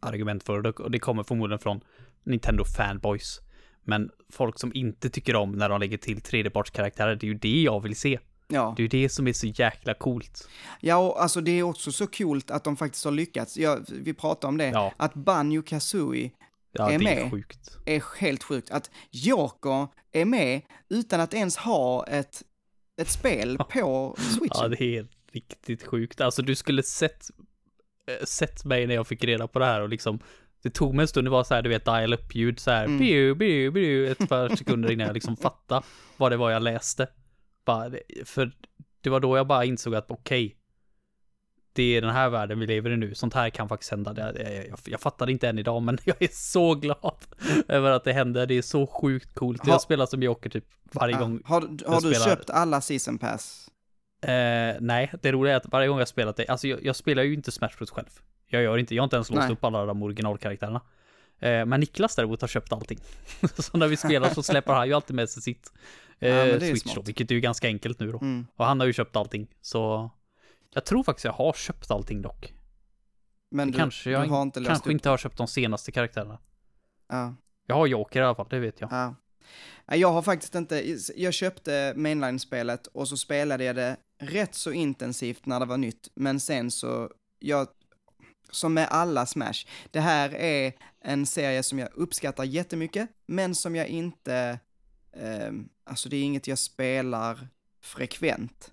argument 0.00 0.42
för 0.44 0.80
och 0.80 0.90
det 0.90 0.98
kommer 0.98 1.22
förmodligen 1.22 1.58
från 1.58 1.80
Nintendo 2.24 2.64
fanboys. 2.64 3.40
Men 3.86 4.10
folk 4.32 4.58
som 4.58 4.72
inte 4.74 5.10
tycker 5.10 5.36
om 5.36 5.52
när 5.52 5.68
de 5.68 5.80
lägger 5.80 5.98
till 5.98 6.20
tredjepartskaraktärer, 6.20 7.16
det 7.16 7.26
är 7.26 7.28
ju 7.28 7.34
det 7.34 7.62
jag 7.62 7.80
vill 7.82 7.96
se. 7.96 8.18
Ja. 8.48 8.74
Det 8.76 8.80
är 8.80 8.84
ju 8.84 8.88
det 9.02 9.08
som 9.08 9.28
är 9.28 9.32
så 9.32 9.46
jäkla 9.46 9.94
coolt. 9.94 10.48
ja, 10.80 10.96
och 10.96 11.22
alltså 11.22 11.40
det 11.40 11.50
är 11.58 11.62
också 11.62 11.92
så 11.92 12.06
coolt 12.06 12.50
att 12.50 12.64
de 12.64 12.76
faktiskt 12.76 13.04
har 13.04 13.12
lyckats. 13.12 13.56
Ja, 13.56 13.78
vi 13.88 14.14
pratade 14.14 14.48
om 14.48 14.58
det, 14.58 14.68
Ja. 14.68 14.92
att 14.96 15.14
Banjo 15.14 15.62
Kazooie 15.62 16.30
Ja, 16.76 16.90
Är 16.92 16.98
det 16.98 17.04
är 17.10 17.22
med. 17.22 17.30
sjukt. 17.30 17.78
är 17.86 18.02
helt 18.20 18.42
sjukt. 18.42 18.70
Att 18.70 18.90
Joker 19.10 19.88
är 20.12 20.24
med 20.24 20.60
utan 20.88 21.20
att 21.20 21.34
ens 21.34 21.56
ha 21.56 22.06
ett, 22.06 22.42
ett 23.00 23.08
spel 23.10 23.58
på 23.58 24.14
switchen. 24.18 24.48
Ja, 24.50 24.68
det 24.68 24.96
är 24.96 25.06
riktigt 25.32 25.86
sjukt. 25.86 26.20
Alltså 26.20 26.42
du 26.42 26.54
skulle 26.54 26.82
sett, 26.82 27.30
eh, 28.08 28.24
sett 28.24 28.64
mig 28.64 28.86
när 28.86 28.94
jag 28.94 29.06
fick 29.06 29.24
reda 29.24 29.48
på 29.48 29.58
det 29.58 29.64
här 29.64 29.80
och 29.80 29.88
liksom 29.88 30.18
det 30.64 30.70
tog 30.70 30.94
mig 30.94 31.02
en 31.02 31.08
stund, 31.08 31.26
det 31.26 31.30
var 31.30 31.44
så 31.44 31.54
här, 31.54 31.62
du 31.62 31.68
vet, 31.68 31.84
dial 31.84 32.14
up 32.14 32.34
ljud 32.34 32.60
så 32.60 32.70
här, 32.70 32.84
Mm. 32.84 32.98
biu, 32.98 33.34
biu, 33.34 33.70
biu, 33.70 34.06
ett 34.12 34.28
par 34.28 34.56
sekunder 34.56 34.90
innan 34.90 35.06
jag 35.06 35.14
liksom 35.14 35.36
fattade 35.36 35.86
vad 36.16 36.32
det 36.32 36.36
var 36.36 36.50
jag 36.50 36.62
läste. 36.62 37.08
Bara, 37.64 37.90
för 38.24 38.52
det 39.00 39.10
var 39.10 39.20
då 39.20 39.36
jag 39.36 39.46
bara 39.46 39.64
insåg 39.64 39.94
att 39.94 40.10
okej, 40.10 40.56
det 41.72 41.96
är 41.96 42.00
den 42.02 42.10
här 42.10 42.28
världen 42.28 42.58
vi 42.60 42.66
lever 42.66 42.90
i 42.90 42.96
nu. 42.96 43.14
Sånt 43.14 43.34
här 43.34 43.50
kan 43.50 43.68
faktiskt 43.68 43.90
hända. 43.90 44.14
Jag, 44.16 44.66
jag, 44.68 44.78
jag, 44.84 45.00
fattar 45.00 45.30
inte 45.30 45.48
än 45.48 45.58
idag, 45.58 45.82
men 45.82 45.98
jag 46.04 46.22
är 46.22 46.28
så 46.32 46.74
glad 46.74 47.18
över 47.68 47.90
att 47.90 48.04
det 48.04 48.12
händer. 48.12 48.46
Det 48.46 48.54
är 48.54 48.62
så 48.62 48.86
sjukt 48.86 49.34
coolt. 49.34 49.64
Ha- 49.66 49.72
Jag 49.72 49.80
spelar 49.80 50.06
som 50.06 50.22
Joker 50.22 50.50
typ 50.50 50.64
varje 50.92 51.14
Ja. 51.14 51.20
gång. 51.20 51.42
Har, 51.44 51.60
du- 51.60 51.84
har 51.86 52.00
du 52.00 52.14
spelar- 52.14 52.26
köpt 52.26 52.50
alla 52.50 52.80
season 52.80 53.18
pass? 53.18 53.68
Eh, 54.22 54.76
nej, 54.80 55.12
det 55.22 55.32
roliga 55.32 55.52
är 55.52 55.56
att 55.56 55.66
varje 55.72 55.88
gång 55.88 55.98
jag 55.98 56.08
spelat 56.08 56.36
det, 56.36 56.46
alltså 56.46 56.68
jag, 56.68 56.84
jag 56.84 56.96
spelar 56.96 57.22
ju 57.22 57.34
inte 57.34 57.52
Smash 57.52 57.70
Bros 57.78 57.90
själv. 57.90 58.08
Jag 58.46 58.62
gör 58.62 58.78
inte, 58.78 58.94
jag 58.94 59.02
har 59.02 59.04
inte 59.06 59.16
ens 59.16 59.30
låst 59.30 59.50
upp 59.50 59.64
alla 59.64 59.86
de 59.86 60.02
originalkaraktärerna. 60.02 60.80
Eh, 61.38 61.66
men 61.66 61.80
Niklas 61.80 62.16
däremot 62.16 62.40
har 62.40 62.48
köpt 62.48 62.72
allting. 62.72 62.98
så 63.58 63.78
när 63.78 63.88
vi 63.88 63.96
spelar 63.96 64.30
så 64.30 64.42
släpper 64.42 64.72
han 64.72 64.86
ju 64.86 64.94
alltid 64.94 65.16
med 65.16 65.30
sig 65.30 65.42
sitt 65.42 65.72
eh, 66.18 66.28
Ja, 66.28 66.60
Switch 66.60 66.94
då, 66.94 67.02
vilket 67.02 67.30
är 67.30 67.34
ju 67.34 67.40
ganska 67.40 67.66
enkelt 67.66 68.00
nu 68.00 68.12
då. 68.12 68.18
Mm. 68.18 68.46
Och 68.56 68.64
han 68.66 68.80
har 68.80 68.86
ju 68.86 68.92
köpt 68.92 69.16
allting, 69.16 69.48
så 69.60 70.10
jag 70.74 70.84
tror 70.84 71.02
faktiskt 71.02 71.24
jag 71.24 71.32
har 71.32 71.52
köpt 71.52 71.90
allting 71.90 72.22
dock. 72.22 72.54
Men 73.50 73.70
du, 73.70 73.78
kanske 73.78 74.10
jag 74.10 74.24
du 74.24 74.30
har 74.30 74.42
inte 74.42 74.64
Kanske 74.64 74.88
upp. 74.88 74.92
inte 74.92 75.08
har 75.08 75.18
köpt 75.18 75.36
de 75.36 75.46
senaste 75.46 75.92
karaktärerna. 75.92 76.38
Ja. 77.08 77.34
Jag 77.66 77.76
har 77.76 77.86
Joker 77.86 78.20
i 78.20 78.24
alla 78.24 78.34
fall, 78.34 78.46
det 78.50 78.58
vet 78.58 78.80
jag. 78.80 78.92
Ja. 78.92 79.14
Jag 79.86 80.12
har 80.12 80.22
faktiskt 80.22 80.54
inte, 80.54 80.96
jag 81.16 81.34
köpte 81.34 81.92
mainline-spelet 81.96 82.86
och 82.86 83.08
så 83.08 83.16
spelade 83.16 83.64
jag 83.64 83.76
det 83.76 83.96
rätt 84.18 84.54
så 84.54 84.72
intensivt 84.72 85.46
när 85.46 85.60
det 85.60 85.66
var 85.66 85.76
nytt, 85.76 86.08
men 86.14 86.40
sen 86.40 86.70
så, 86.70 87.10
jag, 87.38 87.68
som 88.50 88.74
med 88.74 88.88
alla 88.90 89.26
Smash, 89.26 89.66
det 89.90 90.00
här 90.00 90.34
är 90.34 90.72
en 91.00 91.26
serie 91.26 91.62
som 91.62 91.78
jag 91.78 91.88
uppskattar 91.94 92.44
jättemycket, 92.44 93.08
men 93.26 93.54
som 93.54 93.76
jag 93.76 93.86
inte, 93.86 94.58
ehm, 95.16 95.68
alltså 95.84 96.08
det 96.08 96.16
är 96.16 96.22
inget 96.22 96.46
jag 96.46 96.58
spelar 96.58 97.48
frekvent. 97.82 98.72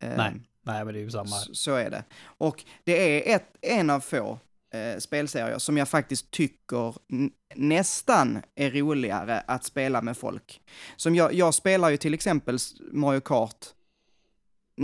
Ehm, 0.00 0.16
Nej, 0.16 0.32
Nej, 0.62 0.84
men 0.84 0.94
det 0.94 1.00
är 1.00 1.04
ju 1.04 1.10
samma. 1.10 1.26
så, 1.26 1.54
så 1.54 1.74
är 1.74 1.90
det. 1.90 2.04
Och 2.24 2.64
det 2.84 3.28
är 3.30 3.36
ett, 3.36 3.56
en 3.60 3.90
av 3.90 4.00
få 4.00 4.38
eh, 4.74 4.98
spelserier 4.98 5.58
som 5.58 5.76
jag 5.76 5.88
faktiskt 5.88 6.30
tycker 6.30 6.94
nästan 7.54 8.42
är 8.54 8.70
roligare 8.70 9.40
att 9.40 9.64
spela 9.64 10.02
med 10.02 10.16
folk. 10.16 10.60
Som 10.96 11.14
jag, 11.14 11.34
jag 11.34 11.54
spelar 11.54 11.90
ju 11.90 11.96
till 11.96 12.14
exempel 12.14 12.58
Mario 12.92 13.20
Kart 13.20 13.66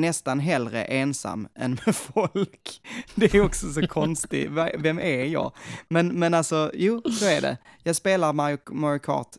nästan 0.01 0.41
hellre 0.41 0.85
ensam 0.85 1.49
än 1.55 1.79
med 1.87 1.97
folk. 1.97 2.81
Det 3.15 3.35
är 3.35 3.41
också 3.45 3.73
så 3.73 3.87
konstigt, 3.89 4.51
vem 4.79 4.99
är 4.99 5.25
jag? 5.25 5.53
Men, 5.89 6.09
men 6.19 6.35
alltså, 6.35 6.71
jo, 6.75 7.03
så 7.11 7.25
är 7.27 7.41
det. 7.41 7.57
Jag 7.83 7.97
spelar 7.97 8.33
Mario, 8.33 8.59
Mario 8.71 8.99
Kart 8.99 9.37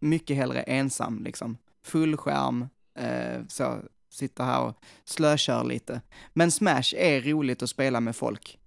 mycket 0.00 0.36
hellre 0.36 0.62
ensam, 0.62 1.24
liksom. 1.24 1.56
Fullskärm, 1.84 2.68
eh, 2.98 3.40
så, 3.48 3.78
sitter 4.10 4.44
här 4.44 4.60
och 4.60 4.74
slökör 5.04 5.64
lite. 5.64 6.00
Men 6.32 6.50
Smash 6.50 6.94
är 6.96 7.20
roligt 7.20 7.62
att 7.62 7.70
spela 7.70 8.00
med 8.00 8.16
folk. 8.16 8.58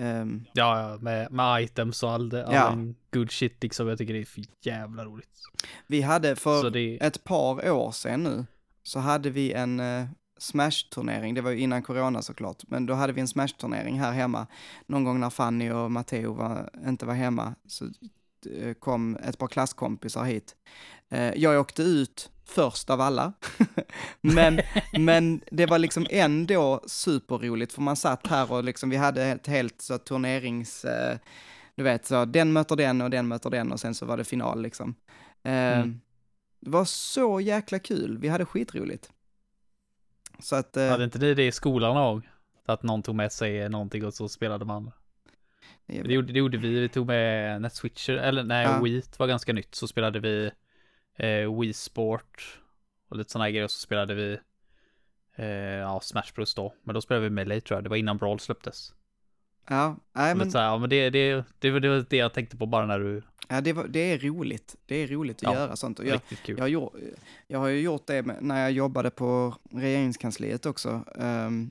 Ehm, 0.00 0.44
Ja, 0.52 0.98
med, 1.00 1.32
med 1.32 1.62
items 1.62 2.02
och 2.02 2.10
all, 2.10 2.28
det, 2.28 2.46
all 2.46 2.54
Ja. 2.54 2.68
den 2.70 2.94
good 3.12 3.30
shit 3.30 3.62
liksom. 3.62 3.88
Jag 3.88 3.98
tycker 3.98 4.14
det 4.14 4.20
är 4.20 4.24
för 4.24 4.44
jävla 4.62 5.04
roligt. 5.04 5.28
vi 5.86 6.02
hade 6.02 6.36
för 6.36 6.70
det, 6.70 6.98
ett 7.02 7.24
par 7.24 7.70
år 7.70 7.92
sedan 7.92 8.22
nu, 8.22 8.46
så 8.82 8.98
hade 8.98 9.30
vi 9.30 9.52
en 9.52 9.80
eh, 9.80 10.06
Smash-turnering, 10.40 11.34
det 11.34 11.40
var 11.40 11.50
ju 11.50 11.58
innan 11.58 11.82
corona 11.82 12.22
såklart, 12.22 12.62
men 12.68 12.86
då 12.86 12.94
hade 12.94 13.12
vi 13.12 13.20
en 13.20 13.26
Smash-turnering 13.26 14.00
här 14.00 14.12
hemma. 14.12 14.46
Någon 14.86 15.04
gång 15.04 15.20
när 15.20 15.30
Fanny 15.30 15.70
och 15.70 15.90
Matteo 15.90 16.32
var, 16.32 16.70
inte 16.86 17.06
var 17.06 17.14
hemma, 17.14 17.54
så 17.66 17.84
eh, 18.56 18.74
kom 18.74 19.16
ett 19.16 19.38
par 19.38 19.46
klasskompisar 19.46 20.24
hit. 20.24 20.56
Eh, 21.08 21.34
jag 21.34 21.60
åkte 21.60 21.82
ut 21.82 22.30
först 22.44 22.90
av 22.90 23.00
alla, 23.00 23.32
men, 24.20 24.60
men 24.98 25.40
det 25.50 25.66
var 25.66 25.78
liksom 25.78 26.06
ändå 26.10 26.80
superroligt, 26.86 27.72
för 27.72 27.82
man 27.82 27.96
satt 27.96 28.26
här 28.26 28.52
och 28.52 28.64
liksom, 28.64 28.90
vi 28.90 28.96
hade 28.96 29.24
ett 29.24 29.46
helt 29.46 29.80
så 29.80 29.98
turnerings... 29.98 30.84
Eh, 30.84 31.18
du 31.74 31.84
vet, 31.84 32.06
så 32.06 32.24
den 32.24 32.52
möter 32.52 32.76
den 32.76 33.00
och 33.00 33.10
den 33.10 33.28
möter 33.28 33.50
den 33.50 33.72
och 33.72 33.80
sen 33.80 33.94
så 33.94 34.06
var 34.06 34.16
det 34.16 34.24
final 34.24 34.62
liksom. 34.62 34.94
Mm. 35.42 36.00
Det 36.60 36.70
var 36.70 36.84
så 36.84 37.40
jäkla 37.40 37.78
kul, 37.78 38.18
vi 38.18 38.28
hade 38.28 38.44
skitroligt. 38.44 39.10
Så 40.42 40.56
att, 40.56 40.76
eh, 40.76 40.88
hade 40.88 41.04
inte 41.04 41.18
ni 41.18 41.34
det 41.34 41.46
i 41.46 41.52
skolan 41.52 41.94
gång? 41.94 42.28
Att 42.66 42.82
någon 42.82 43.02
tog 43.02 43.14
med 43.14 43.32
sig 43.32 43.68
någonting 43.68 44.04
och 44.04 44.14
så 44.14 44.28
spelade 44.28 44.64
man. 44.64 44.90
Det 45.86 46.12
gjorde, 46.12 46.32
det 46.32 46.38
gjorde 46.38 46.58
vi, 46.58 46.80
vi 46.80 46.88
tog 46.88 47.06
med 47.06 47.62
NetSwitcher, 47.62 48.12
eller 48.12 48.44
nej, 48.44 48.66
Ja. 48.66 48.80
Wii 48.82 49.02
var 49.18 49.26
ganska 49.26 49.52
nytt, 49.52 49.74
så 49.74 49.86
spelade 49.86 50.20
vi 50.20 50.50
eh, 51.16 51.60
Wii 51.60 51.72
Sport 51.72 52.60
och 53.08 53.16
lite 53.16 53.30
sådana 53.30 53.50
grejer, 53.50 53.64
och 53.64 53.70
så 53.70 53.80
spelade 53.80 54.14
vi 54.14 54.38
eh, 55.36 55.46
ja, 55.46 56.00
Smash 56.00 56.34
Bros 56.34 56.54
då, 56.54 56.74
men 56.82 56.94
då 56.94 57.00
spelade 57.00 57.24
vi 57.24 57.30
Melee 57.30 57.60
tror 57.60 57.76
jag, 57.76 57.84
det 57.84 57.90
var 57.90 57.96
innan 57.96 58.16
Brawl 58.16 58.40
släpptes. 58.40 58.94
Ja, 59.70 59.96
nej, 60.12 60.34
men, 60.34 60.50
så 60.50 60.58
här, 60.58 60.64
ja, 60.64 60.78
men 60.78 60.90
det, 60.90 61.10
det, 61.10 61.44
det, 61.58 61.70
var- 61.70 61.80
det 61.80 61.88
var 61.88 62.06
det 62.10 62.16
jag 62.16 62.32
tänkte 62.34 62.56
på 62.56 62.66
bara 62.66 62.86
när 62.86 62.98
du, 62.98 63.22
ja, 63.48 63.60
det, 63.60 63.72
var, 63.72 63.88
det 63.88 64.00
är 64.12 64.18
roligt, 64.18 64.76
det 64.86 64.94
är 64.94 65.06
roligt 65.08 65.36
att 65.36 65.42
Ja, 65.42 65.54
göra 65.54 65.76
sånt. 65.76 65.98
Och 65.98 66.06
jag, 66.06 66.14
riktigt 66.14 66.42
kul. 66.42 66.56
jag, 66.58 66.62
har 66.64 66.68
gjort, 66.68 66.94
jag 67.46 67.58
har 67.58 67.68
ju 67.68 67.80
gjort 67.80 68.06
det 68.06 68.22
när 68.22 68.60
jag 68.62 68.72
jobbade 68.72 69.10
på 69.10 69.54
regeringskansliet 69.70 70.66
också. 70.66 71.04
Ehm, 71.18 71.70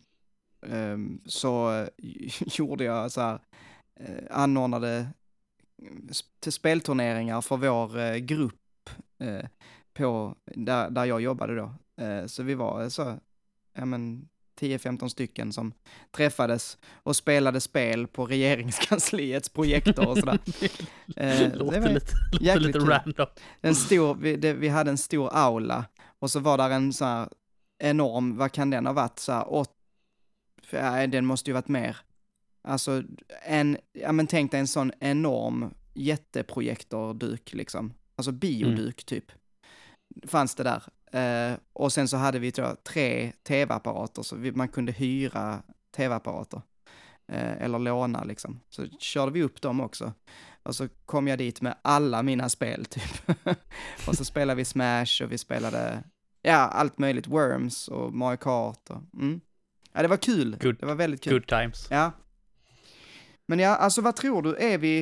ehm, 0.68 1.22
så 1.26 1.74
eh, 1.82 1.88
gjorde 2.58 2.84
jag 2.84 3.12
så 3.12 3.22
här, 3.22 3.40
eh, 4.00 4.24
anordnade 4.32 5.08
till 6.40 6.54
spelturneringar 6.54 7.42
för 7.42 7.58
vår 7.58 8.00
eh, 8.00 8.16
grupp 8.16 8.90
eh, 9.20 9.46
på, 9.94 10.36
där, 10.46 10.90
där 10.90 11.06
jag 11.06 11.22
jobbade 11.22 11.56
då. 11.56 11.74
Eh, 12.04 12.26
så 12.26 12.44
vi 12.44 12.54
var 12.56 12.82
eh, 12.82 12.88
så, 12.88 13.18
ja 13.74 13.86
men 13.86 14.28
10-15 14.60 15.08
stycken 15.08 15.54
som 15.54 15.74
träffades 16.12 16.78
och 16.94 17.16
spelade 17.16 17.62
spel 17.62 18.08
på 18.08 18.26
regeringskansliets 18.26 19.50
projektor 19.50 20.08
och 20.08 20.18
sådär. 20.18 20.40
Eh, 21.16 21.40
det 21.40 21.56
låter 21.56 21.80
var 21.82 21.90
lite, 21.90 22.14
låter 22.32 22.60
lite 22.60 22.80
random. 22.80 23.28
en 23.62 23.76
stor, 23.76 24.16
vi, 24.16 24.36
det, 24.36 24.54
vi 24.54 24.68
hade 24.68 24.92
en 24.92 24.98
stor 24.98 25.30
aula 25.34 25.86
och 26.20 26.32
så 26.32 26.40
var 26.40 26.58
där 26.58 26.70
en 26.70 26.94
så 26.94 27.06
här 27.06 27.30
enorm, 27.80 28.38
vad 28.38 28.52
kan 28.52 28.70
den 28.70 28.86
ha 28.86 28.94
varit, 28.94 29.20
så 29.20 29.32
här, 29.32 29.48
åt, 29.48 29.72
nej, 30.72 31.08
den 31.08 31.26
måste 31.26 31.50
ju 31.50 31.54
varit 31.54 31.68
mer. 31.68 31.98
Alltså 32.62 33.04
en, 33.46 33.78
ja 33.94 34.12
men 34.12 34.28
tänk 34.28 34.52
dig 34.52 34.60
en 34.60 34.68
sån 34.68 34.92
enorm 35.00 35.74
jätteprojektorduk 35.94 37.54
liksom. 37.54 37.94
Alltså 38.16 38.32
bioduk 38.32 39.06
typ. 39.06 39.32
Fanns 40.28 40.56
det 40.56 40.64
där. 40.64 40.84
Eh, 41.12 41.54
och 41.74 41.94
sen 41.94 42.08
så 42.08 42.18
hade 42.18 42.40
vi 42.40 42.52
då 42.52 42.76
tre 42.84 43.32
tv-apparater 43.48 44.22
så 44.22 44.36
vi, 44.36 44.52
man 44.52 44.68
kunde 44.68 44.92
hyra 44.92 45.64
tv-apparater. 45.96 46.62
Eh, 47.28 47.62
eller 47.62 47.80
låna 47.80 48.24
liksom. 48.24 48.60
Så 48.70 48.88
körde 49.00 49.32
vi 49.32 49.44
upp 49.44 49.62
dem 49.62 49.82
också. 49.82 50.14
Och 50.64 50.76
så 50.76 50.88
kom 51.06 51.28
jag 51.28 51.38
dit 51.38 51.62
med 51.62 51.76
alla 51.82 52.24
mina 52.24 52.50
spel 52.50 52.86
typ. 52.90 53.30
och 54.08 54.16
så 54.16 54.26
spelade 54.26 54.58
vi 54.58 54.66
Smash 54.66 55.24
och 55.24 55.32
vi 55.32 55.38
spelade, 55.38 56.04
ja, 56.42 56.56
allt 56.58 56.98
möjligt. 56.98 57.28
Worms 57.28 57.88
och 57.88 58.14
Mario 58.14 58.38
Kart 58.38 58.90
och, 58.90 59.02
mm. 59.14 59.42
Ja, 59.94 60.02
det 60.02 60.08
var 60.08 60.18
kul. 60.18 60.56
Good- 60.60 60.80
det 60.80 60.86
var 60.86 60.96
väldigt 60.96 61.24
kul. 61.24 61.34
Good 61.34 61.48
times. 61.48 61.88
Ja. 61.92 62.12
Men 63.48 63.60
ja, 63.60 63.76
alltså 63.76 64.02
vad 64.02 64.16
tror 64.16 64.42
du, 64.42 64.56
är 64.56 64.78
vi, 64.78 65.02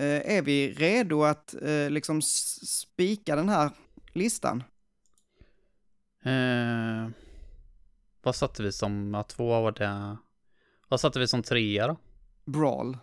eh, 0.00 0.36
är 0.36 0.42
vi 0.42 0.72
redo 0.72 1.22
att 1.24 1.54
liksom 1.88 2.22
spika 2.22 3.36
den 3.36 3.48
här 3.48 3.70
listan? 4.12 4.62
Eh, 6.26 7.08
vad 8.22 8.36
satte 8.36 8.62
vi 8.62 8.72
som, 8.72 9.14
ja, 9.14 9.22
två 9.22 9.60
var 9.60 9.72
det, 9.72 10.16
vad 10.88 11.00
satte 11.00 11.18
vi 11.18 11.28
som 11.28 11.42
trea 11.42 11.86
då? 11.86 11.96
Brawl 12.44 12.98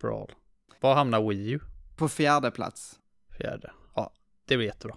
Brawl. 0.00 0.32
Var 0.80 0.94
hamnar 0.94 1.28
Wii 1.28 1.50
U? 1.50 1.60
på 1.96 2.08
fjärde 2.08 2.50
plats. 2.50 2.98
Fjärde. 3.38 3.70
Ja, 3.94 4.12
det 4.44 4.56
blir 4.56 4.66
jättebra. 4.72 4.96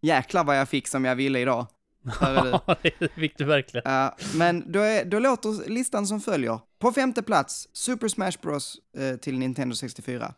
Jäklar 0.00 0.44
vad 0.44 0.58
jag 0.58 0.68
fick 0.68 0.88
som 0.88 1.04
jag 1.04 1.16
ville 1.16 1.40
idag. 1.40 1.66
Ja, 2.20 2.76
det 2.82 3.08
fick 3.14 3.38
du 3.38 3.44
verkligen. 3.44 3.92
Ja, 3.92 4.16
men 4.34 4.72
då, 4.72 4.80
är, 4.80 5.04
då 5.04 5.18
låter 5.18 5.68
listan 5.70 6.06
som 6.06 6.20
följer. 6.20 6.60
På 6.78 6.92
femte 6.92 7.22
plats, 7.22 7.68
Super 7.72 8.08
Smash 8.08 8.32
Bros 8.42 8.76
eh, 8.96 9.16
till 9.16 9.38
Nintendo 9.38 9.74
64. 9.76 10.34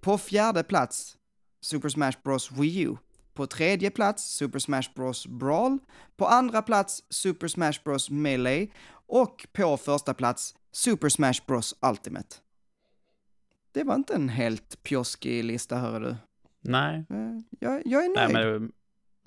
På 0.00 0.18
fjärde 0.18 0.62
plats, 0.64 1.16
Super 1.60 1.88
Smash 1.88 2.12
Bros 2.24 2.52
Wii 2.52 2.80
U. 2.80 2.96
På 3.38 3.46
tredje 3.46 3.90
plats, 3.90 4.24
Super 4.36 4.58
Smash 4.58 4.82
Bros 4.94 5.26
Brawl. 5.26 5.78
På 6.16 6.26
andra 6.26 6.62
plats, 6.62 7.04
Super 7.10 7.48
Smash 7.48 7.72
Bros 7.84 8.10
Melee. 8.10 8.68
Och 9.06 9.46
på 9.52 9.76
första 9.76 10.14
plats, 10.14 10.54
Super 10.72 11.08
Smash 11.08 11.34
Bros 11.46 11.74
Ultimate. 11.90 12.36
Det 13.72 13.84
var 13.84 13.94
inte 13.94 14.14
en 14.14 14.28
helt 14.28 14.82
pjoskig 14.82 15.44
lista, 15.44 15.76
hör 15.78 16.00
du. 16.00 16.16
Nej, 16.60 17.04
Eh, 17.10 17.40
Jag, 17.60 17.82
jag 17.84 18.04
är 18.04 18.14
nej 18.16 18.32
nöjd. 18.32 18.60
men 18.60 18.72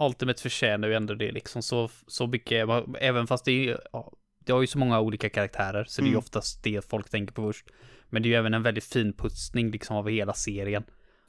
Ultimate 0.08 0.42
förtjänar 0.42 0.88
ju 0.88 0.94
ändå 0.94 1.14
det 1.14 1.32
liksom 1.32 1.62
så, 1.64 1.90
så 2.08 2.28
mycket, 2.28 2.68
även 3.00 3.28
fast 3.28 3.46
det 3.46 3.70
är, 3.70 3.80
ja, 3.94 4.14
det 4.40 4.52
har 4.54 4.62
ju 4.62 4.68
så 4.68 4.78
många 4.78 5.00
olika 5.00 5.30
karaktärer 5.30 5.84
så 5.88 6.02
det 6.02 6.06
är 6.06 6.08
ju 6.08 6.12
Mm. 6.12 6.20
oftast 6.20 6.64
det 6.64 6.90
folk 6.90 7.10
tänker 7.10 7.34
på 7.34 7.42
först. 7.54 7.66
Men 8.10 8.22
det 8.24 8.28
är 8.28 8.32
ju 8.32 8.36
även 8.36 8.54
en 8.54 8.64
väldigt 8.64 8.84
fin 8.86 9.14
putsning 9.14 9.72
liksom 9.72 9.96
av 9.96 10.10
hela 10.10 10.34
serien. 10.34 10.84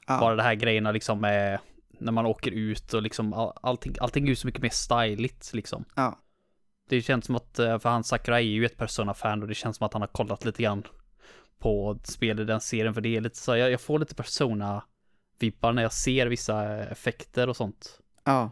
Ja. 0.06 0.20
Bara 0.20 0.34
det 0.36 0.42
här 0.42 0.54
grejerna 0.54 0.92
liksom 0.92 1.20
med 1.20 1.58
när 2.02 2.12
man 2.12 2.26
åker 2.26 2.50
ut 2.50 2.94
och 2.94 3.02
liksom 3.02 3.32
all, 3.32 3.52
allting, 3.62 3.94
allting 4.00 4.24
är 4.24 4.28
ju 4.28 4.36
så 4.36 4.46
mycket 4.46 4.62
mer 4.62 4.70
styligt 4.70 5.54
liksom. 5.54 5.84
Ja. 5.94 6.18
det 6.88 7.02
känns 7.02 7.24
som 7.26 7.36
att, 7.36 7.58
eh, 7.58 7.78
för 7.78 7.88
han 7.88 8.04
Sakurai 8.04 8.42
är 8.48 8.52
ju 8.54 8.66
ett 8.66 8.76
Persona-fan 8.76 9.42
och 9.42 9.48
det 9.48 9.54
känns 9.54 9.76
som 9.76 9.86
att 9.86 9.92
han 9.92 10.02
har 10.02 10.06
kollat 10.08 10.44
lite 10.44 10.62
grann 10.62 10.82
på 11.58 11.98
spel 12.04 12.40
i 12.40 12.44
den 12.44 12.60
serien, 12.60 12.94
för 12.94 13.00
det 13.00 13.16
är 13.16 13.20
lite 13.20 13.38
så, 13.38 13.56
jag, 13.56 13.70
jag 13.70 13.80
får 13.80 13.98
lite 13.98 14.14
Persona-vibbar 14.14 15.72
när 15.72 15.82
jag 15.82 15.92
ser 15.92 16.26
vissa 16.26 16.78
effekter 16.84 17.48
och 17.48 17.56
sånt. 17.56 17.98
Ja. 18.24 18.50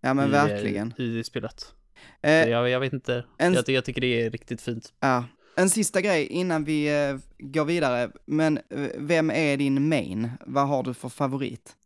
Ja 0.00 0.14
men 0.14 0.28
i, 0.28 0.32
verkligen. 0.32 0.94
I, 0.98 1.18
i 1.18 1.24
spelet. 1.24 1.74
Eh, 2.22 2.32
jag, 2.48 2.68
jag 2.68 2.80
vet 2.80 2.92
inte, 2.92 3.24
en- 3.38 3.54
jag, 3.54 3.68
jag 3.68 3.84
tycker 3.84 4.00
det 4.00 4.22
är 4.26 4.30
riktigt 4.30 4.62
fint. 4.62 4.92
ja. 5.00 5.24
En 5.56 5.70
sista 5.70 6.00
grej 6.00 6.26
innan 6.26 6.64
vi 6.64 6.86
eh, 7.08 7.16
går 7.38 7.64
vidare, 7.64 8.10
men 8.24 8.58
eh, 8.70 8.88
vem 8.98 9.30
är 9.30 9.56
din 9.56 9.88
main? 9.88 10.30
Vad 10.46 10.68
har 10.68 10.82
du 10.82 10.94
för 10.94 11.08
favorit? 11.08 11.76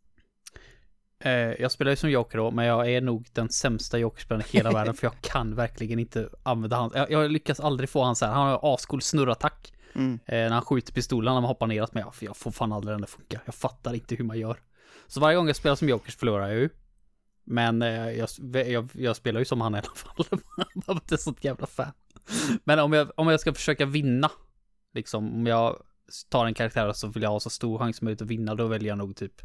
Eh, 1.27 1.61
jag 1.61 1.71
spelar 1.71 1.91
ju 1.91 1.95
som 1.95 2.11
Joker 2.11 2.37
då, 2.37 2.51
men 2.51 2.65
jag 2.65 2.91
är 2.91 3.01
nog 3.01 3.27
den 3.33 3.49
sämsta 3.49 3.97
Jokerspelaren 3.97 4.45
i 4.51 4.57
hela 4.57 4.71
världen, 4.71 4.93
för 4.93 5.07
jag 5.07 5.13
kan 5.21 5.55
verkligen 5.55 5.99
inte 5.99 6.29
använda 6.43 6.77
hans, 6.77 6.93
jag, 6.95 7.11
jag 7.11 7.31
lyckas 7.31 7.59
aldrig 7.59 7.89
få 7.89 8.03
hans 8.03 8.21
här, 8.21 8.31
han 8.31 8.47
har 8.47 8.73
ascool 8.73 9.01
snurrattack. 9.01 9.73
Mm. 9.95 10.19
Eh, 10.25 10.35
när 10.35 10.49
han 10.49 10.61
skjuter 10.61 10.93
pistolen 10.93 11.33
när 11.33 11.41
man 11.41 11.47
hoppar 11.47 11.67
neråt, 11.67 11.93
men 11.93 12.01
jag, 12.01 12.13
jag 12.19 12.37
får 12.37 12.51
fan 12.51 12.73
aldrig 12.73 12.95
den 12.95 13.03
att 13.03 13.09
funka. 13.09 13.41
Jag 13.45 13.55
fattar 13.55 13.93
inte 13.93 14.15
hur 14.15 14.25
man 14.25 14.39
gör. 14.39 14.59
Så 15.07 15.19
varje 15.19 15.35
gång 15.35 15.47
jag 15.47 15.55
spelar 15.55 15.75
som 15.75 15.89
Jokers 15.89 16.15
förlorar 16.15 16.47
jag 16.47 16.57
ju. 16.57 16.69
Men 17.43 17.81
eh, 17.81 18.11
jag, 18.11 18.29
jag, 18.67 18.89
jag 18.93 19.15
spelar 19.15 19.39
ju 19.39 19.45
som 19.45 19.61
han 19.61 19.75
i 19.75 19.77
alla 19.77 19.95
fall. 19.95 20.25
Jag 20.57 20.89
är 20.89 20.93
inte 20.93 21.17
sånt 21.17 21.43
jävla 21.43 21.67
fan. 21.67 21.91
Men 22.63 22.79
om 22.79 22.93
jag, 22.93 23.11
om 23.15 23.27
jag 23.27 23.39
ska 23.39 23.53
försöka 23.53 23.85
vinna, 23.85 24.31
liksom 24.93 25.33
om 25.33 25.47
jag 25.47 25.83
tar 26.29 26.45
en 26.45 26.53
karaktär 26.53 26.93
så 26.93 27.07
vill 27.07 27.23
jag 27.23 27.29
ha 27.29 27.39
så 27.39 27.49
stor 27.49 27.79
chans 27.79 27.97
som 27.97 28.05
möjligt 28.05 28.21
att 28.21 28.27
vinna, 28.27 28.55
då 28.55 28.67
väljer 28.67 28.89
jag 28.89 28.97
nog 28.97 29.15
typ 29.15 29.41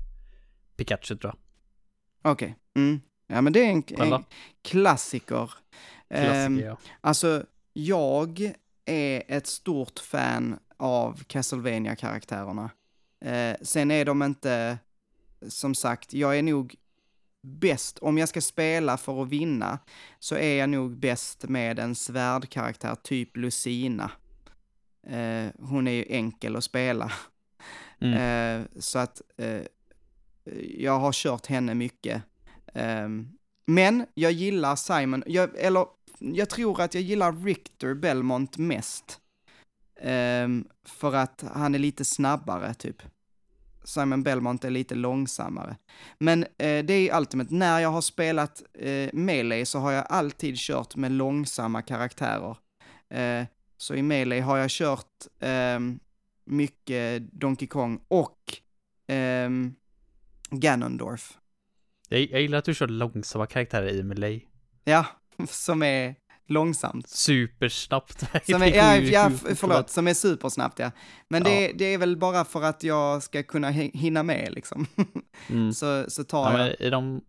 Pikachu 0.76 1.16
tror 1.16 1.34
jag. 1.34 1.36
Okej. 2.22 2.56
Mm. 2.74 3.00
Ja 3.26 3.40
men 3.40 3.52
det 3.52 3.60
är 3.60 3.70
en, 3.70 3.84
en 3.88 4.24
klassiker. 4.62 5.50
Klassiker 6.08 6.44
Ehm, 6.44 6.58
ja. 6.58 6.76
Alltså, 7.00 7.44
jag 7.72 8.52
är 8.84 9.22
ett 9.28 9.46
stort 9.46 9.98
fan 9.98 10.58
av 10.76 11.22
castlevania 11.26 11.96
karaktärerna 11.96 12.70
Eh, 13.24 13.56
sen 13.62 13.90
är 13.90 14.04
de 14.04 14.22
inte, 14.22 14.78
som 15.48 15.74
sagt, 15.74 16.14
jag 16.14 16.38
är 16.38 16.42
nog 16.42 16.74
bäst, 17.42 17.98
om 17.98 18.18
jag 18.18 18.28
ska 18.28 18.40
spela 18.40 18.96
för 18.96 19.22
att 19.22 19.28
vinna, 19.28 19.78
så 20.18 20.36
är 20.36 20.58
jag 20.58 20.68
nog 20.68 20.96
bäst 20.96 21.48
med 21.48 21.78
en 21.78 21.94
svärdkaraktär, 21.94 22.94
typ 22.94 23.36
Lucina. 23.36 24.10
Eh, 25.06 25.46
hon 25.58 25.88
är 25.88 25.92
ju 25.92 26.04
enkel 26.08 26.56
att 26.56 26.64
spela. 26.64 27.12
Mm. 28.00 28.14
Eh, 28.60 28.66
så 28.78 28.98
att 28.98 29.22
eh, 29.36 29.62
jag 30.76 30.99
har 30.99 31.12
kört 31.12 31.47
henne 31.47 31.74
mycket. 31.74 32.22
Um, 32.74 33.32
men 33.66 34.07
jag 34.14 34.32
gillar 34.32 34.76
Simon, 34.76 35.22
jag, 35.26 35.59
eller 35.59 35.86
jag 36.18 36.49
tror 36.49 36.80
att 36.80 36.95
jag 36.95 37.03
gillar 37.03 37.45
Richter 37.45 37.95
Belmont 37.95 38.59
mest. 38.59 39.20
Um, 40.03 40.68
för 40.84 41.14
att 41.14 41.45
han 41.55 41.74
är 41.74 41.78
lite 41.78 42.05
snabbare 42.05 42.74
typ. 42.74 43.03
Simon 43.84 44.22
Belmont 44.22 44.64
är 44.64 44.70
lite 44.70 44.95
långsammare. 44.95 45.76
Men 46.18 46.43
eh, 46.43 46.84
det 46.84 46.93
är 46.93 47.18
Ultimate, 47.18 47.55
när 47.55 47.80
jag 47.80 47.88
har 47.88 48.01
spelat 48.01 48.62
eh, 48.74 49.11
Melee 49.12 49.66
så 49.66 49.78
har 49.78 49.93
jag 49.93 50.07
alltid 50.09 50.57
kört 50.57 50.97
med 50.97 51.12
långsamma 51.12 51.82
karaktärer. 51.82 52.57
Eh, 53.09 53.47
så 53.76 53.95
i 53.95 54.03
Melee 54.03 54.40
har 54.40 54.57
jag 54.57 54.70
kört 54.70 55.26
ehm, 55.40 56.01
mycket 56.45 57.22
Donkey 57.32 57.68
Kong 57.68 58.01
och 58.09 58.38
ehm, 59.07 59.74
Ganondorf. 60.61 61.38
Jag, 62.09 62.20
jag 62.20 62.40
gillar 62.42 62.59
att 62.59 62.64
du 62.64 62.74
kör 62.74 62.88
långsamma 62.88 63.46
karaktärer 63.46 63.88
i 63.88 64.03
Melee. 64.03 64.40
Ja, 64.84 65.07
som 65.48 65.82
är 65.82 66.14
långsamt. 66.46 67.09
Supersnabbt. 67.09 68.24
Som 68.46 68.62
är, 68.62 68.66
ja, 68.74 68.96
ja, 68.96 69.30
förlåt, 69.57 69.90
som 69.90 70.09
är 70.09 70.14
supersnabbt 70.14 70.78
ja. 70.78 70.90
Men 71.28 71.42
det, 71.42 71.61
Ja. 71.66 71.72
det 71.74 71.84
är 71.84 71.98
väl 71.98 72.16
bara 72.16 72.44
för 72.44 72.62
att 72.62 72.82
jag 72.82 73.22
ska 73.22 73.42
kunna 73.42 73.70
hi- 73.70 73.96
hinna 73.96 74.22
med 74.22 74.53
liksom. 74.53 74.86
Mm. 75.48 75.72
så, 75.72 76.05
så 76.11 76.24
tar 76.24 76.59
Ja, 76.59 76.66
jag, 76.66 76.80
i, 76.80 76.90
de, 76.90 77.20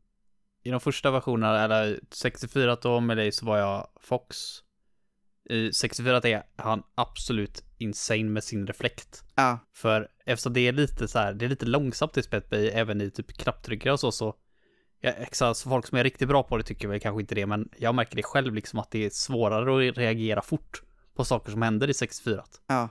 I 0.64 0.70
de 0.70 0.80
första 0.80 1.12
versionerna, 1.12 1.64
eller 1.64 2.00
64 2.12 2.78
då 2.82 3.00
med 3.00 3.18
dig 3.18 3.32
så 3.32 3.46
var 3.46 3.58
jag 3.58 3.88
Fox. 4.02 4.38
I 5.50 5.74
64 5.74 6.18
är 6.18 6.44
han 6.56 6.84
absolut 6.96 7.64
insane 7.78 8.24
med 8.24 8.44
sin 8.44 8.68
reflekt. 8.68 9.24
ja, 9.36 9.60
För 9.76 10.08
eftersom 10.26 10.54
det 10.54 10.68
är 10.68 10.72
lite 10.72 11.08
så 11.08 11.20
här, 11.20 11.34
det 11.34 11.46
är 11.46 11.50
lite 11.50 11.66
långsamt 11.66 12.18
i 12.18 12.24
spelet, 12.24 12.54
även 12.54 13.02
i 13.02 13.12
typ 13.12 13.34
knapptryckare 13.38 13.94
och 13.94 14.00
så, 14.00 14.12
så 14.12 14.36
ja, 15.00 15.14
så 15.54 15.70
folk 15.70 15.88
som 15.88 15.98
är 15.98 16.04
riktigt 16.04 16.28
bra 16.28 16.44
på 16.44 16.58
det 16.58 16.64
tycker 16.64 16.88
väl 16.88 17.00
kanske 17.00 17.22
inte 17.22 17.36
det, 17.36 17.46
men 17.46 17.70
jag 17.78 17.96
märker 17.96 18.16
det 18.16 18.24
själv 18.24 18.54
liksom 18.54 18.80
att 18.80 18.92
det 18.92 19.06
är 19.06 19.10
svårare 19.10 19.90
att 19.90 19.98
reagera 19.98 20.42
fort 20.42 20.82
på 21.16 21.26
saker 21.26 21.52
som 21.52 21.62
händer 21.62 21.90
i 21.90 21.94
64. 21.94 22.44
ja, 22.68 22.90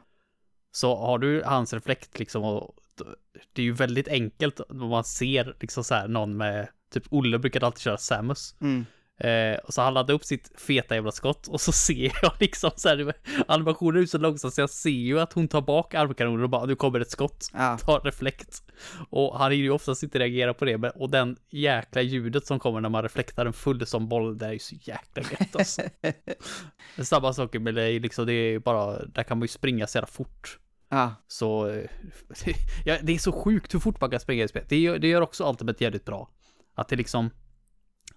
Så 0.73 0.97
har 0.97 1.19
du 1.19 1.43
hans 1.45 1.73
reflekt 1.73 2.19
liksom 2.19 2.45
och 2.45 2.75
det 3.53 3.63
är 3.63 3.67
ju 3.67 3.73
väldigt 3.73 4.09
enkelt 4.09 4.61
om 4.61 4.89
man 4.89 5.05
ser 5.05 5.57
liksom 5.61 5.85
så 5.85 5.95
här 5.95 6.09
någon 6.09 6.37
med 6.37 6.69
typ 6.93 7.05
Olle 7.11 7.39
brukade 7.39 7.67
alltid 7.67 7.81
köra 7.81 7.99
Samus. 7.99 8.55
mm, 8.61 8.87
Eh, 9.23 9.59
och 9.59 9.75
så 9.75 9.83
han 9.83 9.95
laddade 9.95 10.13
upp 10.13 10.25
sitt 10.25 10.61
feta 10.61 10.95
jävla 10.95 11.13
skott 11.13 11.47
och 11.47 11.61
så 11.61 11.73
ser 11.87 12.13
jag 12.23 12.33
liksom 12.41 12.71
så 12.77 12.89
här 12.89 13.13
animationen 13.49 14.03
är 14.03 14.07
så 14.07 14.19
långsamt 14.19 14.55
så 14.55 14.61
jag 14.61 14.71
ser 14.71 14.91
ju 14.91 15.21
att 15.21 15.33
hon 15.33 15.49
tar 15.49 15.61
bak 15.61 15.95
armkanonen 15.95 16.43
och 16.43 16.51
bara 16.51 16.67
nu 16.67 16.75
kommer 16.77 17.01
ett 17.01 17.11
skott. 17.11 17.51
ja, 17.53 17.79
Tar 17.81 18.01
reflekt. 18.01 18.63
Och 19.11 19.39
han 19.39 19.53
är 19.53 19.57
ju 19.57 19.71
oftast 19.71 20.03
inte 20.03 20.19
reagera 20.19 20.55
på 20.55 20.65
det 20.65 20.79
men, 20.79 20.91
och 20.91 21.11
den 21.11 21.37
jäkla 21.51 22.03
ljudet 22.03 22.47
som 22.47 22.59
kommer 22.59 22.81
när 22.81 22.89
man 22.89 23.03
reflektar 23.03 23.47
en 23.47 23.53
full 23.53 23.87
som 23.87 24.09
boll 24.09 24.39
det 24.39 24.47
är 24.47 24.53
ju 24.53 24.59
så 24.59 24.75
jäkla 24.75 25.23
gött 25.23 25.57
alltså. 25.57 25.83
Samma 27.03 27.33
sak 27.33 27.55
med 27.55 27.75
det, 27.75 27.99
liksom 27.99 28.27
det 28.27 28.33
är 28.33 28.59
bara, 28.59 29.05
där 29.05 29.23
kan 29.23 29.39
man 29.39 29.45
ju 29.45 29.49
springa 29.49 29.87
så 29.87 29.99
jävla 29.99 30.07
fort. 30.07 30.59
ja, 30.91 31.15
Så 31.29 31.83
ja, 32.85 32.97
det 33.03 33.13
är 33.13 33.19
så 33.19 33.33
sjukt 33.33 33.75
hur 33.75 33.79
fort 33.81 34.01
man 34.01 34.11
kan 34.11 34.21
springa 34.21 34.45
i 34.45 34.49
spel. 34.49 34.65
Det 34.69 34.79
gör, 34.79 34.99
det 34.99 35.09
gör 35.09 35.21
också 35.21 35.49
Ultimate 35.51 35.85
jävligt 35.85 36.05
bra. 36.05 36.31
Att 36.75 36.89
det 36.89 36.97
liksom, 36.97 37.31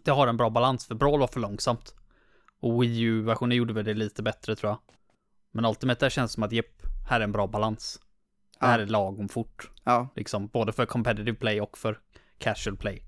det 0.05 0.11
har 0.11 0.27
en 0.27 0.37
bra 0.37 0.49
balans, 0.49 0.85
för 0.85 0.95
Brawl 0.95 1.19
var 1.19 1.27
för 1.27 1.39
långsamt. 1.39 1.95
Och 2.59 2.83
Wii 2.83 3.01
U-versionen 3.01 3.57
gjorde 3.57 3.73
väl 3.73 3.85
det 3.85 3.93
lite 3.93 4.23
bättre 4.23 4.55
tror 4.55 4.69
jag. 4.71 4.79
Men 5.51 5.65
Ultimate 5.65 6.05
där 6.05 6.09
känns 6.09 6.31
som 6.31 6.43
att 6.43 6.51
jepp, 6.51 6.81
här 7.09 7.19
är 7.19 7.23
en 7.23 7.31
bra 7.31 7.47
balans. 7.47 7.99
Det 8.59 8.65
här 8.65 8.79
Ja. 8.79 8.83
är 8.85 8.87
lagom 8.89 9.29
fort, 9.29 9.69
ja. 9.83 10.07
liksom, 10.15 10.47
både 10.47 10.73
för 10.73 10.85
competitive 10.85 11.33
play 11.37 11.61
och 11.61 11.77
för 11.77 11.99
casual 12.37 12.77
play. 12.77 13.01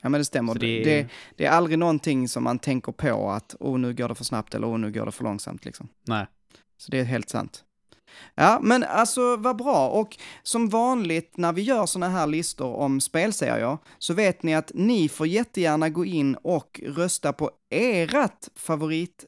Ja 0.00 0.08
men 0.08 0.20
det 0.20 0.24
stämmer. 0.24 0.54
Det- 0.54 0.84
Det, 0.84 1.08
det 1.36 1.44
är 1.46 1.50
aldrig 1.50 1.78
någonting 1.78 2.28
som 2.28 2.44
man 2.44 2.58
tänker 2.58 2.92
på 2.92 3.30
att 3.30 3.54
oh 3.60 3.78
nu 3.78 3.94
går 3.94 4.08
det 4.08 4.14
för 4.14 4.24
snabbt 4.24 4.54
eller 4.54 4.66
oh 4.66 4.78
nu 4.78 4.92
går 4.92 5.06
det 5.06 5.12
för 5.12 5.24
långsamt 5.24 5.64
liksom. 5.64 5.88
Nej. 6.06 6.26
Så 6.76 6.90
det 6.90 6.98
är 7.00 7.04
helt 7.04 7.28
sant. 7.28 7.64
Ja, 8.34 8.58
men 8.62 8.84
alltså 8.84 9.36
vad 9.36 9.56
bra. 9.56 9.88
Och 9.88 10.16
som 10.42 10.68
vanligt 10.68 11.36
när 11.36 11.52
vi 11.52 11.62
gör 11.62 11.86
såna 11.86 12.08
här 12.08 12.26
listor 12.26 12.76
om 12.76 13.00
spelserier 13.00 13.78
så 13.98 14.14
vet 14.14 14.42
ni 14.42 14.54
att 14.54 14.70
ni 14.74 15.08
får 15.08 15.26
jättegärna 15.26 15.88
gå 15.88 16.04
in 16.04 16.34
och 16.34 16.80
rösta 16.86 17.32
på 17.32 17.50
erat 17.70 18.48
favorit 18.56 19.24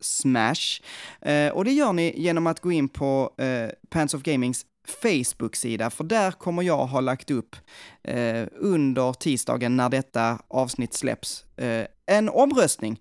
Smash. 0.00 0.80
Eh, 1.20 1.52
och 1.52 1.64
det 1.64 1.72
gör 1.72 1.92
ni 1.92 2.20
genom 2.20 2.46
att 2.46 2.60
gå 2.60 2.72
in 2.72 2.88
på 2.88 3.34
eh, 3.38 3.70
Pants 3.90 4.14
of 4.14 4.22
Gamings 4.22 4.66
Facebook-sida, 4.88 5.90
för 5.90 6.04
där 6.04 6.30
kommer 6.30 6.62
jag 6.62 6.86
ha 6.86 7.00
lagt 7.00 7.30
upp 7.30 7.56
eh, 8.02 8.46
under 8.52 9.12
tisdagen 9.12 9.76
när 9.76 9.88
detta 9.88 10.38
avsnitt 10.48 10.94
släpps, 10.94 11.44
eh, 11.56 11.86
en 12.06 12.28
omröstning. 12.28 13.00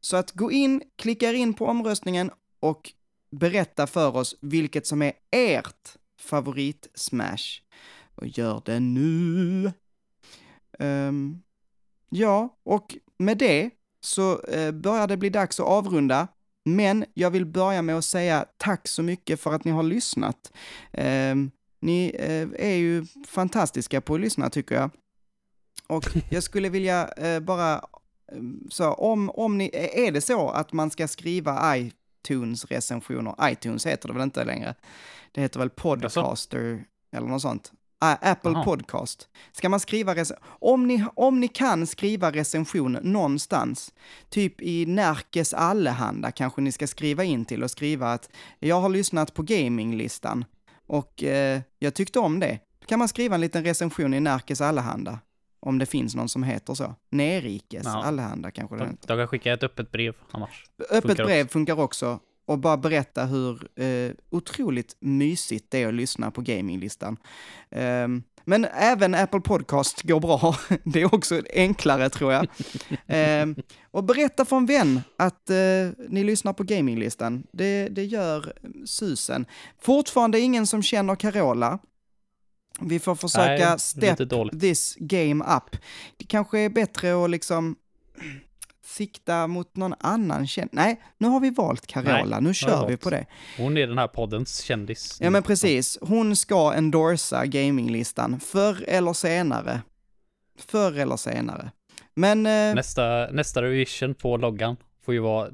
Så 0.00 0.16
att 0.16 0.32
gå 0.32 0.52
in, 0.52 0.82
klicka 0.96 1.28
er 1.28 1.34
in 1.34 1.54
på 1.54 1.66
omröstningen 1.66 2.30
och 2.60 2.92
berätta 3.38 3.86
för 3.86 4.16
oss 4.16 4.36
vilket 4.40 4.86
som 4.86 5.02
är 5.02 5.12
ert 5.30 5.96
favorit-smash. 6.20 7.60
Och 8.14 8.26
gör 8.26 8.62
det 8.64 8.80
nu! 8.80 9.72
Um, 10.78 11.42
ja, 12.08 12.56
och 12.64 12.96
med 13.18 13.38
det 13.38 13.70
så 14.00 14.42
eh, 14.42 14.72
börjar 14.72 15.06
det 15.06 15.16
bli 15.16 15.30
dags 15.30 15.60
att 15.60 15.66
avrunda. 15.66 16.28
Men 16.64 17.04
jag 17.14 17.30
vill 17.30 17.46
börja 17.46 17.82
med 17.82 17.96
att 17.96 18.04
säga 18.04 18.46
tack 18.56 18.88
så 18.88 19.02
mycket 19.02 19.40
för 19.40 19.52
att 19.52 19.64
ni 19.64 19.70
har 19.70 19.82
lyssnat. 19.82 20.52
Um, 20.92 21.50
ni 21.80 22.16
eh, 22.18 22.68
är 22.68 22.76
ju 22.76 23.06
fantastiska 23.26 24.00
på 24.00 24.14
att 24.14 24.20
lyssna 24.20 24.50
tycker 24.50 24.74
jag. 24.74 24.90
Och 25.86 26.04
jag 26.30 26.42
skulle 26.42 26.68
vilja 26.68 27.08
eh, 27.08 27.40
bara, 27.40 27.74
eh, 28.32 28.42
så 28.70 28.92
om, 28.92 29.30
om 29.30 29.58
ni, 29.58 29.70
är 29.92 30.12
det 30.12 30.20
så 30.20 30.48
att 30.48 30.72
man 30.72 30.90
ska 30.90 31.08
skriva 31.08 31.52
iTunes-recensioner, 32.26 33.34
iTunes 33.50 33.86
heter 33.86 34.08
det 34.08 34.14
väl 34.14 34.22
inte 34.22 34.44
längre, 34.44 34.74
det 35.32 35.40
heter 35.40 35.60
väl 35.60 35.70
Podcaster 35.70 36.84
eller 37.12 37.28
något 37.28 37.42
sånt. 37.42 37.72
Ah, 37.98 38.12
Apple 38.12 38.50
Jaha. 38.50 38.64
Podcast. 38.64 39.28
Ska 39.52 39.68
man 39.68 39.80
skriva 39.80 40.14
om 40.44 40.86
ni, 40.86 41.04
om 41.14 41.40
ni 41.40 41.48
kan 41.48 41.86
skriva 41.86 42.30
recension 42.30 42.92
någonstans, 42.92 43.94
typ 44.28 44.62
i 44.62 44.86
Närkes 44.86 45.54
Allehanda 45.54 46.30
kanske 46.30 46.60
ni 46.60 46.72
ska 46.72 46.86
skriva 46.86 47.24
in 47.24 47.44
till 47.44 47.62
och 47.62 47.70
skriva 47.70 48.12
att 48.12 48.30
jag 48.58 48.80
har 48.80 48.88
lyssnat 48.88 49.34
på 49.34 49.42
gaminglistan 49.42 50.44
och 50.86 51.22
eh, 51.22 51.60
jag 51.78 51.94
tyckte 51.94 52.18
om 52.18 52.40
det. 52.40 52.58
Då 52.80 52.86
kan 52.86 52.98
man 52.98 53.08
skriva 53.08 53.34
en 53.34 53.40
liten 53.40 53.64
recension 53.64 54.14
i 54.14 54.20
Närkes 54.20 54.60
Allehanda. 54.60 55.18
Om 55.60 55.78
det 55.78 55.86
finns 55.86 56.14
någon 56.14 56.28
som 56.28 56.42
heter 56.42 56.74
så. 56.74 56.94
Nerikes 57.10 57.82
Ja. 57.84 58.04
Allehanda 58.04 58.50
kanske 58.50 58.76
det 58.76 58.84
De, 58.84 58.90
heter. 58.90 59.16
kan 59.16 59.28
skicka 59.28 59.52
ett 59.52 59.62
öppet 59.62 59.92
brev 59.92 60.14
annars. 60.30 60.64
Öppet 60.90 61.02
funkar 61.02 61.24
brev 61.24 61.44
också. 61.44 61.52
funkar 61.52 61.80
också. 61.80 62.18
Och 62.46 62.58
bara 62.58 62.76
berätta 62.76 63.24
hur 63.24 63.68
eh, 63.80 64.12
otroligt 64.30 64.96
mysigt 65.00 65.66
det 65.70 65.82
är 65.82 65.88
att 65.88 65.94
lyssna 65.94 66.30
på 66.30 66.40
gaminglistan. 66.40 67.16
Ehm, 67.70 68.22
men 68.44 68.64
även 68.64 69.14
Apple 69.14 69.40
Podcast 69.40 70.02
går 70.02 70.20
bra. 70.20 70.56
Det 70.84 71.02
är 71.02 71.14
också 71.14 71.42
enklare 71.54 72.10
tror 72.10 72.32
jag. 72.32 72.46
Ehm, 73.06 73.56
och 73.90 74.04
berätta 74.04 74.44
för 74.44 74.56
en 74.56 74.66
vän 74.66 75.00
att 75.18 75.50
eh, 75.50 75.56
ni 76.08 76.24
lyssnar 76.24 76.52
på 76.52 76.62
gaminglistan. 76.62 77.46
Det, 77.52 77.88
det 77.88 78.04
gör 78.04 78.52
susen. 78.86 79.46
Fortfarande 79.80 80.40
ingen 80.40 80.66
som 80.66 80.82
känner 80.82 81.16
Carola. 81.16 81.78
Vi 82.80 82.98
får 82.98 83.14
försöka 83.14 83.68
Nej, 83.68 83.78
step 83.78 84.18
this 84.60 84.96
game 84.98 85.44
up. 85.44 85.76
Det 86.16 86.24
kanske 86.24 86.58
är 86.58 86.68
bättre 86.68 87.24
att 87.24 87.30
liksom 87.30 87.76
sikta 88.84 89.46
mot 89.46 89.76
någon 89.76 89.94
annan 90.00 90.46
känd... 90.46 90.70
Nej, 90.72 91.00
nu 91.18 91.28
har 91.28 91.40
vi 91.40 91.50
valt 91.50 91.86
Carola, 91.86 92.24
Nej, 92.24 92.42
nu 92.42 92.54
kör 92.54 92.88
vi 92.88 92.96
på 92.96 93.10
det. 93.10 93.26
Hon 93.58 93.76
är 93.76 93.86
den 93.86 93.98
här 93.98 94.08
poddens 94.08 94.60
kändis. 94.60 95.18
Ja 95.20 95.30
men 95.30 95.42
precis, 95.42 95.98
hon 96.00 96.36
ska 96.36 96.72
endorsa 96.72 97.46
gaminglistan 97.46 98.40
förr 98.40 98.84
eller 98.88 99.12
senare. 99.12 99.80
Förr 100.58 100.98
eller 100.98 101.16
senare. 101.16 101.70
Men... 102.14 102.46
Eh, 102.46 102.74
Nästa, 102.74 103.28
nästa 103.32 103.62
revision 103.62 104.14
på 104.14 104.36
loggan 104.36 104.76
får 105.04 105.14
ju 105.14 105.20
vara 105.20 105.50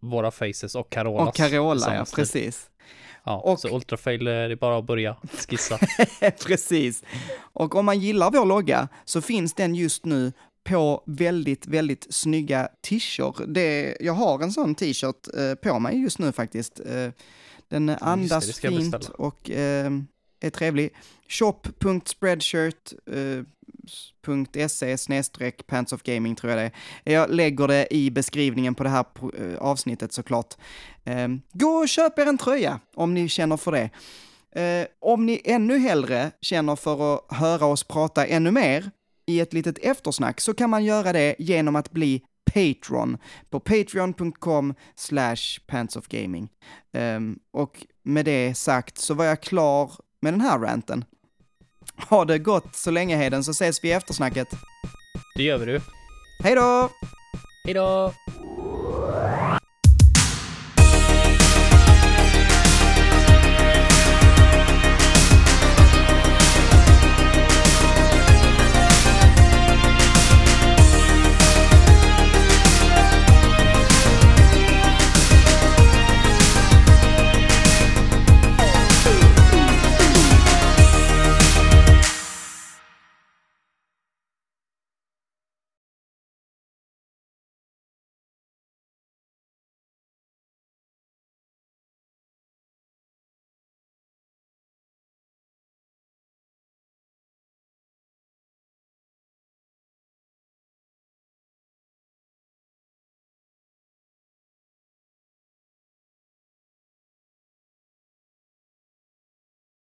våra 0.00 0.30
faces 0.30 0.74
och 0.74 0.90
Carolas. 0.90 1.28
och 1.28 1.34
Carola, 1.34 1.94
ja 1.94 2.04
precis. 2.14 2.70
Ja, 3.26 3.40
Och- 3.44 3.60
så 3.60 3.68
Ultrafail, 3.76 4.26
eh, 4.26 4.32
det 4.32 4.38
är 4.38 4.56
bara 4.56 4.78
att 4.78 4.86
börja 4.86 5.16
skissa. 5.48 5.78
Precis. 6.46 7.02
Och 7.38 7.74
om 7.74 7.86
man 7.86 8.00
gillar 8.00 8.30
vår 8.30 8.46
logga 8.46 8.88
så 9.04 9.20
finns 9.20 9.54
den 9.54 9.74
just 9.74 10.04
nu 10.04 10.32
på 10.64 11.02
väldigt, 11.06 11.66
väldigt 11.66 12.06
snygga 12.14 12.68
t-shirts. 12.88 13.40
Det, 13.46 13.96
jag 14.00 14.12
har 14.12 14.42
en 14.42 14.52
sån 14.52 14.74
t-shirt 14.74 15.28
eh, 15.38 15.54
på 15.54 15.78
mig 15.78 16.02
just 16.02 16.18
nu 16.18 16.32
faktiskt. 16.32 16.80
Eh, 16.80 17.10
den 17.68 17.88
andas 17.88 18.46
det 18.60 18.64
jag 18.64 18.72
fint 18.72 19.08
och 19.08 19.50
eh, 19.50 19.90
är 20.40 20.50
trevlig 20.50 20.90
shop.spreadshirt.se 23.86 24.98
snedstreck 24.98 25.66
pants 25.66 25.92
of 25.92 26.02
gaming 26.02 26.36
tror 26.36 26.52
jag 26.52 26.58
det 26.58 26.70
är. 27.04 27.12
Jag 27.12 27.30
lägger 27.30 27.68
det 27.68 27.94
i 27.94 28.10
beskrivningen 28.10 28.74
på 28.74 28.82
det 28.82 28.88
här 28.88 29.04
eh, 29.38 29.58
avsnittet 29.58 30.12
såklart. 30.12 30.54
Ehm, 31.04 31.40
gå 31.52 31.68
och 31.68 31.88
köp 31.88 32.18
er 32.18 32.26
en 32.26 32.38
tröja 32.38 32.80
om 32.94 33.14
ni 33.14 33.28
känner 33.28 33.56
för 33.56 33.72
det. 33.72 33.90
Eh, 34.60 34.86
om 35.00 35.26
ni 35.26 35.40
ännu 35.44 35.78
hellre 35.78 36.30
känner 36.40 36.76
för 36.76 37.14
att 37.14 37.36
höra 37.36 37.66
oss 37.66 37.84
prata 37.84 38.26
ännu 38.26 38.50
mer 38.50 38.90
i 39.26 39.40
ett 39.40 39.52
litet 39.52 39.78
eftersnack 39.78 40.40
så 40.40 40.54
kan 40.54 40.70
man 40.70 40.84
göra 40.84 41.12
det 41.12 41.36
genom 41.38 41.76
att 41.76 41.90
bli 41.90 42.22
Patreon 42.54 43.18
på 43.50 43.60
patreon.com 43.60 44.74
slash 44.94 45.60
pantsofgaming. 45.66 46.42
Um, 46.92 47.00
ehm, 47.02 47.38
och 47.50 47.86
med 48.02 48.24
det 48.24 48.54
sagt 48.54 48.98
så 48.98 49.14
var 49.14 49.24
jag 49.24 49.40
klar 49.40 49.92
med 50.20 50.32
den 50.32 50.40
här 50.40 50.58
ranten. 50.58 51.04
Ha 51.98 52.24
det 52.24 52.38
gott 52.38 52.74
så 52.76 52.90
länge 52.90 53.16
Heden 53.16 53.44
så 53.44 53.50
ses 53.50 53.84
vi 53.84 53.88
i 53.88 53.92
eftersnacket. 53.92 54.48
Det 55.36 55.42
gör 55.42 55.58
vi 55.58 55.66
du. 55.66 55.80
Hej 56.42 56.54
då! 56.54 56.90
Hej 57.64 57.74
då! 57.74 58.12